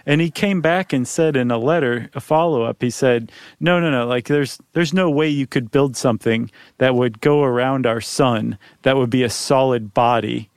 And 0.07 0.21
he 0.21 0.31
came 0.31 0.61
back 0.61 0.93
and 0.93 1.05
said 1.05 1.35
in 1.35 1.51
a 1.51 1.57
letter, 1.57 2.09
a 2.15 2.21
follow 2.21 2.63
up, 2.63 2.81
he 2.81 2.89
said, 2.89 3.29
No, 3.59 3.79
no, 3.79 3.91
no, 3.91 4.07
like 4.07 4.27
there's 4.27 4.57
there's 4.71 4.93
no 4.93 5.09
way 5.09 5.27
you 5.27 5.45
could 5.45 5.69
build 5.69 5.97
something 5.97 6.49
that 6.77 6.95
would 6.95 7.19
go 7.19 7.43
around 7.43 7.85
our 7.85 7.99
sun 7.99 8.57
that 8.83 8.95
would 8.95 9.09
be 9.09 9.23
a 9.23 9.29
solid 9.29 9.93
body 9.93 10.49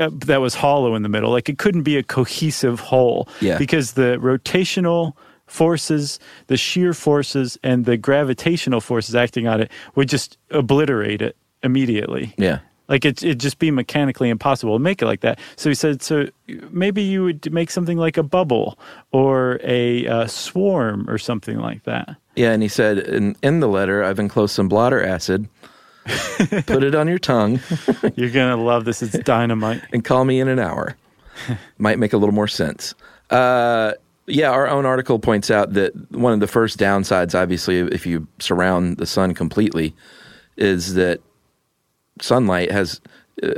uh, 0.00 0.08
that 0.24 0.40
was 0.40 0.54
hollow 0.54 0.94
in 0.94 1.02
the 1.02 1.10
middle. 1.10 1.30
Like 1.30 1.50
it 1.50 1.58
couldn't 1.58 1.82
be 1.82 1.98
a 1.98 2.02
cohesive 2.02 2.80
whole. 2.80 3.28
Yeah. 3.42 3.58
Because 3.58 3.92
the 3.92 4.16
rotational 4.18 5.12
forces, 5.46 6.18
the 6.46 6.56
shear 6.56 6.94
forces, 6.94 7.58
and 7.62 7.84
the 7.84 7.98
gravitational 7.98 8.80
forces 8.80 9.14
acting 9.14 9.46
on 9.46 9.60
it 9.60 9.70
would 9.94 10.08
just 10.08 10.38
obliterate 10.50 11.20
it 11.20 11.36
immediately. 11.62 12.34
Yeah. 12.38 12.60
Like 12.88 13.04
it, 13.04 13.22
it'd 13.22 13.40
just 13.40 13.58
be 13.58 13.70
mechanically 13.70 14.28
impossible 14.28 14.76
to 14.76 14.78
make 14.78 15.02
it 15.02 15.06
like 15.06 15.20
that. 15.20 15.38
So 15.56 15.68
he 15.68 15.74
said, 15.74 16.02
so 16.02 16.26
maybe 16.70 17.02
you 17.02 17.24
would 17.24 17.52
make 17.52 17.70
something 17.70 17.98
like 17.98 18.16
a 18.16 18.22
bubble 18.22 18.78
or 19.12 19.58
a 19.62 20.06
uh, 20.06 20.26
swarm 20.26 21.08
or 21.08 21.18
something 21.18 21.58
like 21.58 21.84
that. 21.84 22.16
Yeah, 22.36 22.52
and 22.52 22.62
he 22.62 22.68
said 22.68 22.98
in, 22.98 23.36
in 23.42 23.60
the 23.60 23.68
letter, 23.68 24.04
I've 24.04 24.18
enclosed 24.18 24.54
some 24.54 24.68
blotter 24.68 25.02
acid. 25.02 25.48
Put 26.66 26.84
it 26.84 26.94
on 26.94 27.08
your 27.08 27.18
tongue 27.18 27.58
You're 28.14 28.30
gonna 28.30 28.56
love 28.56 28.84
this. 28.84 29.02
It's 29.02 29.18
dynamite. 29.18 29.82
and 29.92 30.04
call 30.04 30.24
me 30.24 30.38
in 30.38 30.46
an 30.46 30.60
hour. 30.60 30.96
Might 31.78 31.98
make 31.98 32.12
a 32.12 32.16
little 32.16 32.34
more 32.34 32.46
sense. 32.46 32.94
Uh, 33.30 33.92
yeah, 34.28 34.50
our 34.50 34.68
own 34.68 34.86
article 34.86 35.18
points 35.18 35.50
out 35.50 35.72
that 35.74 35.92
one 36.12 36.32
of 36.32 36.40
the 36.40 36.46
first 36.46 36.78
downsides, 36.78 37.34
obviously, 37.40 37.78
if 37.78 38.06
you 38.06 38.26
surround 38.38 38.98
the 38.98 39.06
sun 39.06 39.34
completely, 39.34 39.94
is 40.56 40.94
that 40.94 41.20
sunlight 42.20 42.70
has. 42.70 43.00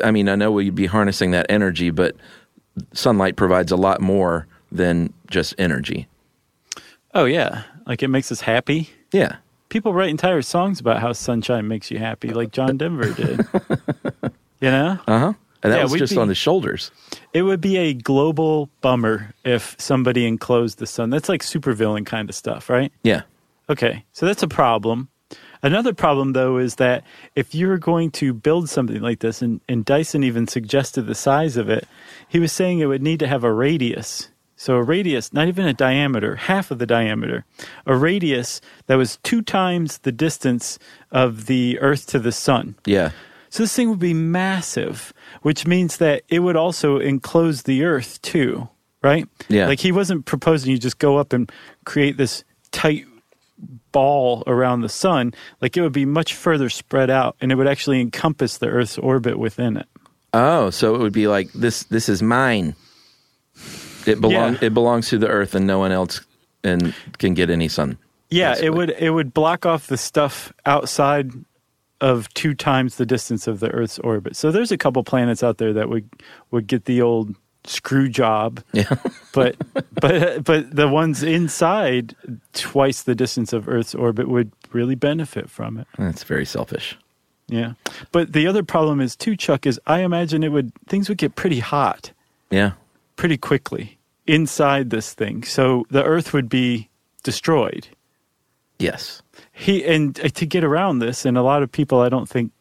I 0.02 0.10
mean, 0.10 0.28
I 0.28 0.34
know 0.34 0.50
we'd 0.50 0.74
be 0.74 0.86
harnessing 0.86 1.30
that 1.32 1.46
energy, 1.48 1.90
but 1.90 2.16
sunlight 2.92 3.36
provides 3.36 3.70
a 3.72 3.76
lot 3.76 4.00
more 4.00 4.46
than 4.72 5.12
just 5.28 5.54
energy. 5.58 6.08
Oh 7.14 7.24
yeah, 7.24 7.62
like 7.86 8.02
it 8.02 8.08
makes 8.08 8.30
us 8.32 8.40
happy. 8.40 8.90
Yeah. 9.12 9.36
People 9.70 9.92
write 9.92 10.08
entire 10.08 10.40
songs 10.42 10.80
about 10.80 11.00
how 11.00 11.12
sunshine 11.12 11.68
makes 11.68 11.90
you 11.90 11.98
happy, 11.98 12.30
like 12.30 12.52
John 12.52 12.76
Denver 12.78 13.12
did. 13.12 13.40
you 14.60 14.70
know, 14.70 14.98
Uh 15.06 15.18
huh. 15.18 15.32
And 15.62 15.72
that 15.72 15.78
Yeah, 15.78 15.82
was 15.84 15.92
just 15.94 16.14
be- 16.14 16.18
on 16.20 16.28
the 16.28 16.34
shoulders. 16.34 16.90
it 17.34 17.42
would 17.42 17.60
be 17.60 17.76
a 17.76 17.92
global 17.92 18.70
bummer 18.80 19.34
if 19.44 19.74
somebody 19.78 20.26
enclosed 20.26 20.78
the 20.78 20.86
sun. 20.86 21.10
That's 21.10 21.28
like 21.28 21.42
supervillain 21.42 22.06
kind 22.06 22.28
of 22.28 22.34
stuff, 22.36 22.70
right? 22.70 22.92
Yeah. 23.02 23.22
Okay, 23.68 24.04
so 24.12 24.24
that's 24.24 24.42
a 24.42 24.48
problem. 24.48 25.08
Another 25.62 25.92
problem, 25.92 26.32
though, 26.32 26.58
is 26.58 26.76
that 26.76 27.04
if 27.34 27.54
you're 27.54 27.78
going 27.78 28.10
to 28.12 28.32
build 28.32 28.68
something 28.68 29.00
like 29.00 29.20
this, 29.20 29.42
and, 29.42 29.60
and 29.68 29.84
Dyson 29.84 30.22
even 30.22 30.46
suggested 30.46 31.02
the 31.02 31.14
size 31.14 31.56
of 31.56 31.68
it, 31.68 31.86
he 32.28 32.38
was 32.38 32.52
saying 32.52 32.78
it 32.78 32.86
would 32.86 33.02
need 33.02 33.18
to 33.20 33.26
have 33.26 33.44
a 33.44 33.52
radius. 33.52 34.28
So, 34.56 34.74
a 34.74 34.82
radius, 34.82 35.32
not 35.32 35.46
even 35.46 35.66
a 35.66 35.72
diameter, 35.72 36.34
half 36.34 36.72
of 36.72 36.78
the 36.78 36.86
diameter, 36.86 37.44
a 37.86 37.96
radius 37.96 38.60
that 38.86 38.96
was 38.96 39.18
two 39.22 39.40
times 39.40 39.98
the 39.98 40.10
distance 40.10 40.80
of 41.12 41.46
the 41.46 41.78
Earth 41.78 42.06
to 42.08 42.18
the 42.18 42.32
Sun. 42.32 42.74
Yeah. 42.84 43.12
So, 43.50 43.62
this 43.62 43.74
thing 43.74 43.88
would 43.88 44.00
be 44.00 44.14
massive, 44.14 45.12
which 45.42 45.64
means 45.64 45.98
that 45.98 46.22
it 46.28 46.40
would 46.40 46.56
also 46.56 46.98
enclose 46.98 47.62
the 47.62 47.84
Earth, 47.84 48.20
too, 48.20 48.68
right? 49.00 49.28
Yeah. 49.48 49.68
Like, 49.68 49.78
he 49.78 49.92
wasn't 49.92 50.26
proposing 50.26 50.72
you 50.72 50.78
just 50.78 50.98
go 50.98 51.18
up 51.18 51.32
and 51.32 51.50
create 51.84 52.16
this 52.16 52.42
tight 52.72 53.06
ball 53.92 54.42
around 54.46 54.80
the 54.82 54.88
sun, 54.88 55.34
like 55.60 55.76
it 55.76 55.82
would 55.82 55.92
be 55.92 56.04
much 56.04 56.34
further 56.34 56.68
spread 56.70 57.10
out 57.10 57.36
and 57.40 57.50
it 57.52 57.54
would 57.54 57.68
actually 57.68 58.00
encompass 58.00 58.58
the 58.58 58.68
Earth's 58.68 58.98
orbit 58.98 59.38
within 59.38 59.76
it. 59.76 59.86
Oh, 60.34 60.70
so 60.70 60.94
it 60.94 60.98
would 60.98 61.12
be 61.12 61.26
like 61.26 61.50
this. 61.52 61.84
This 61.84 62.08
is 62.08 62.22
mine. 62.22 62.74
It 64.06 64.20
belong. 64.20 64.54
Yeah. 64.54 64.58
It 64.66 64.74
belongs 64.74 65.08
to 65.08 65.18
the 65.18 65.28
earth, 65.28 65.54
and 65.54 65.66
no 65.66 65.78
one 65.78 65.92
else 65.92 66.20
and 66.64 66.94
can 67.18 67.34
get 67.34 67.50
any 67.50 67.68
sun. 67.68 67.98
Yeah, 68.30 68.50
Basically. 68.50 68.66
it 68.66 68.74
would 68.74 68.90
it 68.98 69.10
would 69.10 69.34
block 69.34 69.66
off 69.66 69.86
the 69.86 69.96
stuff 69.96 70.52
outside 70.66 71.30
of 72.00 72.32
two 72.34 72.54
times 72.54 72.96
the 72.96 73.06
distance 73.06 73.46
of 73.46 73.60
the 73.60 73.70
Earth's 73.70 73.98
orbit. 74.00 74.36
So 74.36 74.52
there's 74.52 74.70
a 74.70 74.78
couple 74.78 75.02
planets 75.02 75.42
out 75.42 75.58
there 75.58 75.72
that 75.72 75.88
would 75.88 76.08
would 76.50 76.66
get 76.66 76.84
the 76.84 77.02
old 77.02 77.34
screw 77.64 78.08
job, 78.08 78.62
Yeah. 78.72 78.94
but 79.32 79.56
but 80.00 80.44
but 80.44 80.74
the 80.74 80.88
ones 80.88 81.22
inside 81.22 82.14
twice 82.52 83.02
the 83.02 83.14
distance 83.14 83.52
of 83.52 83.68
Earth's 83.68 83.94
orbit 83.94 84.28
would 84.28 84.50
really 84.72 84.94
benefit 84.94 85.50
from 85.50 85.78
it. 85.78 85.86
That's 85.98 86.22
very 86.24 86.46
selfish. 86.46 86.96
Yeah. 87.48 87.72
But 88.12 88.32
the 88.32 88.46
other 88.46 88.62
problem 88.62 89.00
is 89.00 89.16
too, 89.16 89.36
Chuck, 89.36 89.66
is 89.66 89.80
I 89.86 90.00
imagine 90.00 90.42
it 90.42 90.52
would 90.52 90.72
things 90.86 91.08
would 91.08 91.18
get 91.18 91.34
pretty 91.34 91.60
hot 91.60 92.12
Yeah. 92.50 92.72
pretty 93.16 93.36
quickly 93.38 93.98
inside 94.26 94.90
this 94.90 95.14
thing. 95.14 95.42
So 95.44 95.86
the 95.90 96.04
Earth 96.04 96.32
would 96.34 96.48
be 96.48 96.88
destroyed. 97.22 97.88
Yes. 98.78 99.22
He 99.52 99.84
and 99.84 100.18
uh, 100.20 100.28
to 100.28 100.46
get 100.46 100.62
around 100.64 101.00
this, 101.00 101.24
and 101.24 101.36
a 101.36 101.42
lot 101.42 101.62
of 101.62 101.72
people 101.72 102.00
I 102.00 102.08
don't 102.08 102.28
think 102.28 102.52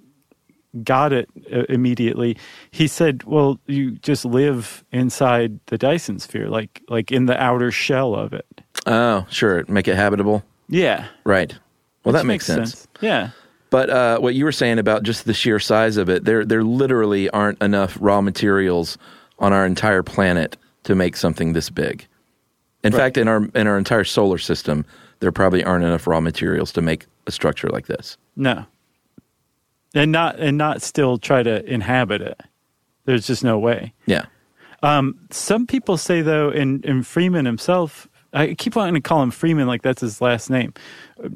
got 0.83 1.13
it 1.13 1.29
uh, 1.53 1.63
immediately. 1.69 2.37
He 2.71 2.87
said, 2.87 3.23
"Well, 3.23 3.59
you 3.67 3.91
just 3.91 4.25
live 4.25 4.83
inside 4.91 5.59
the 5.67 5.77
Dyson 5.77 6.19
sphere, 6.19 6.49
like 6.49 6.81
like 6.89 7.11
in 7.11 7.25
the 7.25 7.41
outer 7.41 7.71
shell 7.71 8.15
of 8.15 8.33
it." 8.33 8.45
Oh, 8.85 9.25
sure. 9.29 9.65
Make 9.67 9.87
it 9.87 9.95
habitable. 9.95 10.43
Yeah. 10.69 11.07
Right. 11.23 11.53
Well, 12.03 12.13
Which 12.13 12.21
that 12.21 12.25
makes, 12.25 12.45
sense. 12.45 12.87
Yeah. 13.01 13.31
But 13.69 13.89
uh, 13.89 14.19
what 14.19 14.33
you 14.35 14.45
were 14.45 14.51
saying 14.51 14.79
about 14.79 15.03
just 15.03 15.25
the 15.25 15.33
sheer 15.33 15.59
size 15.59 15.97
of 15.97 16.09
it, 16.09 16.23
there 16.23 16.45
there 16.45 16.63
literally 16.63 17.29
aren't 17.31 17.61
enough 17.61 17.97
raw 17.99 18.21
materials 18.21 18.97
on 19.39 19.53
our 19.53 19.65
entire 19.65 20.03
planet 20.03 20.57
to 20.83 20.95
make 20.95 21.17
something 21.17 21.53
this 21.53 21.69
big. 21.69 22.07
In 22.83 22.93
fact, 22.93 23.17
in 23.17 23.27
our 23.27 23.45
in 23.55 23.67
our 23.67 23.77
entire 23.77 24.05
solar 24.05 24.37
system, 24.37 24.85
there 25.19 25.31
probably 25.31 25.63
aren't 25.63 25.83
enough 25.83 26.07
raw 26.07 26.21
materials 26.21 26.71
to 26.73 26.81
make 26.81 27.05
a 27.25 27.31
structure 27.31 27.67
like 27.67 27.87
this. 27.87 28.17
No. 28.37 28.65
And 29.97 30.11
not 30.11 30.39
and 30.39 30.57
not 30.57 30.81
still 30.81 31.17
try 31.17 31.43
to 31.43 31.65
inhabit 31.65 32.21
it. 32.21 32.39
There's 33.05 33.25
just 33.27 33.43
no 33.43 33.57
way. 33.57 33.93
Yeah. 34.05 34.25
Some 35.31 35.65
people 35.67 35.97
say 35.97 36.21
though, 36.21 36.49
in 36.49 36.81
and 36.85 37.05
Freeman 37.05 37.45
himself, 37.45 38.07
I 38.33 38.53
keep 38.53 38.75
wanting 38.75 38.93
to 38.95 39.01
call 39.01 39.21
him 39.23 39.31
Freeman 39.31 39.67
like 39.67 39.81
that's 39.81 40.01
his 40.01 40.21
last 40.21 40.49
name, 40.49 40.73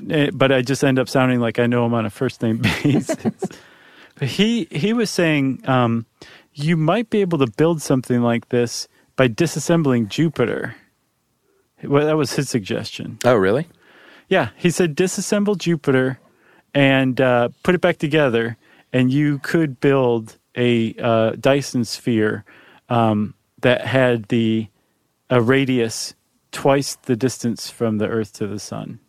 Eh, 0.09 0.29
but 0.33 0.51
I 0.51 0.61
just 0.61 0.83
end 0.83 0.99
up 0.99 1.09
sounding 1.09 1.39
like 1.39 1.57
I 1.59 1.65
know 1.65 1.85
him 1.85 1.93
on 1.93 2.05
a 2.05 2.09
first 2.09 2.41
name 2.41 2.57
basis. 2.83 3.15
but 4.15 4.27
he 4.27 4.67
he 4.71 4.93
was 4.93 5.09
saying 5.09 5.67
um, 5.67 6.05
you 6.53 6.77
might 6.77 7.09
be 7.09 7.21
able 7.21 7.37
to 7.39 7.47
build 7.47 7.81
something 7.81 8.21
like 8.21 8.49
this 8.49 8.87
by 9.15 9.27
disassembling 9.27 10.07
Jupiter. 10.09 10.75
Well, 11.83 12.05
that 12.05 12.17
was 12.17 12.33
his 12.33 12.47
suggestion. 12.49 13.17
Oh, 13.25 13.35
really? 13.35 13.67
Yeah, 14.29 14.49
he 14.55 14.69
said 14.69 14.95
disassemble 14.95 15.57
Jupiter 15.57 16.19
and 16.73 17.19
uh, 17.19 17.49
put 17.63 17.75
it 17.75 17.81
back 17.81 17.97
together, 17.97 18.57
and 18.93 19.11
you 19.11 19.39
could 19.39 19.79
build 19.79 20.37
a 20.55 20.93
uh, 21.01 21.31
Dyson 21.39 21.85
sphere 21.85 22.43
um, 22.89 23.33
that 23.61 23.81
had 23.85 24.25
the 24.29 24.67
a 25.29 25.41
radius 25.41 26.13
twice 26.51 26.95
the 27.03 27.15
distance 27.15 27.69
from 27.69 27.97
the 27.99 28.07
Earth 28.07 28.33
to 28.33 28.47
the 28.47 28.59
Sun, 28.59 28.99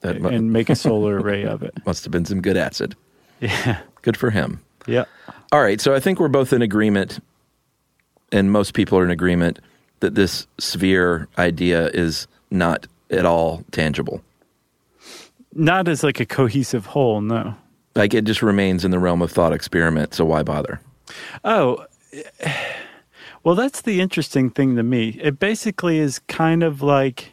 That 0.00 0.20
mu- 0.20 0.28
and 0.30 0.52
make 0.52 0.70
a 0.70 0.74
solar 0.74 1.18
array 1.20 1.44
of 1.44 1.62
it. 1.62 1.74
must 1.86 2.04
have 2.04 2.10
been 2.12 2.24
some 2.24 2.40
good 2.40 2.56
acid. 2.56 2.96
Yeah, 3.40 3.80
Good 4.02 4.16
for 4.16 4.30
him. 4.30 4.60
yeah, 4.86 5.04
All 5.52 5.60
right, 5.62 5.80
so 5.80 5.94
I 5.94 6.00
think 6.00 6.18
we're 6.20 6.28
both 6.28 6.52
in 6.54 6.62
agreement, 6.62 7.22
and 8.32 8.50
most 8.50 8.72
people 8.72 8.98
are 8.98 9.04
in 9.04 9.10
agreement 9.10 9.58
that 10.00 10.14
this 10.14 10.46
sphere 10.58 11.28
idea 11.36 11.88
is 11.88 12.26
not 12.50 12.86
at 13.10 13.26
all 13.26 13.62
tangible. 13.72 14.22
Not 15.54 15.88
as 15.88 16.02
like 16.02 16.20
a 16.20 16.26
cohesive 16.26 16.86
whole. 16.86 17.20
No. 17.20 17.54
Like 17.94 18.14
it 18.14 18.24
just 18.24 18.42
remains 18.42 18.84
in 18.84 18.90
the 18.90 18.98
realm 18.98 19.22
of 19.22 19.32
thought 19.32 19.52
experiment. 19.52 20.14
So 20.14 20.24
why 20.24 20.42
bother? 20.42 20.80
Oh, 21.44 21.84
well, 23.44 23.54
that's 23.54 23.82
the 23.82 24.00
interesting 24.00 24.50
thing 24.50 24.76
to 24.76 24.82
me. 24.82 25.18
It 25.20 25.38
basically 25.38 25.98
is 25.98 26.20
kind 26.20 26.62
of 26.62 26.82
like 26.82 27.32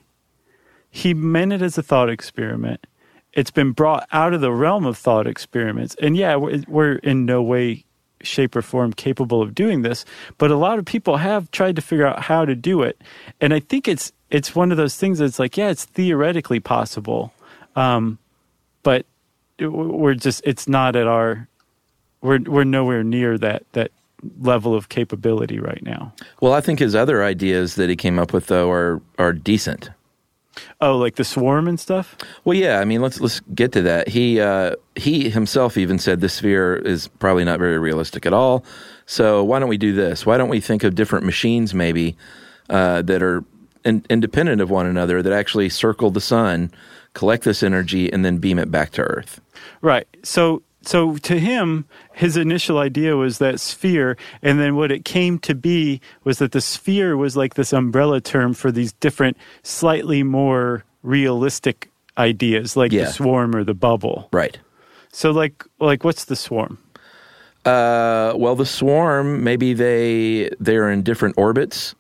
he 0.90 1.14
meant 1.14 1.54
it 1.54 1.62
as 1.62 1.78
a 1.78 1.84
thought 1.84 2.10
experiment. 2.10 2.88
It's 3.34 3.52
been 3.52 3.72
brought 3.72 4.08
out 4.12 4.34
of 4.34 4.42
the 4.42 4.52
realm 4.52 4.86
of 4.86 4.98
thought 4.98 5.28
experiments. 5.28 5.96
And 6.02 6.18
yeah, 6.18 6.36
we're, 6.36 6.64
we're 6.68 6.96
in 6.96 7.26
no 7.26 7.44
way, 7.44 7.86
shape, 8.22 8.56
or 8.56 8.64
form 8.64 8.94
capable 8.94 9.44
of 9.44 9.54
doing 9.54 9.84
this, 9.84 10.06
but 10.40 10.50
a 10.50 10.56
lot 10.56 10.80
of 10.80 10.86
people 10.86 11.18
have 11.18 11.52
tried 11.52 11.76
to 11.76 11.84
figure 11.84 12.08
out 12.08 12.24
how 12.24 12.46
to 12.46 12.56
do 12.56 12.82
it. 12.82 13.00
And 13.40 13.54
I 13.54 13.60
think 13.60 13.88
it's 13.88 14.12
it's 14.30 14.56
one 14.56 14.72
of 14.72 14.78
those 14.78 14.98
things 14.98 15.20
that's 15.20 15.40
like, 15.40 15.56
yeah, 15.56 15.70
it's 15.70 15.86
theoretically 15.86 16.60
possible, 16.60 17.32
um, 17.78 18.18
but 18.84 19.06
we're 19.60 20.16
just 20.16 20.42
it's 20.44 20.68
not 20.68 20.96
at 20.96 21.08
our 21.08 21.48
we're 22.22 22.40
we're 22.40 22.64
nowhere 22.64 23.04
near 23.04 23.38
that 23.38 23.64
that 23.74 23.92
level 24.40 24.74
of 24.76 24.90
capability 24.90 25.60
right 25.60 25.84
now. 25.84 26.14
Well, 26.42 26.54
I 26.54 26.62
think 26.62 26.80
his 26.80 26.96
other 26.96 27.24
ideas 27.24 27.76
that 27.76 27.90
he 27.90 27.96
came 27.96 28.20
up 28.20 28.34
with 28.34 28.48
though 28.48 28.70
are 28.72 29.02
are 29.18 29.32
decent. 29.32 29.92
Oh, 30.82 30.98
like 30.98 31.16
the 31.16 31.24
swarm 31.24 31.68
and 31.68 31.80
stuff. 31.80 32.18
Well, 32.44 32.58
yeah, 32.58 32.80
I 32.80 32.86
mean, 32.86 33.02
let's 33.02 33.22
let's 33.22 33.42
get 33.54 33.72
to 33.74 33.84
that. 33.84 34.08
He 34.08 34.42
uh, 34.42 34.74
he 34.96 35.30
himself 35.30 35.78
even 35.78 36.00
said 36.00 36.20
the 36.20 36.30
sphere 36.30 36.76
is 36.76 37.08
probably 37.20 37.44
not 37.44 37.60
very 37.60 37.78
realistic 37.78 38.26
at 38.26 38.34
all. 38.34 38.66
So 39.06 39.44
why 39.44 39.60
don't 39.60 39.70
we 39.70 39.78
do 39.78 39.94
this? 39.94 40.26
Why 40.26 40.38
don't 40.38 40.50
we 40.50 40.60
think 40.60 40.84
of 40.84 40.96
different 40.96 41.26
machines 41.26 41.76
maybe 41.76 42.18
uh, 42.70 43.04
that 43.04 43.22
are 43.22 43.44
in, 43.88 44.06
independent 44.10 44.62
of 44.62 44.70
one 44.70 44.86
another 44.86 45.22
that 45.24 45.34
actually 45.34 45.70
circle 45.70 46.12
the 46.12 46.22
sun, 46.22 46.72
collect 47.14 47.44
this 47.44 47.64
energy, 47.64 48.12
and 48.12 48.24
then 48.26 48.38
beam 48.38 48.60
it 48.60 48.70
back 48.70 48.92
to 48.92 49.02
Earth? 49.02 49.42
Right. 49.82 50.08
So 50.24 50.62
so 50.84 51.18
to 51.18 51.38
him, 51.40 51.86
his 52.14 52.38
initial 52.38 52.78
idea 52.78 53.18
was 53.18 53.40
that 53.40 53.60
sphere, 53.60 54.16
and 54.42 54.60
then 54.60 54.76
what 54.76 54.92
it 54.92 55.04
came 55.04 55.38
to 55.40 55.54
be 55.56 56.00
was 56.24 56.38
that 56.38 56.52
the 56.54 56.62
sphere 56.62 57.18
was 57.18 57.36
like 57.36 57.56
this 57.56 57.74
umbrella 57.74 58.22
term 58.22 58.54
for 58.54 58.72
these 58.72 58.94
different, 58.94 59.36
slightly 59.64 60.24
more 60.24 60.84
realistic 61.04 61.90
ideas, 62.18 62.78
like 62.78 62.92
Yeah. 62.94 63.06
the 63.06 63.12
swarm 63.12 63.56
or 63.56 63.64
the 63.66 63.74
bubble. 63.74 64.30
Right. 64.32 64.58
So 65.12 65.32
like 65.32 65.64
like 65.80 66.04
what's 66.04 66.26
the 66.26 66.36
swarm? 66.36 66.78
Uh, 67.66 68.32
well, 68.38 68.56
the 68.56 68.66
swarm 68.66 69.44
maybe 69.44 69.74
they 69.74 70.50
they're 70.60 70.90
in 70.90 71.04
different 71.04 71.36
orbits, 71.38 71.96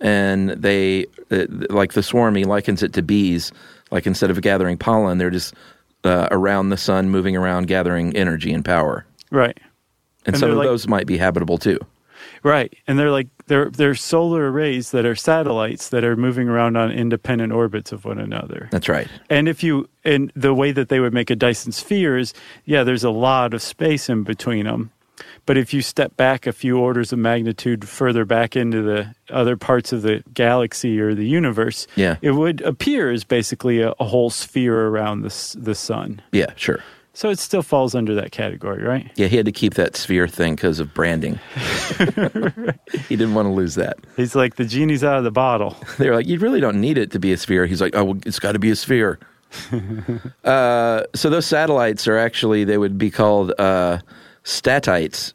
and 0.00 0.50
they 0.50 1.06
uh, 1.30 1.46
like 1.70 1.92
the 1.92 2.02
swarm. 2.02 2.34
He 2.34 2.44
likens 2.44 2.82
it 2.82 2.92
to 2.94 3.02
bees. 3.02 3.52
Like 3.90 4.06
instead 4.06 4.30
of 4.30 4.40
gathering 4.40 4.78
pollen, 4.78 5.18
they're 5.18 5.30
just 5.30 5.54
uh, 6.04 6.28
around 6.30 6.70
the 6.70 6.76
sun, 6.76 7.10
moving 7.10 7.36
around, 7.36 7.66
gathering 7.66 8.16
energy 8.16 8.52
and 8.52 8.64
power. 8.64 9.04
Right. 9.30 9.58
And, 10.26 10.34
And 10.34 10.38
some 10.38 10.50
of 10.50 10.56
like- 10.58 10.66
those 10.66 10.86
might 10.86 11.06
be 11.06 11.18
habitable 11.18 11.58
too. 11.58 11.78
Right. 12.42 12.72
And 12.86 12.98
they're 12.98 13.10
like 13.10 13.28
they're 13.46 13.68
they're 13.70 13.94
solar 13.94 14.50
arrays 14.50 14.92
that 14.92 15.04
are 15.04 15.16
satellites 15.16 15.88
that 15.90 16.04
are 16.04 16.16
moving 16.16 16.48
around 16.48 16.76
on 16.76 16.90
independent 16.90 17.52
orbits 17.52 17.92
of 17.92 18.04
one 18.04 18.18
another. 18.18 18.68
That's 18.70 18.88
right. 18.88 19.08
And 19.28 19.48
if 19.48 19.62
you 19.62 19.88
and 20.04 20.32
the 20.34 20.54
way 20.54 20.72
that 20.72 20.88
they 20.88 21.00
would 21.00 21.12
make 21.12 21.30
a 21.30 21.36
Dyson 21.36 21.72
sphere 21.72 22.16
is, 22.16 22.32
yeah, 22.64 22.82
there's 22.84 23.04
a 23.04 23.10
lot 23.10 23.52
of 23.52 23.60
space 23.62 24.08
in 24.08 24.22
between 24.22 24.64
them. 24.66 24.90
But 25.50 25.58
if 25.58 25.74
you 25.74 25.82
step 25.82 26.16
back 26.16 26.46
a 26.46 26.52
few 26.52 26.78
orders 26.78 27.12
of 27.12 27.18
magnitude 27.18 27.88
further 27.88 28.24
back 28.24 28.54
into 28.54 28.82
the 28.82 29.12
other 29.30 29.56
parts 29.56 29.92
of 29.92 30.02
the 30.02 30.22
galaxy 30.32 31.00
or 31.00 31.12
the 31.12 31.26
universe, 31.26 31.88
Yeah. 31.96 32.18
it 32.22 32.30
would 32.30 32.60
appear 32.60 33.10
as 33.10 33.24
basically 33.24 33.80
a, 33.80 33.92
a 33.98 34.04
whole 34.04 34.30
sphere 34.30 34.86
around 34.86 35.22
the 35.22 35.56
the 35.58 35.74
sun. 35.74 36.22
Yeah, 36.30 36.52
sure. 36.54 36.78
So 37.14 37.30
it 37.30 37.40
still 37.40 37.62
falls 37.64 37.96
under 37.96 38.14
that 38.14 38.30
category, 38.30 38.84
right? 38.84 39.10
Yeah, 39.16 39.26
he 39.26 39.36
had 39.38 39.46
to 39.46 39.50
keep 39.50 39.74
that 39.74 39.96
sphere 39.96 40.28
thing 40.28 40.54
because 40.54 40.78
of 40.78 40.94
branding. 40.94 41.40
he 43.08 43.16
didn't 43.16 43.34
want 43.34 43.46
to 43.46 43.52
lose 43.52 43.74
that. 43.74 43.98
He's 44.16 44.36
like 44.36 44.54
the 44.54 44.64
genie's 44.64 45.02
out 45.02 45.18
of 45.18 45.24
the 45.24 45.32
bottle. 45.32 45.76
They 45.98 46.08
were 46.08 46.14
like, 46.14 46.28
you 46.28 46.38
really 46.38 46.60
don't 46.60 46.80
need 46.80 46.96
it 46.96 47.10
to 47.10 47.18
be 47.18 47.32
a 47.32 47.36
sphere. 47.36 47.66
He's 47.66 47.80
like, 47.80 47.96
oh, 47.96 48.04
well, 48.04 48.18
it's 48.24 48.38
got 48.38 48.52
to 48.52 48.60
be 48.60 48.70
a 48.70 48.76
sphere. 48.76 49.18
uh, 50.44 51.02
so 51.16 51.28
those 51.28 51.46
satellites 51.46 52.06
are 52.06 52.16
actually, 52.18 52.62
they 52.62 52.78
would 52.78 52.98
be 52.98 53.10
called 53.10 53.52
uh, 53.58 53.98
statites. 54.44 55.34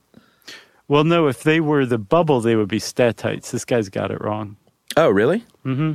Well, 0.87 1.03
no, 1.03 1.27
if 1.27 1.43
they 1.43 1.59
were 1.59 1.85
the 1.85 1.97
bubble, 1.97 2.41
they 2.41 2.55
would 2.55 2.67
be 2.67 2.79
statites. 2.79 3.51
This 3.51 3.65
guy's 3.65 3.89
got 3.89 4.11
it 4.11 4.21
wrong. 4.21 4.57
Oh, 4.97 5.09
really? 5.09 5.43
Mm-hmm. 5.65 5.93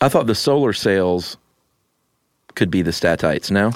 I 0.00 0.08
thought 0.08 0.26
the 0.26 0.34
solar 0.34 0.72
sails 0.72 1.36
could 2.54 2.70
be 2.70 2.82
the 2.82 2.92
statites. 2.92 3.50
No? 3.50 3.72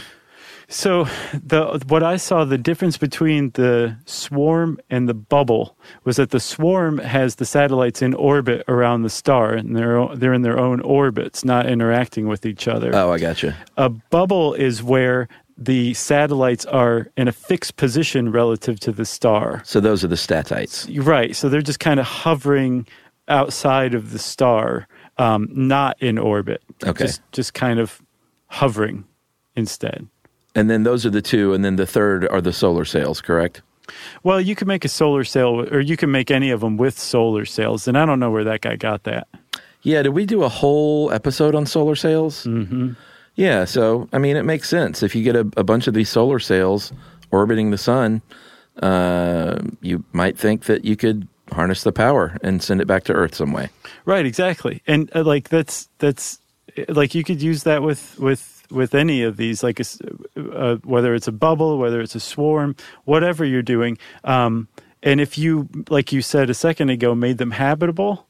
So 0.68 1.04
the 1.32 1.82
what 1.88 2.02
I 2.02 2.18
saw 2.18 2.44
the 2.44 2.58
difference 2.58 2.98
between 2.98 3.50
the 3.54 3.96
swarm 4.04 4.78
and 4.90 5.08
the 5.08 5.14
bubble 5.14 5.78
was 6.04 6.16
that 6.16 6.30
the 6.30 6.40
swarm 6.40 6.98
has 6.98 7.36
the 7.36 7.46
satellites 7.46 8.02
in 8.02 8.12
orbit 8.12 8.64
around 8.68 9.02
the 9.02 9.10
star, 9.10 9.54
and 9.54 9.74
they're 9.74 10.06
they're 10.14 10.34
in 10.34 10.42
their 10.42 10.58
own 10.58 10.80
orbits, 10.82 11.42
not 11.42 11.66
interacting 11.66 12.28
with 12.28 12.44
each 12.44 12.68
other. 12.68 12.94
Oh, 12.94 13.10
I 13.10 13.18
gotcha. 13.18 13.56
A 13.78 13.88
bubble 13.88 14.52
is 14.52 14.82
where 14.82 15.28
the 15.58 15.92
satellites 15.94 16.64
are 16.66 17.08
in 17.16 17.26
a 17.26 17.32
fixed 17.32 17.76
position 17.76 18.30
relative 18.30 18.78
to 18.80 18.92
the 18.92 19.04
star. 19.04 19.60
So 19.64 19.80
those 19.80 20.04
are 20.04 20.08
the 20.08 20.16
statites. 20.16 20.88
Right. 20.88 21.34
So 21.34 21.48
they're 21.48 21.62
just 21.62 21.80
kind 21.80 21.98
of 21.98 22.06
hovering 22.06 22.86
outside 23.26 23.92
of 23.92 24.12
the 24.12 24.18
star, 24.18 24.86
um, 25.18 25.48
not 25.50 26.00
in 26.00 26.16
orbit. 26.16 26.62
Okay. 26.84 27.06
Just 27.06 27.20
just 27.32 27.54
kind 27.54 27.80
of 27.80 28.00
hovering 28.46 29.04
instead. 29.56 30.06
And 30.54 30.70
then 30.70 30.84
those 30.84 31.04
are 31.04 31.10
the 31.10 31.22
two. 31.22 31.52
And 31.52 31.64
then 31.64 31.76
the 31.76 31.86
third 31.86 32.26
are 32.28 32.40
the 32.40 32.52
solar 32.52 32.84
sails, 32.84 33.20
correct? 33.20 33.60
Well, 34.22 34.40
you 34.40 34.54
can 34.54 34.68
make 34.68 34.84
a 34.84 34.88
solar 34.88 35.24
sail, 35.24 35.66
or 35.72 35.80
you 35.80 35.96
can 35.96 36.10
make 36.10 36.30
any 36.30 36.50
of 36.50 36.60
them 36.60 36.76
with 36.76 36.98
solar 36.98 37.44
sails, 37.44 37.88
and 37.88 37.96
I 37.96 38.04
don't 38.04 38.20
know 38.20 38.30
where 38.30 38.44
that 38.44 38.60
guy 38.60 38.76
got 38.76 39.04
that. 39.04 39.26
Yeah, 39.82 40.02
did 40.02 40.10
we 40.10 40.26
do 40.26 40.42
a 40.42 40.48
whole 40.48 41.10
episode 41.12 41.54
on 41.54 41.64
solar 41.66 41.94
sails? 41.94 42.44
Mm-hmm. 42.44 42.92
Yeah, 43.38 43.66
so 43.66 44.08
I 44.12 44.18
mean, 44.18 44.36
it 44.36 44.42
makes 44.42 44.68
sense 44.68 45.04
if 45.04 45.14
you 45.14 45.22
get 45.22 45.36
a, 45.36 45.48
a 45.56 45.62
bunch 45.62 45.86
of 45.86 45.94
these 45.94 46.08
solar 46.08 46.40
sails 46.40 46.92
orbiting 47.30 47.70
the 47.70 47.78
sun. 47.78 48.20
Uh, 48.82 49.60
you 49.80 50.04
might 50.12 50.36
think 50.36 50.64
that 50.64 50.84
you 50.84 50.96
could 50.96 51.28
harness 51.52 51.84
the 51.84 51.92
power 51.92 52.36
and 52.42 52.60
send 52.60 52.80
it 52.80 52.88
back 52.88 53.04
to 53.04 53.12
Earth 53.12 53.36
some 53.36 53.52
way. 53.52 53.68
Right, 54.04 54.26
exactly, 54.26 54.82
and 54.88 55.08
uh, 55.14 55.22
like 55.22 55.50
that's 55.50 55.88
that's 55.98 56.40
like 56.88 57.14
you 57.14 57.22
could 57.22 57.40
use 57.40 57.62
that 57.62 57.80
with 57.84 58.18
with 58.18 58.66
with 58.72 58.92
any 58.92 59.22
of 59.22 59.36
these, 59.36 59.62
like 59.62 59.78
a 59.78 59.86
s 59.86 60.00
uh, 60.36 60.76
whether 60.82 61.14
it's 61.14 61.28
a 61.28 61.32
bubble, 61.32 61.78
whether 61.78 62.00
it's 62.00 62.16
a 62.16 62.20
swarm, 62.20 62.74
whatever 63.04 63.44
you're 63.44 63.62
doing. 63.62 63.98
Um, 64.24 64.66
and 65.00 65.20
if 65.20 65.38
you, 65.38 65.68
like 65.88 66.12
you 66.12 66.22
said 66.22 66.50
a 66.50 66.54
second 66.54 66.90
ago, 66.90 67.14
made 67.14 67.38
them 67.38 67.52
habitable, 67.52 68.26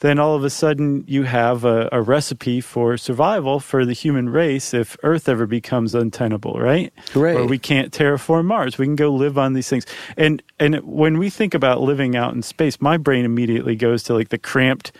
then 0.00 0.18
all 0.18 0.34
of 0.34 0.44
a 0.44 0.50
sudden 0.50 1.04
you 1.06 1.24
have 1.24 1.64
a, 1.64 1.88
a 1.90 2.00
recipe 2.00 2.60
for 2.60 2.96
survival 2.96 3.58
for 3.60 3.84
the 3.84 3.92
human 3.92 4.28
race 4.28 4.72
if 4.72 4.96
Earth 5.02 5.28
ever 5.28 5.46
becomes 5.46 5.94
untenable, 5.94 6.54
right? 6.54 6.92
Hooray. 7.12 7.34
Or 7.34 7.46
we 7.46 7.58
can't 7.58 7.92
terraform 7.92 8.46
Mars. 8.46 8.78
We 8.78 8.86
can 8.86 8.96
go 8.96 9.10
live 9.12 9.38
on 9.38 9.54
these 9.54 9.68
things. 9.68 9.86
And 10.16 10.42
and 10.58 10.76
when 10.76 11.18
we 11.18 11.30
think 11.30 11.54
about 11.54 11.80
living 11.80 12.16
out 12.16 12.34
in 12.34 12.42
space, 12.42 12.80
my 12.80 12.96
brain 12.96 13.24
immediately 13.24 13.76
goes 13.76 14.02
to 14.04 14.14
like 14.14 14.28
the 14.28 14.38
cramped 14.38 14.92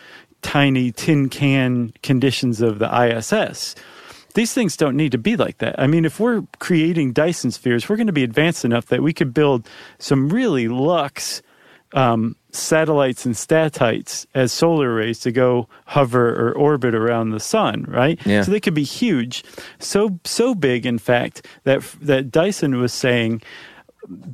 tiny 0.43 0.93
tin 0.93 1.29
can 1.29 1.93
conditions 2.03 2.61
of 2.61 2.79
the 2.79 2.89
ISS. 2.89 3.75
These 4.35 4.53
things 4.53 4.77
don't 4.77 4.97
need 4.97 5.13
to 5.13 5.19
be 5.19 5.37
like 5.37 5.59
that. 5.59 5.81
I 5.81 5.87
mean, 5.87 6.05
if 6.05 6.21
we're 6.21 6.43
creating 6.59 7.13
Dyson 7.13 7.51
spheres, 7.51 7.89
we're 7.89 7.97
going 7.97 8.09
to 8.09 8.13
be 8.13 8.23
advanced 8.23 8.65
enough 8.65 8.87
that 8.87 9.03
we 9.03 9.13
could 9.13 9.33
build 9.33 9.69
some 9.99 10.29
really 10.29 10.69
luxe 10.69 11.43
um, 11.93 12.37
satellites 12.51 13.27
and 13.27 13.37
statites 13.37 14.27
as 14.35 14.53
solar 14.53 14.93
arrays 14.93 15.21
to 15.21 15.33
go 15.33 15.69
hover 15.87 16.29
or 16.29 16.53
orbit 16.53 16.95
around 16.95 17.31
the 17.31 17.41
sun, 17.41 17.85
right? 17.89 18.19
Yeah. 18.27 18.43
So 18.43 18.51
they 18.51 18.61
could 18.61 18.75
be 18.75 18.85
huge, 18.85 19.45
so 19.79 20.19
so 20.25 20.55
big, 20.55 20.87
in 20.87 20.99
fact, 20.99 21.47
that 21.65 21.83
that 22.01 22.31
Dyson 22.31 22.79
was 22.79 22.93
saying 22.93 23.43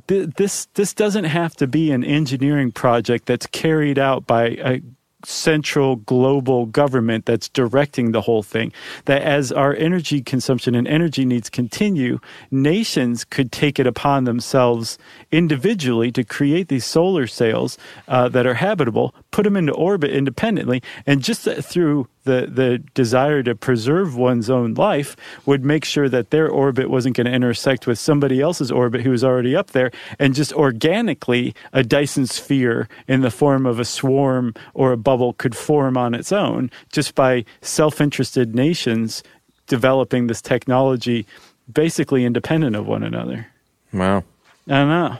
this 0.07 0.67
this 0.75 0.93
doesn't 0.93 1.25
have 1.25 1.55
to 1.55 1.67
be 1.67 1.91
an 1.91 2.03
engineering 2.03 2.71
project 2.71 3.25
that's 3.25 3.45
carried 3.47 3.99
out 3.99 4.25
by 4.25 4.57
a 4.63 4.81
central 5.27 5.97
global 5.97 6.65
government 6.65 7.25
that's 7.25 7.49
directing 7.49 8.11
the 8.11 8.21
whole 8.21 8.43
thing. 8.43 8.71
That 9.05 9.21
as 9.21 9.51
our 9.51 9.73
energy 9.73 10.21
consumption 10.21 10.75
and 10.75 10.87
energy 10.87 11.25
needs 11.25 11.49
continue, 11.49 12.19
nations 12.51 13.23
could 13.23 13.51
take 13.51 13.79
it 13.79 13.87
upon 13.87 14.23
themselves 14.23 14.97
individually 15.31 16.11
to 16.11 16.23
create 16.23 16.67
these 16.67 16.85
solar 16.85 17.27
sails 17.27 17.77
uh, 18.07 18.29
that 18.29 18.45
are 18.45 18.55
habitable, 18.55 19.13
put 19.35 19.43
them 19.43 19.57
into 19.57 19.73
orbit 19.73 20.11
independently, 20.11 20.81
and 21.05 21.21
just 21.21 21.43
through 21.43 22.07
the, 22.23 22.47
the 22.49 22.77
desire 22.93 23.43
to 23.43 23.53
preserve 23.53 24.15
one's 24.15 24.49
own 24.49 24.73
life 24.75 25.17
would 25.45 25.65
make 25.65 25.83
sure 25.83 26.07
that 26.07 26.29
their 26.29 26.47
orbit 26.47 26.89
wasn't 26.89 27.17
going 27.17 27.27
to 27.27 27.33
intersect 27.33 27.85
with 27.85 27.99
somebody 27.99 28.39
else's 28.39 28.71
orbit 28.71 29.01
who 29.01 29.09
was 29.09 29.25
already 29.25 29.53
up 29.53 29.71
there. 29.71 29.91
And 30.19 30.33
just 30.33 30.53
organically, 30.53 31.53
a 31.73 31.83
Dyson 31.83 32.27
sphere 32.27 32.87
in 33.09 33.19
the 33.19 33.29
form 33.29 33.65
of 33.65 33.77
a 33.77 33.83
swarm 33.83 34.53
or 34.73 34.93
a 34.93 34.97
bubble 34.97 35.33
could 35.33 35.53
form 35.53 35.97
on 35.97 36.13
its 36.13 36.31
own 36.31 36.71
just 36.93 37.13
by 37.13 37.43
self 37.59 37.99
interested 37.99 38.55
nations 38.55 39.21
developing 39.67 40.27
this 40.27 40.41
technology 40.41 41.25
basically 41.69 42.23
independent 42.23 42.77
of 42.77 42.87
one 42.87 43.03
another. 43.03 43.47
Wow. 43.91 44.23
I 44.69 44.71
don't 44.71 44.87
know. 44.87 45.17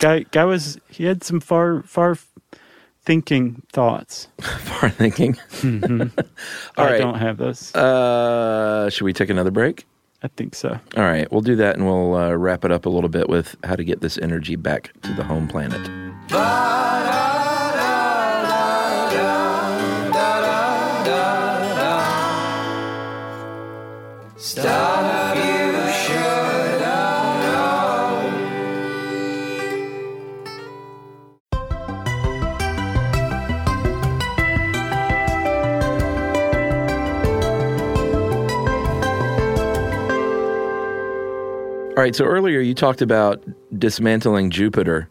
Guy, 0.00 0.24
guy 0.32 0.44
was 0.44 0.80
he 0.88 1.04
had 1.04 1.22
some 1.22 1.38
far 1.38 1.82
far 1.82 2.16
thinking 3.04 3.62
thoughts. 3.72 4.28
Far 4.40 4.90
thinking. 4.90 5.36
All 5.64 5.70
I 6.86 6.90
right. 6.92 6.98
don't 6.98 7.16
have 7.18 7.36
those. 7.38 7.74
Uh, 7.74 8.88
should 8.90 9.04
we 9.04 9.12
take 9.12 9.30
another 9.30 9.50
break? 9.50 9.86
I 10.22 10.28
think 10.28 10.54
so. 10.54 10.78
All 10.96 11.02
right, 11.02 11.30
we'll 11.32 11.40
do 11.40 11.56
that 11.56 11.76
and 11.76 11.86
we'll 11.86 12.14
uh, 12.14 12.34
wrap 12.34 12.64
it 12.64 12.70
up 12.70 12.84
a 12.84 12.90
little 12.90 13.08
bit 13.08 13.28
with 13.28 13.56
how 13.64 13.74
to 13.76 13.84
get 13.84 14.02
this 14.02 14.18
energy 14.18 14.54
back 14.56 14.92
to 15.02 15.14
the 15.14 15.24
home 15.24 15.48
planet. 15.48 15.80
All 42.00 42.04
right, 42.04 42.16
so 42.16 42.24
earlier 42.24 42.60
you 42.60 42.72
talked 42.72 43.02
about 43.02 43.44
dismantling 43.78 44.48
Jupiter 44.48 45.10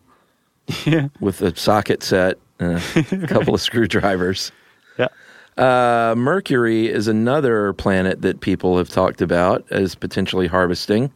Yeah. 0.85 1.09
with 1.19 1.39
a 1.43 1.55
socket 1.55 2.01
set 2.01 2.39
and 2.57 2.81
a 3.21 3.27
couple 3.27 3.53
of 3.53 3.61
screwdrivers. 3.61 4.51
Yeah. 4.97 5.09
Uh, 5.55 6.15
Mercury 6.17 6.87
is 6.87 7.07
another 7.07 7.73
planet 7.73 8.23
that 8.23 8.41
people 8.41 8.75
have 8.79 8.89
talked 8.89 9.21
about 9.21 9.67
as 9.69 9.93
potentially 9.93 10.47
harvesting. 10.47 11.11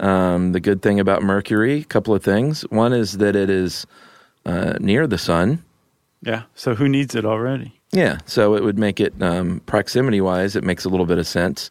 Um, 0.00 0.52
the 0.52 0.60
good 0.60 0.82
thing 0.82 1.00
about 1.00 1.22
Mercury, 1.22 1.80
a 1.80 1.84
couple 1.84 2.14
of 2.14 2.22
things. 2.22 2.60
One 2.68 2.92
is 2.92 3.16
that 3.16 3.34
it 3.34 3.48
is 3.48 3.86
uh, 4.44 4.74
near 4.80 5.06
the 5.06 5.16
sun. 5.16 5.64
Yeah. 6.20 6.42
So 6.56 6.74
who 6.74 6.90
needs 6.90 7.14
it 7.14 7.24
already? 7.24 7.72
Yeah, 7.90 8.18
so 8.26 8.54
it 8.54 8.62
would 8.62 8.78
make 8.78 9.00
it 9.00 9.14
um, 9.22 9.60
proximity 9.64 10.20
wise, 10.20 10.56
it 10.56 10.62
makes 10.62 10.84
a 10.84 10.90
little 10.90 11.06
bit 11.06 11.16
of 11.16 11.26
sense. 11.26 11.70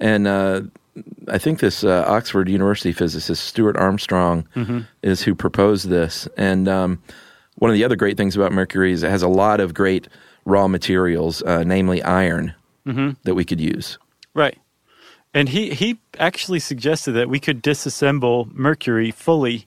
And 0.00 0.26
uh, 0.26 0.62
I 1.28 1.38
think 1.38 1.60
this 1.60 1.84
uh, 1.84 2.04
Oxford 2.06 2.48
University 2.48 2.92
physicist 2.92 3.44
Stuart 3.44 3.76
Armstrong 3.76 4.46
is 5.02 5.22
who 5.22 5.34
proposed 5.34 5.88
this. 5.88 6.28
And 6.36 6.68
um, 6.68 7.02
one 7.56 7.70
of 7.70 7.74
the 7.74 7.84
other 7.84 7.96
great 7.96 8.16
things 8.16 8.36
about 8.36 8.52
Mercury 8.52 8.92
is 8.92 9.02
it 9.02 9.10
has 9.10 9.22
a 9.22 9.28
lot 9.28 9.60
of 9.60 9.74
great 9.74 10.08
raw 10.44 10.66
materials, 10.68 11.42
uh, 11.42 11.62
namely 11.62 12.02
iron, 12.02 12.54
that 13.24 13.34
we 13.34 13.44
could 13.44 13.60
use. 13.60 13.98
Right. 14.34 14.58
And 15.34 15.48
he, 15.48 15.70
he 15.70 15.98
actually 16.18 16.58
suggested 16.58 17.12
that 17.12 17.28
we 17.28 17.40
could 17.40 17.62
disassemble 17.62 18.52
Mercury 18.52 19.10
fully 19.10 19.66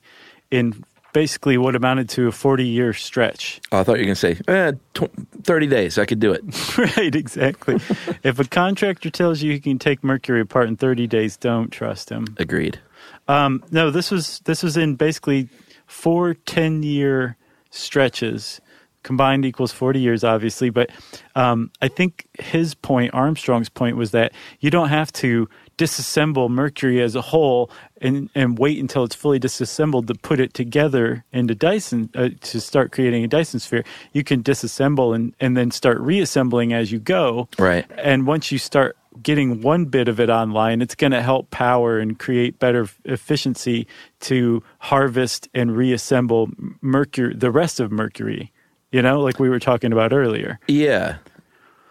in 0.51 0.83
basically 1.15 1.57
what 1.57 1.77
amounted 1.77 2.09
to 2.09 2.27
a 2.27 2.31
40 2.31 2.65
year 2.65 2.91
stretch. 2.91 3.61
Oh, 3.71 3.79
I 3.79 3.83
thought 3.83 3.93
you 3.93 4.05
were 4.05 4.13
going 4.13 4.35
to 4.35 4.35
say 4.35 4.37
eh, 4.49 4.73
tw- 4.93 5.43
thirty 5.43 5.65
days. 5.65 5.97
I 5.97 6.03
could 6.03 6.19
do 6.19 6.33
it. 6.33 6.77
right, 6.97 7.15
exactly. 7.15 7.75
if 8.23 8.37
a 8.37 8.43
contractor 8.43 9.09
tells 9.09 9.41
you 9.41 9.53
he 9.53 9.61
can 9.61 9.79
take 9.79 10.03
Mercury 10.03 10.41
apart 10.41 10.67
in 10.67 10.75
30 10.75 11.07
days, 11.07 11.37
don't 11.37 11.71
trust 11.71 12.09
him. 12.09 12.27
Agreed. 12.37 12.81
Um, 13.29 13.63
no, 13.71 13.91
this 13.91 14.11
was 14.11 14.41
this 14.43 14.61
was 14.61 14.75
in 14.75 14.95
basically 14.95 15.47
four 15.87 16.33
10 16.33 16.83
year 16.83 17.37
stretches. 17.69 18.59
Combined 19.03 19.45
equals 19.45 19.71
40 19.71 19.99
years, 19.99 20.23
obviously. 20.23 20.69
But 20.69 20.89
um, 21.35 21.71
I 21.81 21.87
think 21.87 22.27
his 22.39 22.75
point, 22.75 23.13
Armstrong's 23.13 23.69
point, 23.69 23.95
was 23.95 24.11
that 24.11 24.33
you 24.59 24.69
don't 24.69 24.89
have 24.89 25.13
to 25.13 25.47
disassemble 25.77 26.49
Mercury 26.49 27.01
as 27.01 27.15
a 27.15 27.21
whole 27.21 27.69
and, 28.01 28.29
and 28.35 28.57
wait 28.57 28.79
until 28.79 29.03
it's 29.03 29.15
fully 29.15 29.39
disassembled 29.39 30.07
to 30.07 30.15
put 30.15 30.39
it 30.39 30.53
together 30.53 31.23
into 31.31 31.55
Dyson 31.55 32.09
uh, 32.15 32.29
to 32.41 32.61
start 32.61 32.91
creating 32.91 33.23
a 33.23 33.27
Dyson 33.27 33.59
sphere. 33.59 33.83
You 34.13 34.23
can 34.23 34.43
disassemble 34.43 35.15
and, 35.15 35.35
and 35.39 35.57
then 35.57 35.71
start 35.71 35.99
reassembling 35.99 36.73
as 36.73 36.91
you 36.91 36.99
go. 36.99 37.49
Right. 37.59 37.85
And 37.97 38.25
once 38.25 38.51
you 38.51 38.57
start 38.57 38.97
getting 39.21 39.61
one 39.61 39.85
bit 39.85 40.07
of 40.07 40.19
it 40.19 40.29
online, 40.29 40.81
it's 40.81 40.95
going 40.95 41.11
to 41.11 41.21
help 41.21 41.49
power 41.51 41.99
and 41.99 42.19
create 42.19 42.59
better 42.59 42.83
f- 42.83 42.99
efficiency 43.05 43.87
to 44.21 44.61
harvest 44.79 45.47
and 45.53 45.75
reassemble 45.75 46.49
Mercury, 46.81 47.33
the 47.35 47.51
rest 47.51 47.79
of 47.79 47.91
Mercury. 47.91 48.51
You 48.91 49.01
know, 49.01 49.19
like 49.19 49.39
we 49.39 49.49
were 49.49 49.59
talking 49.59 49.91
about 49.91 50.13
earlier. 50.13 50.59
Yeah. 50.67 51.17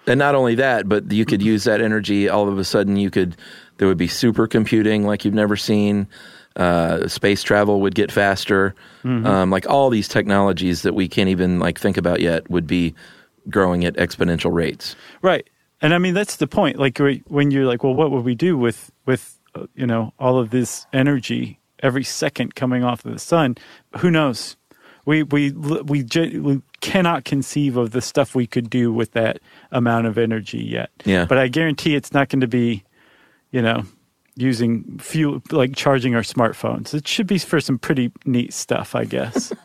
And 0.06 0.18
not 0.18 0.34
only 0.34 0.54
that, 0.56 0.88
but 0.88 1.10
you 1.10 1.24
could 1.24 1.42
use 1.42 1.64
that 1.64 1.80
energy. 1.80 2.28
All 2.28 2.48
of 2.48 2.58
a 2.58 2.64
sudden, 2.64 2.96
you 2.96 3.10
could, 3.10 3.36
there 3.78 3.88
would 3.88 3.98
be 3.98 4.08
supercomputing 4.08 5.04
like 5.04 5.24
you've 5.24 5.34
never 5.34 5.56
seen. 5.56 6.06
Uh, 6.56 7.08
space 7.08 7.42
travel 7.42 7.80
would 7.80 7.96
get 7.96 8.12
faster. 8.12 8.74
Um, 9.26 9.50
like 9.50 9.68
all 9.68 9.90
these 9.90 10.06
technologies 10.06 10.82
that 10.82 10.94
we 10.94 11.08
can't 11.08 11.28
even 11.28 11.58
like 11.58 11.78
think 11.78 11.96
about 11.96 12.20
yet 12.20 12.48
would 12.48 12.66
be 12.66 12.94
growing 13.50 13.84
at 13.84 13.94
exponential 13.96 14.52
rates. 14.52 14.94
Right. 15.20 15.48
And 15.82 15.92
I 15.92 15.98
mean 15.98 16.14
that's 16.14 16.36
the 16.36 16.46
point. 16.46 16.78
Like 16.78 16.98
when 17.26 17.50
you're 17.50 17.66
like, 17.66 17.82
well, 17.82 17.94
what 17.94 18.10
would 18.10 18.24
we 18.24 18.34
do 18.34 18.56
with 18.56 18.92
with 19.04 19.38
uh, 19.54 19.66
you 19.74 19.86
know 19.86 20.14
all 20.18 20.38
of 20.38 20.50
this 20.50 20.86
energy 20.92 21.58
every 21.80 22.04
second 22.04 22.54
coming 22.54 22.84
off 22.84 23.04
of 23.04 23.12
the 23.12 23.18
sun? 23.18 23.56
Who 23.98 24.10
knows? 24.10 24.56
We 25.04 25.24
we 25.24 25.50
we, 25.50 26.04
we 26.04 26.62
cannot 26.80 27.24
conceive 27.24 27.76
of 27.76 27.90
the 27.90 28.00
stuff 28.00 28.34
we 28.34 28.46
could 28.46 28.70
do 28.70 28.92
with 28.92 29.12
that 29.12 29.40
amount 29.72 30.06
of 30.06 30.16
energy 30.16 30.62
yet. 30.62 30.90
Yeah. 31.04 31.24
But 31.24 31.38
I 31.38 31.48
guarantee 31.48 31.94
it's 31.94 32.12
not 32.12 32.28
going 32.28 32.40
to 32.40 32.46
be, 32.46 32.84
you 33.54 33.62
know, 33.62 33.84
using 34.34 34.98
fuel 34.98 35.40
like 35.52 35.76
charging 35.76 36.16
our 36.16 36.22
smartphones. 36.22 36.92
It 36.92 37.06
should 37.06 37.28
be 37.28 37.38
for 37.38 37.60
some 37.60 37.78
pretty 37.78 38.10
neat 38.26 38.52
stuff, 38.52 38.94
I 38.94 39.04
guess. 39.04 39.52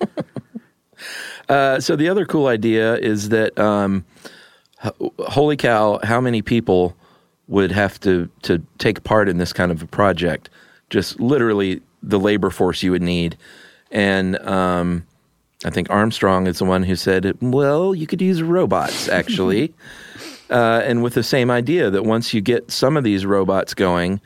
Uh, 1.47 1.79
so 1.79 1.95
the 1.95 2.09
other 2.09 2.25
cool 2.25 2.47
idea 2.47 2.97
is 2.97 3.29
that, 3.29 3.57
um, 3.57 4.03
holy 5.17 5.55
cow, 5.55 5.97
how 6.03 6.19
many 6.19 6.41
people 6.41 6.93
would 7.47 7.71
have 7.71 7.97
to 8.01 8.29
to 8.41 8.61
take 8.79 9.05
part 9.05 9.29
in 9.29 9.37
this 9.37 9.53
kind 9.53 9.71
of 9.71 9.81
a 9.81 9.87
project? 9.87 10.49
Just 10.89 11.17
literally 11.21 11.81
the 12.03 12.19
labor 12.19 12.49
force 12.49 12.83
you 12.83 12.91
would 12.91 13.01
need, 13.01 13.37
and 13.91 14.37
um, 14.39 15.05
I 15.63 15.69
think 15.69 15.89
Armstrong 15.89 16.47
is 16.47 16.59
the 16.59 16.65
one 16.65 16.83
who 16.83 16.97
said, 16.97 17.33
"Well, 17.41 17.95
you 17.95 18.05
could 18.05 18.21
use 18.21 18.43
robots 18.43 19.07
actually." 19.07 19.73
Uh, 20.49 20.81
and 20.83 21.03
with 21.03 21.13
the 21.13 21.23
same 21.23 21.51
idea 21.51 21.89
that 21.89 22.03
once 22.03 22.33
you 22.33 22.41
get 22.41 22.71
some 22.71 22.97
of 22.97 23.03
these 23.03 23.25
robots 23.25 23.73
going, 23.73 24.19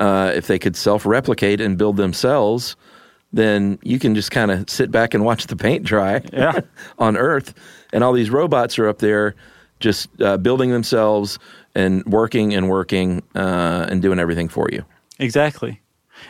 uh, 0.00 0.32
if 0.34 0.46
they 0.46 0.58
could 0.58 0.76
self-replicate 0.76 1.60
and 1.60 1.78
build 1.78 1.96
themselves, 1.96 2.76
then 3.32 3.78
you 3.82 3.98
can 3.98 4.14
just 4.14 4.30
kind 4.30 4.50
of 4.50 4.68
sit 4.68 4.90
back 4.90 5.14
and 5.14 5.24
watch 5.24 5.46
the 5.46 5.56
paint 5.56 5.84
dry 5.84 6.20
Yeah. 6.32 6.60
on 6.98 7.16
Earth, 7.16 7.54
and 7.92 8.02
all 8.02 8.12
these 8.12 8.30
robots 8.30 8.78
are 8.78 8.88
up 8.88 8.98
there 8.98 9.34
just 9.78 10.08
uh, 10.22 10.36
building 10.38 10.70
themselves 10.70 11.38
and 11.74 12.04
working 12.06 12.54
and 12.54 12.68
working 12.68 13.22
uh, 13.34 13.86
and 13.90 14.00
doing 14.00 14.18
everything 14.18 14.48
for 14.48 14.68
you. 14.72 14.84
Exactly. 15.18 15.80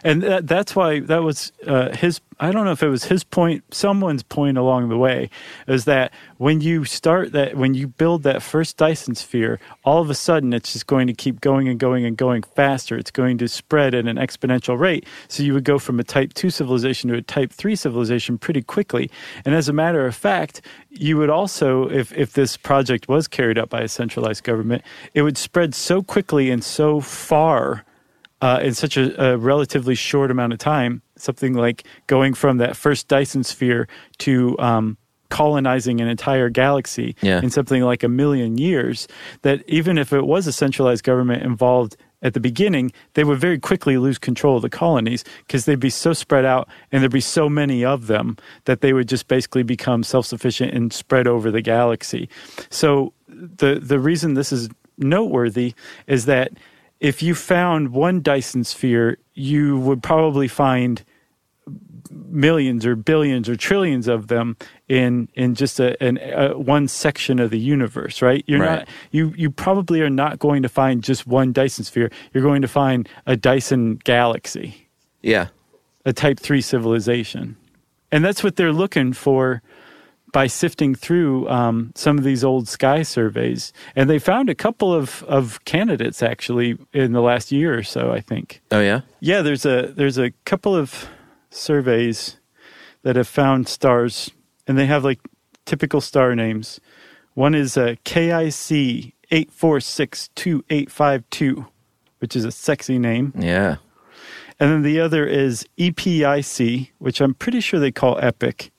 And 0.04 0.22
that, 0.22 0.46
that's 0.46 0.76
why 0.76 1.00
that 1.00 1.22
was 1.22 1.52
uh, 1.66 1.94
his. 1.94 2.20
I 2.38 2.52
don't 2.52 2.66
know 2.66 2.72
if 2.72 2.82
it 2.82 2.90
was 2.90 3.04
his 3.04 3.24
point, 3.24 3.64
someone's 3.74 4.22
point 4.22 4.58
along 4.58 4.90
the 4.90 4.98
way, 4.98 5.30
is 5.66 5.86
that 5.86 6.12
when 6.36 6.60
you 6.60 6.84
start 6.84 7.32
that, 7.32 7.56
when 7.56 7.72
you 7.72 7.88
build 7.88 8.24
that 8.24 8.42
first 8.42 8.76
Dyson 8.76 9.14
sphere, 9.14 9.58
all 9.86 10.02
of 10.02 10.10
a 10.10 10.14
sudden 10.14 10.52
it's 10.52 10.74
just 10.74 10.86
going 10.86 11.06
to 11.06 11.14
keep 11.14 11.40
going 11.40 11.66
and 11.66 11.80
going 11.80 12.04
and 12.04 12.14
going 12.14 12.42
faster. 12.42 12.98
It's 12.98 13.10
going 13.10 13.38
to 13.38 13.48
spread 13.48 13.94
at 13.94 14.06
an 14.06 14.16
exponential 14.16 14.78
rate. 14.78 15.06
So 15.28 15.42
you 15.42 15.54
would 15.54 15.64
go 15.64 15.78
from 15.78 15.98
a 15.98 16.04
Type 16.04 16.34
Two 16.34 16.50
civilization 16.50 17.08
to 17.08 17.16
a 17.16 17.22
Type 17.22 17.52
Three 17.52 17.74
civilization 17.74 18.36
pretty 18.36 18.62
quickly. 18.62 19.10
And 19.46 19.54
as 19.54 19.68
a 19.68 19.72
matter 19.72 20.06
of 20.06 20.14
fact, 20.14 20.60
you 20.90 21.16
would 21.16 21.30
also, 21.30 21.88
if 21.88 22.12
if 22.12 22.34
this 22.34 22.56
project 22.58 23.08
was 23.08 23.28
carried 23.28 23.58
out 23.58 23.70
by 23.70 23.80
a 23.80 23.88
centralized 23.88 24.44
government, 24.44 24.82
it 25.14 25.22
would 25.22 25.38
spread 25.38 25.74
so 25.74 26.02
quickly 26.02 26.50
and 26.50 26.62
so 26.62 27.00
far 27.00 27.84
uh, 28.40 28.60
in 28.62 28.74
such 28.74 28.96
a, 28.96 29.32
a, 29.32 29.36
relatively 29.36 29.94
short 29.94 30.30
amount 30.30 30.52
of 30.52 30.58
time. 30.58 31.02
Something 31.16 31.54
like 31.54 31.84
going 32.06 32.34
from 32.34 32.58
that 32.58 32.76
first 32.76 33.08
Dyson 33.08 33.44
sphere 33.44 33.88
to 34.18 34.58
um, 34.58 34.98
colonizing 35.30 36.00
an 36.00 36.08
entire 36.08 36.50
galaxy 36.50 37.16
yeah. 37.22 37.40
in 37.42 37.50
something 37.50 37.82
like 37.82 38.02
a 38.02 38.08
million 38.08 38.58
years. 38.58 39.08
That 39.42 39.66
even 39.68 39.98
if 39.98 40.12
it 40.12 40.26
was 40.26 40.46
a 40.46 40.52
centralized 40.52 41.04
government 41.04 41.42
involved 41.42 41.96
at 42.22 42.34
the 42.34 42.40
beginning, 42.40 42.92
they 43.14 43.24
would 43.24 43.38
very 43.38 43.58
quickly 43.58 43.98
lose 43.98 44.18
control 44.18 44.56
of 44.56 44.62
the 44.62 44.70
colonies 44.70 45.24
because 45.46 45.64
they'd 45.64 45.80
be 45.80 45.90
so 45.90 46.12
spread 46.12 46.44
out 46.44 46.68
and 46.90 47.02
there'd 47.02 47.12
be 47.12 47.20
so 47.20 47.48
many 47.48 47.84
of 47.84 48.06
them 48.06 48.36
that 48.64 48.80
they 48.80 48.92
would 48.92 49.08
just 49.08 49.28
basically 49.28 49.62
become 49.62 50.02
self 50.02 50.26
sufficient 50.26 50.74
and 50.74 50.92
spread 50.92 51.26
over 51.26 51.50
the 51.50 51.62
galaxy. 51.62 52.28
So 52.70 53.12
the 53.28 53.78
the 53.80 53.98
reason 53.98 54.34
this 54.34 54.52
is 54.52 54.68
noteworthy 54.98 55.74
is 56.06 56.26
that 56.26 56.52
if 57.00 57.22
you 57.22 57.34
found 57.34 57.92
one 57.92 58.22
Dyson 58.22 58.64
sphere, 58.64 59.18
you 59.34 59.78
would 59.78 60.02
probably 60.02 60.48
find 60.48 61.04
millions 62.10 62.86
or 62.86 62.94
billions 62.94 63.48
or 63.48 63.56
trillions 63.56 64.08
of 64.08 64.28
them 64.28 64.56
in 64.88 65.28
in 65.34 65.54
just 65.54 65.80
a, 65.80 66.00
an, 66.02 66.18
a 66.18 66.56
one 66.56 66.86
section 66.86 67.38
of 67.40 67.50
the 67.50 67.58
universe 67.58 68.22
right? 68.22 68.44
You're 68.46 68.60
right. 68.60 68.78
not 68.80 68.88
you 69.10 69.32
you 69.36 69.50
probably 69.50 70.00
are 70.02 70.10
not 70.10 70.38
going 70.38 70.62
to 70.62 70.68
find 70.68 71.02
just 71.02 71.26
one 71.26 71.52
dyson 71.52 71.84
sphere. 71.84 72.10
You're 72.32 72.44
going 72.44 72.62
to 72.62 72.68
find 72.68 73.08
a 73.26 73.36
dyson 73.36 73.96
galaxy. 74.04 74.88
Yeah. 75.22 75.48
A 76.04 76.12
type 76.12 76.38
3 76.38 76.60
civilization. 76.60 77.56
And 78.12 78.24
that's 78.24 78.44
what 78.44 78.54
they're 78.54 78.72
looking 78.72 79.12
for 79.12 79.62
by 80.32 80.46
sifting 80.46 80.94
through 80.94 81.48
um, 81.48 81.92
some 81.94 82.18
of 82.18 82.24
these 82.24 82.44
old 82.44 82.68
sky 82.68 83.02
surveys, 83.02 83.72
and 83.94 84.10
they 84.10 84.18
found 84.18 84.50
a 84.50 84.54
couple 84.54 84.92
of, 84.92 85.22
of 85.24 85.64
candidates 85.64 86.22
actually 86.22 86.78
in 86.92 87.12
the 87.12 87.22
last 87.22 87.52
year 87.52 87.76
or 87.76 87.82
so. 87.82 88.12
I 88.12 88.20
think. 88.20 88.60
Oh 88.70 88.80
yeah. 88.80 89.02
Yeah, 89.20 89.42
there's 89.42 89.64
a 89.64 89.92
there's 89.94 90.18
a 90.18 90.32
couple 90.44 90.74
of 90.74 91.08
surveys 91.50 92.36
that 93.02 93.16
have 93.16 93.28
found 93.28 93.68
stars, 93.68 94.30
and 94.66 94.76
they 94.76 94.86
have 94.86 95.04
like 95.04 95.20
typical 95.64 96.00
star 96.00 96.34
names. 96.34 96.80
One 97.34 97.54
is 97.54 97.76
a 97.76 97.96
KIC 98.04 99.12
eight 99.30 99.50
four 99.50 99.80
six 99.80 100.28
two 100.34 100.64
eight 100.70 100.90
five 100.90 101.24
two, 101.30 101.66
which 102.18 102.34
is 102.34 102.44
a 102.44 102.52
sexy 102.52 102.98
name. 102.98 103.32
Yeah. 103.38 103.76
And 104.58 104.70
then 104.70 104.82
the 104.82 105.00
other 105.00 105.26
is 105.26 105.66
EPIC, 105.76 106.92
which 106.98 107.20
I'm 107.20 107.34
pretty 107.34 107.60
sure 107.60 107.78
they 107.78 107.92
call 107.92 108.18
Epic, 108.18 108.72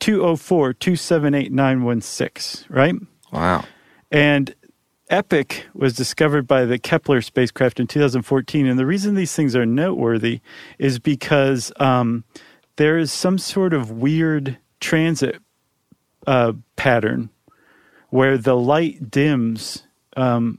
204 0.00 0.74
278 0.74 1.52
916, 1.52 2.66
right? 2.68 2.94
Wow. 3.32 3.64
And 4.10 4.54
Epic 5.08 5.66
was 5.72 5.94
discovered 5.94 6.46
by 6.46 6.64
the 6.64 6.78
Kepler 6.78 7.20
spacecraft 7.20 7.78
in 7.78 7.86
2014. 7.86 8.66
And 8.66 8.78
the 8.78 8.86
reason 8.86 9.14
these 9.14 9.34
things 9.34 9.54
are 9.54 9.66
noteworthy 9.66 10.40
is 10.78 10.98
because 10.98 11.72
um, 11.78 12.24
there 12.76 12.98
is 12.98 13.12
some 13.12 13.38
sort 13.38 13.72
of 13.72 13.90
weird 13.90 14.58
transit 14.80 15.40
uh, 16.26 16.52
pattern 16.74 17.30
where 18.10 18.36
the 18.36 18.56
light 18.56 19.10
dims, 19.10 19.86
um, 20.16 20.58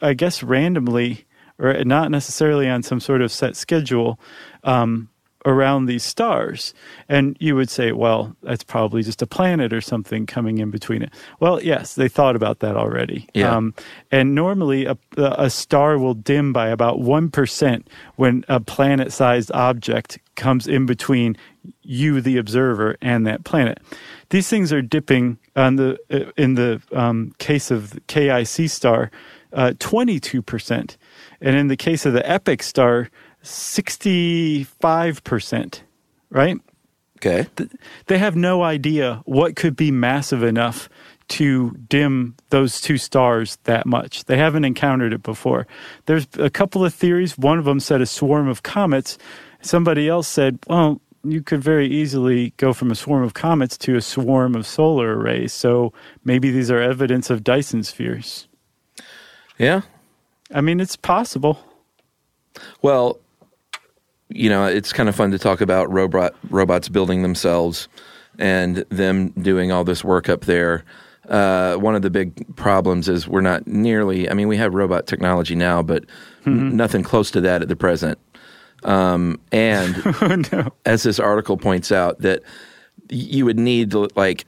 I 0.00 0.14
guess, 0.14 0.42
randomly 0.42 1.26
or 1.58 1.84
not 1.84 2.10
necessarily 2.10 2.68
on 2.68 2.82
some 2.82 3.00
sort 3.00 3.20
of 3.20 3.30
set 3.30 3.54
schedule. 3.54 4.18
Um, 4.64 5.09
around 5.46 5.86
these 5.86 6.02
stars. 6.02 6.74
And 7.08 7.36
you 7.40 7.56
would 7.56 7.70
say, 7.70 7.92
well, 7.92 8.36
that's 8.42 8.64
probably 8.64 9.02
just 9.02 9.22
a 9.22 9.26
planet 9.26 9.72
or 9.72 9.80
something 9.80 10.26
coming 10.26 10.58
in 10.58 10.70
between 10.70 11.02
it. 11.02 11.12
Well, 11.40 11.62
yes, 11.62 11.94
they 11.94 12.08
thought 12.08 12.36
about 12.36 12.60
that 12.60 12.76
already. 12.76 13.28
Yeah. 13.34 13.56
Um, 13.56 13.74
and 14.10 14.34
normally 14.34 14.86
a, 14.86 14.96
a 15.16 15.50
star 15.50 15.98
will 15.98 16.14
dim 16.14 16.52
by 16.52 16.68
about 16.68 16.98
1% 16.98 17.86
when 18.16 18.44
a 18.48 18.60
planet 18.60 19.12
sized 19.12 19.50
object 19.52 20.18
comes 20.36 20.66
in 20.66 20.86
between 20.86 21.36
you, 21.82 22.20
the 22.20 22.38
observer, 22.38 22.96
and 23.02 23.26
that 23.26 23.44
planet. 23.44 23.78
These 24.30 24.48
things 24.48 24.72
are 24.72 24.82
dipping 24.82 25.38
on 25.56 25.76
the 25.76 25.98
uh, 26.10 26.30
in 26.36 26.54
the 26.54 26.80
um, 26.92 27.32
case 27.38 27.70
of 27.70 27.90
the 27.90 28.00
KIC 28.02 28.70
star, 28.70 29.10
uh, 29.52 29.72
22%. 29.78 30.96
And 31.40 31.56
in 31.56 31.68
the 31.68 31.76
case 31.76 32.06
of 32.06 32.12
the 32.12 32.28
Epic 32.28 32.62
star, 32.62 33.10
65%, 33.42 35.80
right? 36.30 36.56
Okay. 37.18 37.46
They 38.06 38.18
have 38.18 38.36
no 38.36 38.62
idea 38.62 39.22
what 39.24 39.56
could 39.56 39.76
be 39.76 39.90
massive 39.90 40.42
enough 40.42 40.88
to 41.28 41.70
dim 41.88 42.34
those 42.48 42.80
two 42.80 42.98
stars 42.98 43.58
that 43.64 43.86
much. 43.86 44.24
They 44.24 44.36
haven't 44.36 44.64
encountered 44.64 45.12
it 45.12 45.22
before. 45.22 45.66
There's 46.06 46.26
a 46.38 46.50
couple 46.50 46.84
of 46.84 46.94
theories. 46.94 47.38
One 47.38 47.58
of 47.58 47.66
them 47.66 47.78
said 47.78 48.00
a 48.00 48.06
swarm 48.06 48.48
of 48.48 48.62
comets. 48.62 49.18
Somebody 49.60 50.08
else 50.08 50.26
said, 50.26 50.58
well, 50.66 51.00
you 51.22 51.42
could 51.42 51.62
very 51.62 51.86
easily 51.86 52.54
go 52.56 52.72
from 52.72 52.90
a 52.90 52.94
swarm 52.94 53.22
of 53.22 53.34
comets 53.34 53.76
to 53.78 53.96
a 53.96 54.00
swarm 54.00 54.54
of 54.54 54.66
solar 54.66 55.18
arrays. 55.18 55.52
So 55.52 55.92
maybe 56.24 56.50
these 56.50 56.70
are 56.70 56.80
evidence 56.80 57.28
of 57.30 57.44
Dyson 57.44 57.82
spheres. 57.84 58.48
Yeah. 59.58 59.82
I 60.52 60.62
mean, 60.62 60.80
it's 60.80 60.96
possible. 60.96 61.64
Well, 62.82 63.20
you 64.30 64.48
know, 64.48 64.66
it's 64.66 64.92
kind 64.92 65.08
of 65.08 65.14
fun 65.14 65.30
to 65.32 65.38
talk 65.38 65.60
about 65.60 65.92
robot 65.92 66.34
robots 66.48 66.88
building 66.88 67.22
themselves 67.22 67.88
and 68.38 68.78
them 68.88 69.30
doing 69.30 69.72
all 69.72 69.84
this 69.84 70.02
work 70.04 70.28
up 70.28 70.42
there. 70.42 70.84
Uh, 71.28 71.76
one 71.76 71.94
of 71.94 72.02
the 72.02 72.10
big 72.10 72.56
problems 72.56 73.08
is 73.08 73.28
we're 73.28 73.40
not 73.40 73.66
nearly. 73.66 74.28
I 74.28 74.34
mean, 74.34 74.48
we 74.48 74.56
have 74.56 74.74
robot 74.74 75.06
technology 75.06 75.54
now, 75.54 75.82
but 75.82 76.04
mm-hmm. 76.44 76.76
nothing 76.76 77.02
close 77.02 77.30
to 77.32 77.40
that 77.42 77.62
at 77.62 77.68
the 77.68 77.76
present. 77.76 78.18
Um, 78.82 79.38
and 79.52 79.94
oh, 80.22 80.42
no. 80.52 80.72
as 80.86 81.02
this 81.02 81.20
article 81.20 81.56
points 81.56 81.92
out, 81.92 82.20
that 82.20 82.42
you 83.10 83.44
would 83.44 83.58
need 83.58 83.94
like 84.16 84.46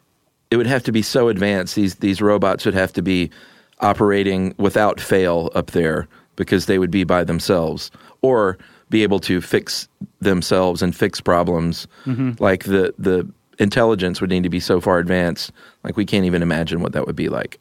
it 0.51 0.57
would 0.57 0.67
have 0.67 0.83
to 0.85 0.93
be 0.93 1.03
so 1.03 1.29
advanced. 1.29 1.75
These 1.75 1.97
these 1.97 2.23
robots 2.23 2.65
would 2.65 2.75
have 2.75 2.93
to 2.95 3.03
be 3.03 3.31
operating 3.81 4.55
without 4.59 5.01
fail 5.01 5.51
up 5.55 5.73
there 5.73 6.09
because 6.37 6.67
they 6.67 6.79
would 6.79 6.91
be 6.91 7.05
by 7.05 7.25
themselves, 7.25 7.91
or 8.23 8.59
be 8.93 9.03
able 9.03 9.19
to 9.19 9.41
fix 9.41 9.89
themselves 10.21 10.83
and 10.83 10.95
fix 10.95 11.21
problems. 11.21 11.89
Mm-hmm. 12.05 12.41
Like 12.41 12.65
the 12.65 12.95
the 12.99 13.29
intelligence 13.59 14.21
would 14.21 14.31
need 14.31 14.45
to 14.45 14.51
be 14.51 14.61
so 14.61 14.81
far 14.81 14.99
advanced, 15.01 15.51
like 15.83 15.97
we 15.97 16.07
can't 16.07 16.27
even 16.27 16.43
imagine 16.43 16.81
what 16.81 16.93
that 16.93 17.07
would 17.07 17.17
be 17.17 17.29
like. 17.29 17.59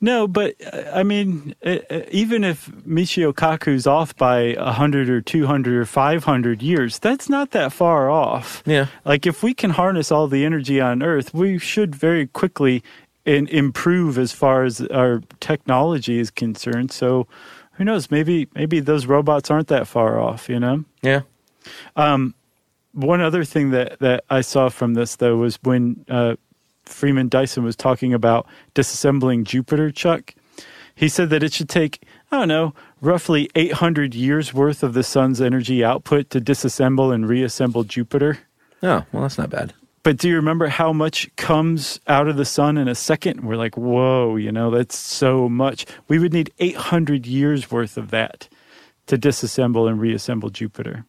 No, 0.00 0.26
but 0.26 0.54
uh, 0.72 0.90
I 0.92 1.04
mean, 1.04 1.54
uh, 1.64 1.78
uh, 1.88 2.00
even 2.10 2.42
if 2.42 2.66
Michio 2.86 3.32
Kaku's 3.32 3.86
off 3.86 4.16
by 4.16 4.54
100 4.54 5.08
or 5.08 5.20
200 5.20 5.76
or 5.76 5.84
500 5.84 6.62
years, 6.62 6.98
that's 6.98 7.28
not 7.28 7.52
that 7.52 7.72
far 7.72 8.10
off. 8.10 8.62
Yeah. 8.66 8.86
Like 9.04 9.26
if 9.26 9.42
we 9.44 9.54
can 9.54 9.70
harness 9.70 10.10
all 10.10 10.26
the 10.26 10.44
energy 10.44 10.80
on 10.80 11.02
Earth, 11.02 11.32
we 11.32 11.58
should 11.58 11.94
very 11.94 12.26
quickly 12.26 12.82
improve 13.24 14.18
as 14.18 14.32
far 14.32 14.64
as 14.64 14.80
our 14.88 15.22
technology 15.38 16.18
is 16.18 16.30
concerned. 16.32 16.90
So 16.90 17.28
who 17.72 17.84
knows? 17.84 18.10
Maybe 18.10 18.48
maybe 18.54 18.80
those 18.80 19.06
robots 19.06 19.50
aren't 19.50 19.68
that 19.68 19.86
far 19.86 20.20
off. 20.20 20.48
You 20.48 20.60
know. 20.60 20.84
Yeah. 21.02 21.22
Um, 21.96 22.34
one 22.92 23.20
other 23.20 23.44
thing 23.44 23.70
that 23.70 23.98
that 24.00 24.24
I 24.30 24.40
saw 24.40 24.68
from 24.68 24.94
this 24.94 25.16
though 25.16 25.36
was 25.36 25.58
when 25.62 26.04
uh, 26.08 26.36
Freeman 26.84 27.28
Dyson 27.28 27.64
was 27.64 27.76
talking 27.76 28.12
about 28.12 28.46
disassembling 28.74 29.44
Jupiter. 29.44 29.90
Chuck, 29.90 30.34
he 30.94 31.08
said 31.08 31.30
that 31.30 31.42
it 31.42 31.52
should 31.52 31.68
take 31.68 32.02
I 32.30 32.38
don't 32.38 32.48
know 32.48 32.74
roughly 33.00 33.50
800 33.54 34.14
years 34.14 34.54
worth 34.54 34.82
of 34.82 34.94
the 34.94 35.02
sun's 35.02 35.40
energy 35.40 35.84
output 35.84 36.30
to 36.30 36.40
disassemble 36.40 37.12
and 37.12 37.28
reassemble 37.28 37.84
Jupiter. 37.84 38.38
Oh, 38.82 39.04
well, 39.12 39.22
that's 39.22 39.38
not 39.38 39.50
bad. 39.50 39.74
But 40.02 40.16
do 40.16 40.28
you 40.28 40.36
remember 40.36 40.66
how 40.66 40.92
much 40.92 41.30
comes 41.36 42.00
out 42.08 42.26
of 42.26 42.36
the 42.36 42.44
sun 42.44 42.76
in 42.76 42.88
a 42.88 42.94
second? 42.94 43.44
We're 43.44 43.56
like, 43.56 43.76
whoa, 43.76 44.36
you 44.36 44.50
know, 44.50 44.70
that's 44.70 44.96
so 44.96 45.48
much. 45.48 45.86
We 46.08 46.18
would 46.18 46.32
need 46.32 46.52
800 46.58 47.26
years 47.26 47.70
worth 47.70 47.96
of 47.96 48.10
that 48.10 48.48
to 49.06 49.16
disassemble 49.16 49.88
and 49.88 50.00
reassemble 50.00 50.50
Jupiter. 50.50 51.04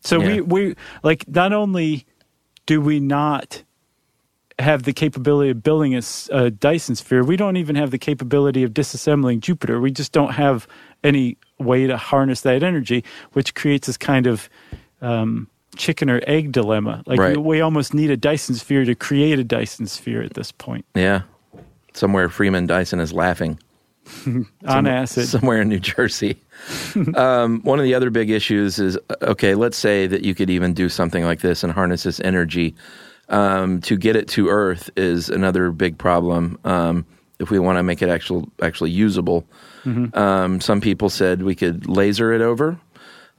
So 0.00 0.20
Yeah. 0.20 0.26
we, 0.26 0.40
we, 0.40 0.74
like, 1.02 1.28
not 1.28 1.52
only 1.52 2.06
do 2.66 2.80
we 2.80 2.98
not 2.98 3.62
have 4.58 4.82
the 4.82 4.92
capability 4.92 5.50
of 5.50 5.62
building 5.62 5.94
a 6.30 6.50
Dyson 6.50 6.96
sphere, 6.96 7.22
we 7.22 7.36
don't 7.36 7.56
even 7.56 7.76
have 7.76 7.92
the 7.92 7.98
capability 7.98 8.64
of 8.64 8.72
disassembling 8.74 9.38
Jupiter. 9.40 9.80
We 9.80 9.92
just 9.92 10.10
don't 10.10 10.32
have 10.32 10.66
any 11.04 11.36
way 11.58 11.86
to 11.86 11.96
harness 11.96 12.40
that 12.40 12.64
energy, 12.64 13.04
which 13.32 13.54
creates 13.54 13.86
this 13.86 13.96
kind 13.96 14.26
of 14.26 14.48
um, 15.00 15.48
chicken 15.78 16.10
or 16.10 16.20
egg 16.26 16.52
dilemma. 16.52 17.02
Like 17.06 17.18
Right. 17.18 17.36
we, 17.36 17.60
almost 17.62 17.94
need 17.94 18.10
a 18.10 18.16
Dyson 18.16 18.54
sphere 18.56 18.84
to 18.84 18.94
create 18.94 19.38
a 19.38 19.44
Dyson 19.44 19.86
sphere 19.86 20.22
at 20.22 20.34
this 20.34 20.52
point 20.52 20.84
Yeah. 20.94 21.22
Somewhere 21.94 22.28
Freeman 22.28 22.66
Dyson 22.66 23.00
is 23.00 23.12
laughing. 23.12 23.58
on 24.66 24.86
acid. 24.86 25.28
somewhere 25.28 25.60
in 25.60 25.68
New 25.68 25.80
Jersey. 25.80 26.38
um, 27.14 27.60
one 27.62 27.78
of 27.78 27.84
the 27.84 27.94
other 27.94 28.10
big 28.10 28.30
issues 28.30 28.78
is 28.78 28.98
okay, 29.22 29.54
let's 29.54 29.76
say 29.76 30.06
that 30.06 30.22
you 30.22 30.34
could 30.34 30.50
even 30.50 30.72
do 30.74 30.88
something 30.88 31.24
like 31.24 31.40
this 31.40 31.62
and 31.62 31.72
harness 31.72 32.02
this 32.04 32.20
energy. 32.20 32.74
Um, 33.28 33.80
to 33.82 33.96
get 33.98 34.16
it 34.16 34.26
to 34.28 34.48
Earth 34.48 34.88
is 34.96 35.28
another 35.28 35.70
big 35.70 35.98
problem. 35.98 36.58
Um, 36.64 37.04
if 37.38 37.50
we 37.50 37.58
want 37.58 37.76
to 37.78 37.82
make 37.82 38.00
it 38.00 38.08
actual, 38.08 38.48
actually 38.62 38.90
usable, 38.90 39.44
um, 40.14 40.60
some 40.60 40.80
people 40.80 41.08
said 41.10 41.42
we 41.42 41.54
could 41.54 41.86
laser 41.86 42.32
it 42.32 42.40
over, 42.40 42.78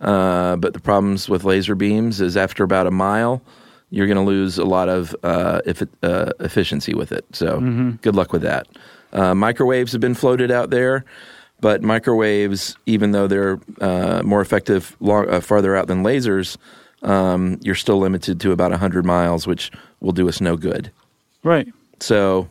uh, 0.02 0.56
but 0.58 0.74
the 0.74 0.80
problems 0.80 1.28
with 1.30 1.44
laser 1.44 1.76
beams 1.76 2.22
is 2.22 2.38
after 2.38 2.64
about 2.64 2.88
a 2.88 2.92
mile, 2.92 3.42
you're 3.90 4.08
going 4.08 4.18
to 4.18 4.24
lose 4.24 4.58
a 4.58 4.66
lot 4.66 4.88
of 4.90 5.16
uh, 5.24 5.62
if 5.66 5.82
uh, 6.04 6.32
efficiency 6.40 6.94
with 6.94 7.12
it. 7.12 7.26
So 7.34 7.60
good 8.02 8.16
luck 8.16 8.32
with 8.32 8.44
that. 8.44 8.68
Uh, 9.12 9.34
microwaves 9.34 9.92
have 9.92 10.02
been 10.02 10.14
floated 10.14 10.52
out 10.52 10.70
there, 10.70 11.04
but 11.62 11.82
microwaves, 11.82 12.78
even 12.86 13.12
though 13.12 13.28
they're 13.28 13.60
uh, 13.82 14.22
more 14.24 14.42
effective 14.42 14.96
long, 15.00 15.28
uh, 15.30 15.42
farther 15.42 15.76
out 15.76 15.88
than 15.88 16.04
lasers, 16.04 16.58
um, 17.02 17.58
you're 17.64 17.76
still 17.76 17.98
limited 17.98 18.40
to 18.42 18.52
about 18.52 18.72
100 18.72 19.06
miles, 19.06 19.48
which 19.48 19.72
will 20.00 20.12
do 20.12 20.30
us 20.30 20.40
no 20.42 20.56
good. 20.58 20.92
right. 21.44 21.68
So, 22.02 22.48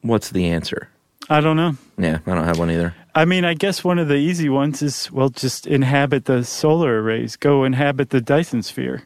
what's 0.00 0.30
the 0.30 0.46
answer? 0.46 0.88
I 1.28 1.40
don't 1.40 1.56
know. 1.56 1.76
Yeah, 1.96 2.18
I 2.26 2.34
don't 2.34 2.44
have 2.44 2.58
one 2.58 2.70
either. 2.72 2.92
I 3.14 3.24
mean, 3.24 3.44
I 3.44 3.54
guess 3.54 3.84
one 3.84 3.98
of 3.98 4.08
the 4.08 4.16
easy 4.16 4.48
ones 4.48 4.82
is 4.82 5.10
well, 5.12 5.28
just 5.28 5.66
inhabit 5.66 6.24
the 6.24 6.44
solar 6.44 7.00
arrays. 7.02 7.36
Go 7.36 7.64
inhabit 7.64 8.10
the 8.10 8.20
Dyson 8.20 8.62
sphere. 8.62 9.04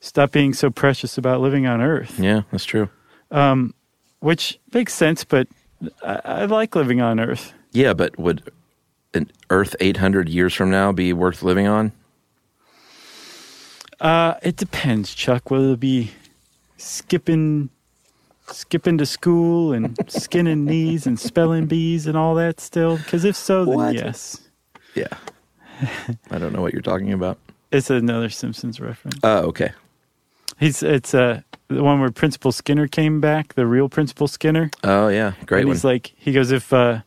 Stop 0.00 0.30
being 0.32 0.54
so 0.54 0.70
precious 0.70 1.18
about 1.18 1.40
living 1.40 1.66
on 1.66 1.80
Earth, 1.80 2.18
Yeah, 2.18 2.42
that's 2.50 2.64
true. 2.64 2.88
which 4.20 4.58
makes 4.72 4.94
sense. 4.94 5.24
But 5.24 5.48
I, 6.02 6.20
I 6.24 6.44
like 6.46 6.74
living 6.74 7.00
on 7.00 7.18
Earth. 7.20 7.52
Yeah, 7.72 7.92
but 7.92 8.18
would 8.18 8.50
an 9.14 9.30
Earth 9.50 9.74
800 9.80 10.28
years 10.28 10.54
from 10.54 10.70
now 10.70 10.92
be 10.92 11.12
worth 11.12 11.42
living 11.42 11.66
on? 11.66 11.92
Uh, 14.00 14.34
it 14.42 14.56
depends, 14.56 15.14
Chuck. 15.14 15.50
Will 15.50 15.74
it 15.74 15.80
be 15.80 16.12
skipping, 16.78 17.68
skipping 18.52 18.98
to 18.98 19.06
school 19.06 19.72
and 19.72 19.96
skinning 20.10 20.64
knees 20.64 21.06
and 21.06 21.18
spelling 21.18 21.66
bees 21.66 22.06
and 22.06 22.16
all 22.16 22.34
that 22.36 22.60
still? 22.60 22.96
Because 22.98 23.24
if 23.24 23.36
so, 23.36 23.64
then 23.64 23.74
What? 23.74 23.94
yes. 23.94 24.40
Yeah. 24.94 25.06
I 26.30 26.38
don't 26.38 26.52
know 26.52 26.60
what 26.60 26.72
you're 26.72 26.82
talking 26.82 27.12
about. 27.12 27.38
It's 27.72 27.88
another 27.90 28.28
Simpsons 28.28 28.80
reference. 28.80 29.18
Oh, 29.22 29.38
okay. 29.48 29.72
He's 30.58 30.82
it's 30.82 31.14
uh, 31.14 31.40
the 31.68 31.82
one 31.82 32.00
where 32.00 32.10
Principal 32.10 32.52
Skinner 32.52 32.86
came 32.86 33.20
back, 33.20 33.54
the 33.54 33.66
real 33.66 33.88
Principal 33.88 34.28
Skinner. 34.28 34.70
Oh, 34.84 35.08
yeah. 35.08 35.32
Great 35.46 35.60
and 35.60 35.68
one. 35.68 35.76
he's 35.76 35.84
like, 35.84 36.12
he 36.16 36.32
goes, 36.32 36.50
if 36.50 36.72
uh, 36.72 37.00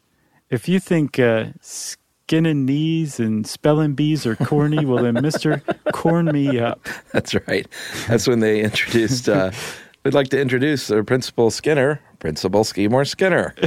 if 0.50 0.68
you 0.68 0.80
think 0.80 1.20
uh, 1.20 1.48
skinning 1.62 2.66
knees 2.66 3.20
and 3.20 3.46
spelling 3.46 3.94
bees 3.94 4.26
are 4.26 4.36
corny, 4.38 4.86
well 4.86 5.04
then, 5.04 5.16
Mister, 5.22 5.62
corn 5.92 6.26
me 6.28 6.60
up. 6.60 6.88
That's 7.12 7.36
right. 7.48 7.68
That's 8.08 8.28
when 8.28 8.40
they 8.40 8.62
introduced. 8.62 9.30
Uh, 9.30 9.52
we'd 10.04 10.14
like 10.14 10.30
to 10.30 10.40
introduce 10.40 10.90
our 10.92 11.04
Principal 11.04 11.52
Skinner, 11.52 12.00
Principal 12.20 12.64
Seymour 12.64 13.06
Skinner. 13.06 13.56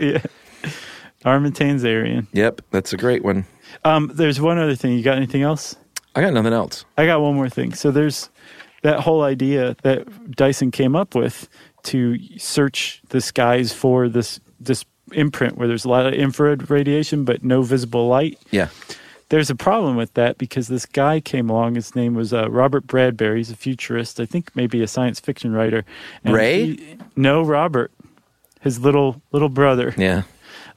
Yeah. 0.00 0.22
Armin 1.24 1.52
Tamzarian. 1.52 2.26
Yep, 2.32 2.60
that's 2.70 2.92
a 2.92 2.98
great 2.98 3.24
one. 3.24 3.46
Um, 3.84 4.10
there's 4.14 4.40
one 4.40 4.58
other 4.58 4.74
thing. 4.74 4.92
You 4.92 5.02
got 5.02 5.16
anything 5.16 5.40
else? 5.42 5.74
I 6.14 6.20
got 6.20 6.34
nothing 6.34 6.52
else. 6.52 6.84
I 6.98 7.06
got 7.06 7.22
one 7.22 7.34
more 7.34 7.48
thing. 7.48 7.72
So 7.72 7.90
there's 7.90 8.28
that 8.82 9.00
whole 9.00 9.22
idea 9.22 9.74
that 9.82 10.36
Dyson 10.36 10.70
came 10.70 10.94
up 10.94 11.14
with 11.14 11.48
to 11.84 12.18
search 12.38 13.00
the 13.08 13.20
skies 13.22 13.72
for 13.72 14.08
this 14.08 14.38
this 14.60 14.84
imprint 15.12 15.56
where 15.56 15.68
there's 15.68 15.84
a 15.84 15.88
lot 15.88 16.06
of 16.06 16.12
infrared 16.14 16.70
radiation 16.70 17.24
but 17.24 17.42
no 17.42 17.62
visible 17.62 18.06
light. 18.08 18.38
Yeah. 18.50 18.68
There's 19.34 19.50
a 19.50 19.56
problem 19.56 19.96
with 19.96 20.14
that 20.14 20.38
because 20.38 20.68
this 20.68 20.86
guy 20.86 21.18
came 21.18 21.50
along. 21.50 21.74
His 21.74 21.96
name 21.96 22.14
was 22.14 22.32
uh, 22.32 22.48
Robert 22.48 22.86
Bradbury. 22.86 23.38
He's 23.38 23.50
a 23.50 23.56
futurist. 23.56 24.20
I 24.20 24.26
think 24.26 24.54
maybe 24.54 24.80
a 24.80 24.86
science 24.86 25.18
fiction 25.18 25.52
writer. 25.52 25.84
And 26.22 26.34
Ray? 26.34 26.66
he- 26.66 26.96
no, 27.16 27.42
Robert. 27.42 27.90
His 28.60 28.78
little 28.78 29.20
little 29.32 29.48
brother. 29.48 29.92
Yeah. 29.98 30.22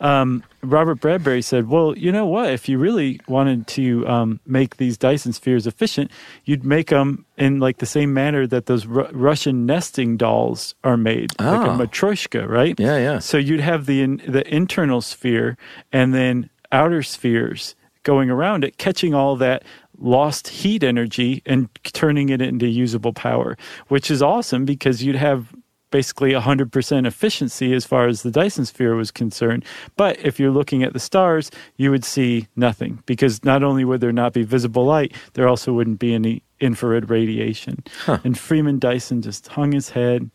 Robert 0.02 0.96
Bradbury 1.00 1.44
said, 1.44 1.70
"Well, 1.70 1.96
you 1.96 2.12
know 2.12 2.26
what? 2.26 2.50
If 2.52 2.68
you 2.68 2.80
really 2.80 3.20
wanted 3.28 3.68
to 3.68 4.08
um, 4.08 4.40
make 4.46 4.78
these 4.78 4.98
Dyson 4.98 5.34
spheres 5.34 5.68
efficient, 5.68 6.10
you'd 6.46 6.66
make 6.66 6.90
them 6.90 7.26
in 7.38 7.60
like 7.60 7.78
the 7.78 7.86
same 7.86 8.12
manner 8.12 8.48
that 8.48 8.66
those 8.66 8.88
Ru- 8.88 9.08
Russian 9.12 9.66
nesting 9.68 10.18
dolls 10.18 10.74
are 10.84 10.98
made, 10.98 11.32
like 11.40 11.68
a 11.68 11.72
Oh. 11.72 11.78
matryoshka, 11.78 12.48
right? 12.50 12.76
Yeah, 12.80 12.98
yeah. 12.98 13.20
So 13.20 13.38
you'd 13.38 13.60
have 13.62 13.86
the 13.86 14.02
in, 14.02 14.18
the 14.28 14.44
internal 14.54 15.02
sphere 15.02 15.58
and 15.94 16.14
then 16.14 16.50
outer 16.72 17.04
spheres 17.04 17.76
going 18.08 18.30
around 18.30 18.64
it, 18.64 18.78
catching 18.78 19.14
all 19.14 19.36
that 19.36 19.66
lost 20.00 20.48
heat 20.48 20.82
energy 20.82 21.44
and 21.46 21.68
turning 21.92 22.30
it 22.30 22.42
into 22.42 22.66
usable 22.66 23.12
power, 23.12 23.58
which 23.90 24.10
is 24.10 24.22
awesome 24.22 24.64
because 24.64 25.04
you'd 25.04 25.18
have 25.18 25.54
basically 25.92 26.32
100% 26.32 27.06
efficiency 27.06 27.74
as 27.74 27.86
far 27.86 28.08
as 28.08 28.24
the 28.24 28.32
Dyson 28.32 28.64
sphere 28.64 28.96
was 28.96 29.12
concerned. 29.12 29.66
But 29.98 30.18
if 30.26 30.40
you're 30.40 30.52
looking 30.52 30.84
at 30.84 30.94
the 30.94 31.02
stars, 31.02 31.52
you 31.76 31.92
would 31.92 32.06
see 32.06 32.48
nothing 32.56 33.04
because 33.06 33.44
not 33.44 33.62
only 33.62 33.84
would 33.84 34.00
there 34.00 34.14
not 34.14 34.32
be 34.32 34.44
visible 34.44 34.86
light, 34.86 35.14
there 35.34 35.50
also 35.50 35.74
wouldn't 35.74 36.00
be 36.00 36.14
any 36.14 36.44
infrared 36.62 37.10
radiation. 37.10 37.84
And 38.24 38.40
Freeman 38.40 38.80
Dyson 38.80 39.22
just 39.22 39.48
hung 39.50 39.74
his 39.74 39.90
head, 39.90 40.32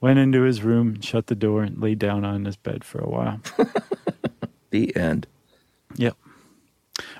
went 0.00 0.18
into 0.18 0.42
his 0.42 0.64
room, 0.64 1.00
shut 1.00 1.28
the 1.28 1.36
door, 1.36 1.62
and 1.62 1.80
lay 1.80 1.94
down 1.94 2.24
on 2.24 2.46
his 2.46 2.56
bed 2.56 2.82
for 2.82 2.98
a 2.98 3.08
while. 3.08 3.40
The 4.70 4.96
end. 4.96 5.26
Yep. 5.96 6.16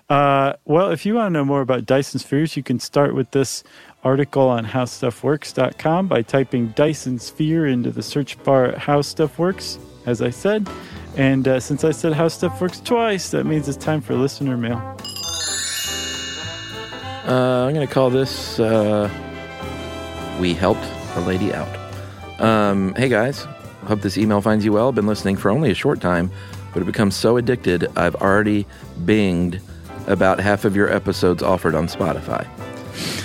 Uh, 0.09 0.55
well, 0.65 0.91
if 0.91 1.07
you 1.07 1.15
want 1.15 1.29
to 1.29 1.31
know 1.31 1.45
more 1.45 1.61
about 1.61 1.87
Dyson 1.87 2.19
spheres, 2.21 2.57
you 2.57 2.63
can 2.63 2.79
start 2.79 3.15
with 3.15 3.31
this 3.31 3.65
article 4.05 4.49
on 4.49 4.67
howstuffworks.com 4.67 6.09
by 6.09 6.23
typing 6.23 6.69
Dyson 6.69 7.19
sphere 7.19 7.67
into 7.67 7.91
the 7.91 8.03
search 8.03 8.43
bar 8.43 8.67
at 8.67 8.79
How 8.79 9.01
Stuff 9.01 9.39
Works, 9.39 9.79
as 10.07 10.21
I 10.21 10.31
said. 10.31 10.69
And 11.17 11.47
uh, 11.47 11.61
since 11.61 11.85
I 11.85 11.93
said 11.93 12.13
How 12.13 12.29
Stuff 12.29 12.61
Works 12.61 12.81
twice, 12.81 13.31
that 13.31 13.45
means 13.45 13.69
it's 13.69 13.83
time 13.83 14.01
for 14.01 14.15
listener 14.15 14.57
mail. 14.57 14.79
Uh, 17.27 17.67
I'm 17.67 17.75
going 17.75 17.87
to 17.87 17.93
call 17.93 18.11
this 18.11 18.59
uh, 18.59 19.09
We 20.41 20.55
Helped 20.55 20.85
a 21.15 21.21
Lady 21.21 21.55
Out. 21.55 21.69
Um, 22.41 22.95
hey 22.97 23.09
guys, 23.09 23.47
hope 23.85 24.01
this 24.01 24.19
email 24.19 24.41
finds 24.41 24.65
you 24.65 24.73
well. 24.73 24.89
I've 24.89 24.95
been 24.95 25.07
listening 25.07 25.37
for 25.37 25.51
only 25.51 25.71
a 25.71 25.75
short 25.75 26.01
time, 26.01 26.31
but 26.73 26.81
have 26.81 26.87
become 26.87 27.13
so 27.13 27.37
addicted 27.37 27.87
I've 27.97 28.17
already 28.17 28.67
binged 29.05 29.61
about 30.07 30.41
half 30.41 30.65
of 30.65 30.77
your 30.77 30.93
episodes 30.93 31.43
offered 31.43 31.75
on 31.75 31.87
Spotify. 31.87 32.47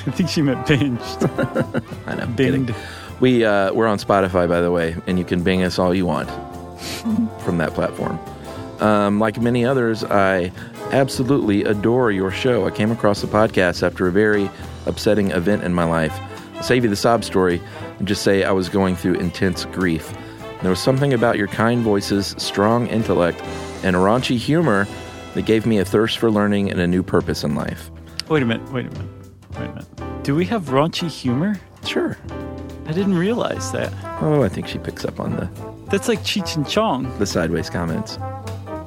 I 0.08 0.12
think 0.12 0.30
she 0.30 0.42
meant 0.42 0.66
binged. 0.66 1.84
I 2.08 2.16
know. 2.16 2.34
kidding. 2.36 2.66
Binged. 2.68 2.76
We 3.20 3.44
uh, 3.44 3.74
we're 3.74 3.88
on 3.88 3.98
Spotify, 3.98 4.48
by 4.48 4.62
the 4.62 4.72
way, 4.72 4.96
and 5.08 5.18
you 5.18 5.26
can 5.26 5.44
bing 5.44 5.64
us 5.64 5.80
all 5.80 5.94
you 5.94 6.06
want 6.06 6.30
from 7.42 7.58
that 7.58 7.74
platform. 7.74 8.20
Um, 8.80 9.20
like 9.20 9.42
many 9.42 9.66
others, 9.66 10.04
I 10.04 10.52
absolutely 10.92 11.64
adore 11.64 12.12
your 12.12 12.32
show. 12.32 12.68
I 12.68 12.72
came 12.72 12.92
across 12.92 13.22
the 13.22 13.28
podcast 13.28 13.82
after 13.82 14.08
a 14.08 14.12
very 14.12 14.50
upsetting 14.86 15.32
event 15.32 15.64
in 15.64 15.74
my 15.74 15.84
life. 15.84 16.18
I'll 16.56 16.64
save 16.64 16.84
you 16.84 16.90
the 16.90 16.96
sob 16.96 17.24
story 17.24 17.62
and 18.00 18.08
just 18.08 18.22
say 18.22 18.44
I 18.44 18.52
was 18.52 18.70
going 18.70 18.96
through 18.96 19.16
intense 19.16 19.66
grief. 19.66 20.16
There 20.62 20.70
was 20.70 20.80
something 20.80 21.14
about 21.14 21.38
your 21.38 21.48
kind 21.48 21.82
voices, 21.82 22.36
strong 22.38 22.88
intellect, 22.88 23.42
and 23.84 23.96
raunchy 23.96 24.38
humor 24.38 24.88
that 25.38 25.46
gave 25.46 25.68
me 25.68 25.78
a 25.78 25.86
thirst 25.86 26.18
for 26.18 26.32
learning 26.32 26.72
and 26.72 26.82
a 26.82 26.88
new 26.88 27.04
purpose 27.04 27.44
in 27.44 27.54
life. 27.54 27.92
Wait 28.28 28.42
a 28.42 28.46
minute, 28.48 28.68
wait 28.72 28.88
a 28.88 28.90
minute, 28.90 29.08
wait 29.52 29.66
a 29.66 29.70
minute. 29.70 30.24
Do 30.24 30.34
we 30.36 30.46
have 30.46 30.64
raunchy 30.64 31.08
humor? 31.08 31.60
Sure. 31.86 32.18
I 32.88 32.92
didn't 32.92 33.16
realize 33.16 33.72
that. 33.72 33.94
Oh, 34.20 34.42
I 34.42 34.50
think 34.50 34.68
she 34.68 34.80
picks 34.80 35.06
up 35.06 35.20
on 35.20 35.36
the, 35.36 35.48
That's 35.92 36.08
like 36.08 36.22
Cheech 36.22 36.56
and 36.56 36.68
Chong. 36.68 37.16
the 37.20 37.28
sideways 37.28 37.70
comments. 37.70 38.18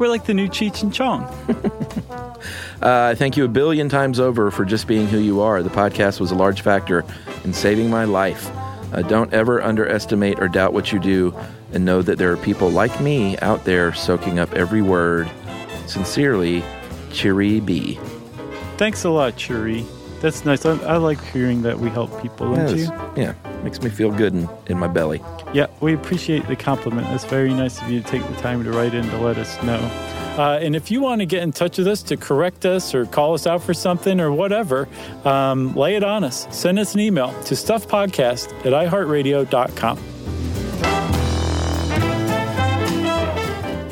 We're 0.01 0.09
like 0.09 0.25
the 0.25 0.35
new 0.35 0.49
Cheech 0.49 0.83
and 0.83 0.93
Chong. 0.93 1.25
Uh, 2.81 3.15
thank 3.15 3.37
you 3.37 3.45
a 3.45 3.49
billion 3.49 3.91
times 3.91 4.19
over 4.19 4.51
for 4.51 4.65
just 4.65 4.87
being 4.87 5.07
who 5.07 5.19
you 5.19 5.43
are. 5.43 5.63
The 5.63 5.69
podcast 5.69 6.19
was 6.21 6.31
a 6.31 6.35
large 6.35 6.63
factor 6.63 7.05
in 7.45 7.53
saving 7.53 7.91
my 7.91 8.05
life. 8.05 8.51
Uh, 8.95 9.03
don't 9.03 9.31
ever 9.35 9.63
underestimate 9.63 10.41
or 10.41 10.49
doubt 10.49 10.73
what 10.73 10.91
you 10.91 10.99
do, 10.99 11.37
and 11.75 11.85
know 11.85 12.01
that 12.01 12.17
there 12.17 12.33
are 12.33 12.39
people 12.39 12.71
like 12.71 12.99
me 12.99 13.37
out 13.41 13.67
there 13.67 13.93
soaking 13.93 14.39
up 14.39 14.55
every 14.55 14.81
word. 14.81 15.31
Sincerely, 15.91 16.63
Cheery 17.13 17.61
B. 17.61 17.99
Thanks 18.77 19.05
a 19.05 19.11
lot, 19.11 19.39
Cherie. 19.39 19.85
That's 20.21 20.45
nice. 20.45 20.65
I, 20.67 20.77
I 20.85 20.97
like 20.99 21.23
hearing 21.33 21.63
that 21.63 21.79
we 21.79 21.89
help 21.91 22.11
people, 22.23 22.55
don't 22.55 22.77
Yes. 22.77 22.89
you? 23.17 23.23
Yeah. 23.23 23.35
makes 23.65 23.81
me 23.83 23.91
feel 23.91 24.11
good 24.11 24.33
in, 24.35 24.49
in 24.69 24.79
my 24.79 24.87
belly. 24.87 25.21
Yeah, 25.53 25.67
we 25.81 25.95
appreciate 25.95 26.47
the 26.47 26.57
compliment. 26.57 27.07
That's 27.09 27.25
very 27.25 27.53
nice 27.53 27.81
of 27.83 27.91
you 27.91 28.01
to 28.01 28.07
take 28.07 28.27
the 28.29 28.35
time 28.37 28.63
to 28.65 28.71
write 28.71 28.95
in 28.95 29.05
to 29.09 29.19
let 29.19 29.37
us 29.39 29.61
know. 29.63 29.79
Uh, 30.39 30.59
and 30.63 30.77
if 30.77 30.91
you 30.91 31.01
want 31.01 31.21
to 31.21 31.27
get 31.27 31.43
in 31.43 31.53
touch 31.53 31.77
with 31.79 31.89
us 31.89 32.03
to 32.05 32.17
correct 32.17 32.65
us 32.65 32.95
or 32.95 33.05
call 33.07 33.35
us 33.35 33.47
out 33.47 33.63
for 33.63 33.75
something 33.75 34.21
or 34.21 34.31
whatever, 34.31 34.89
um, 35.25 35.75
lay 35.75 35.97
it 35.97 36.05
on 36.05 36.23
us. 36.23 36.47
Send 36.51 36.79
us 36.79 36.95
an 36.95 37.01
email 37.01 37.31
to 37.45 37.55
stuffpodcast 37.55 38.53
at 38.65 38.73
iheartradio.com. 38.73 39.99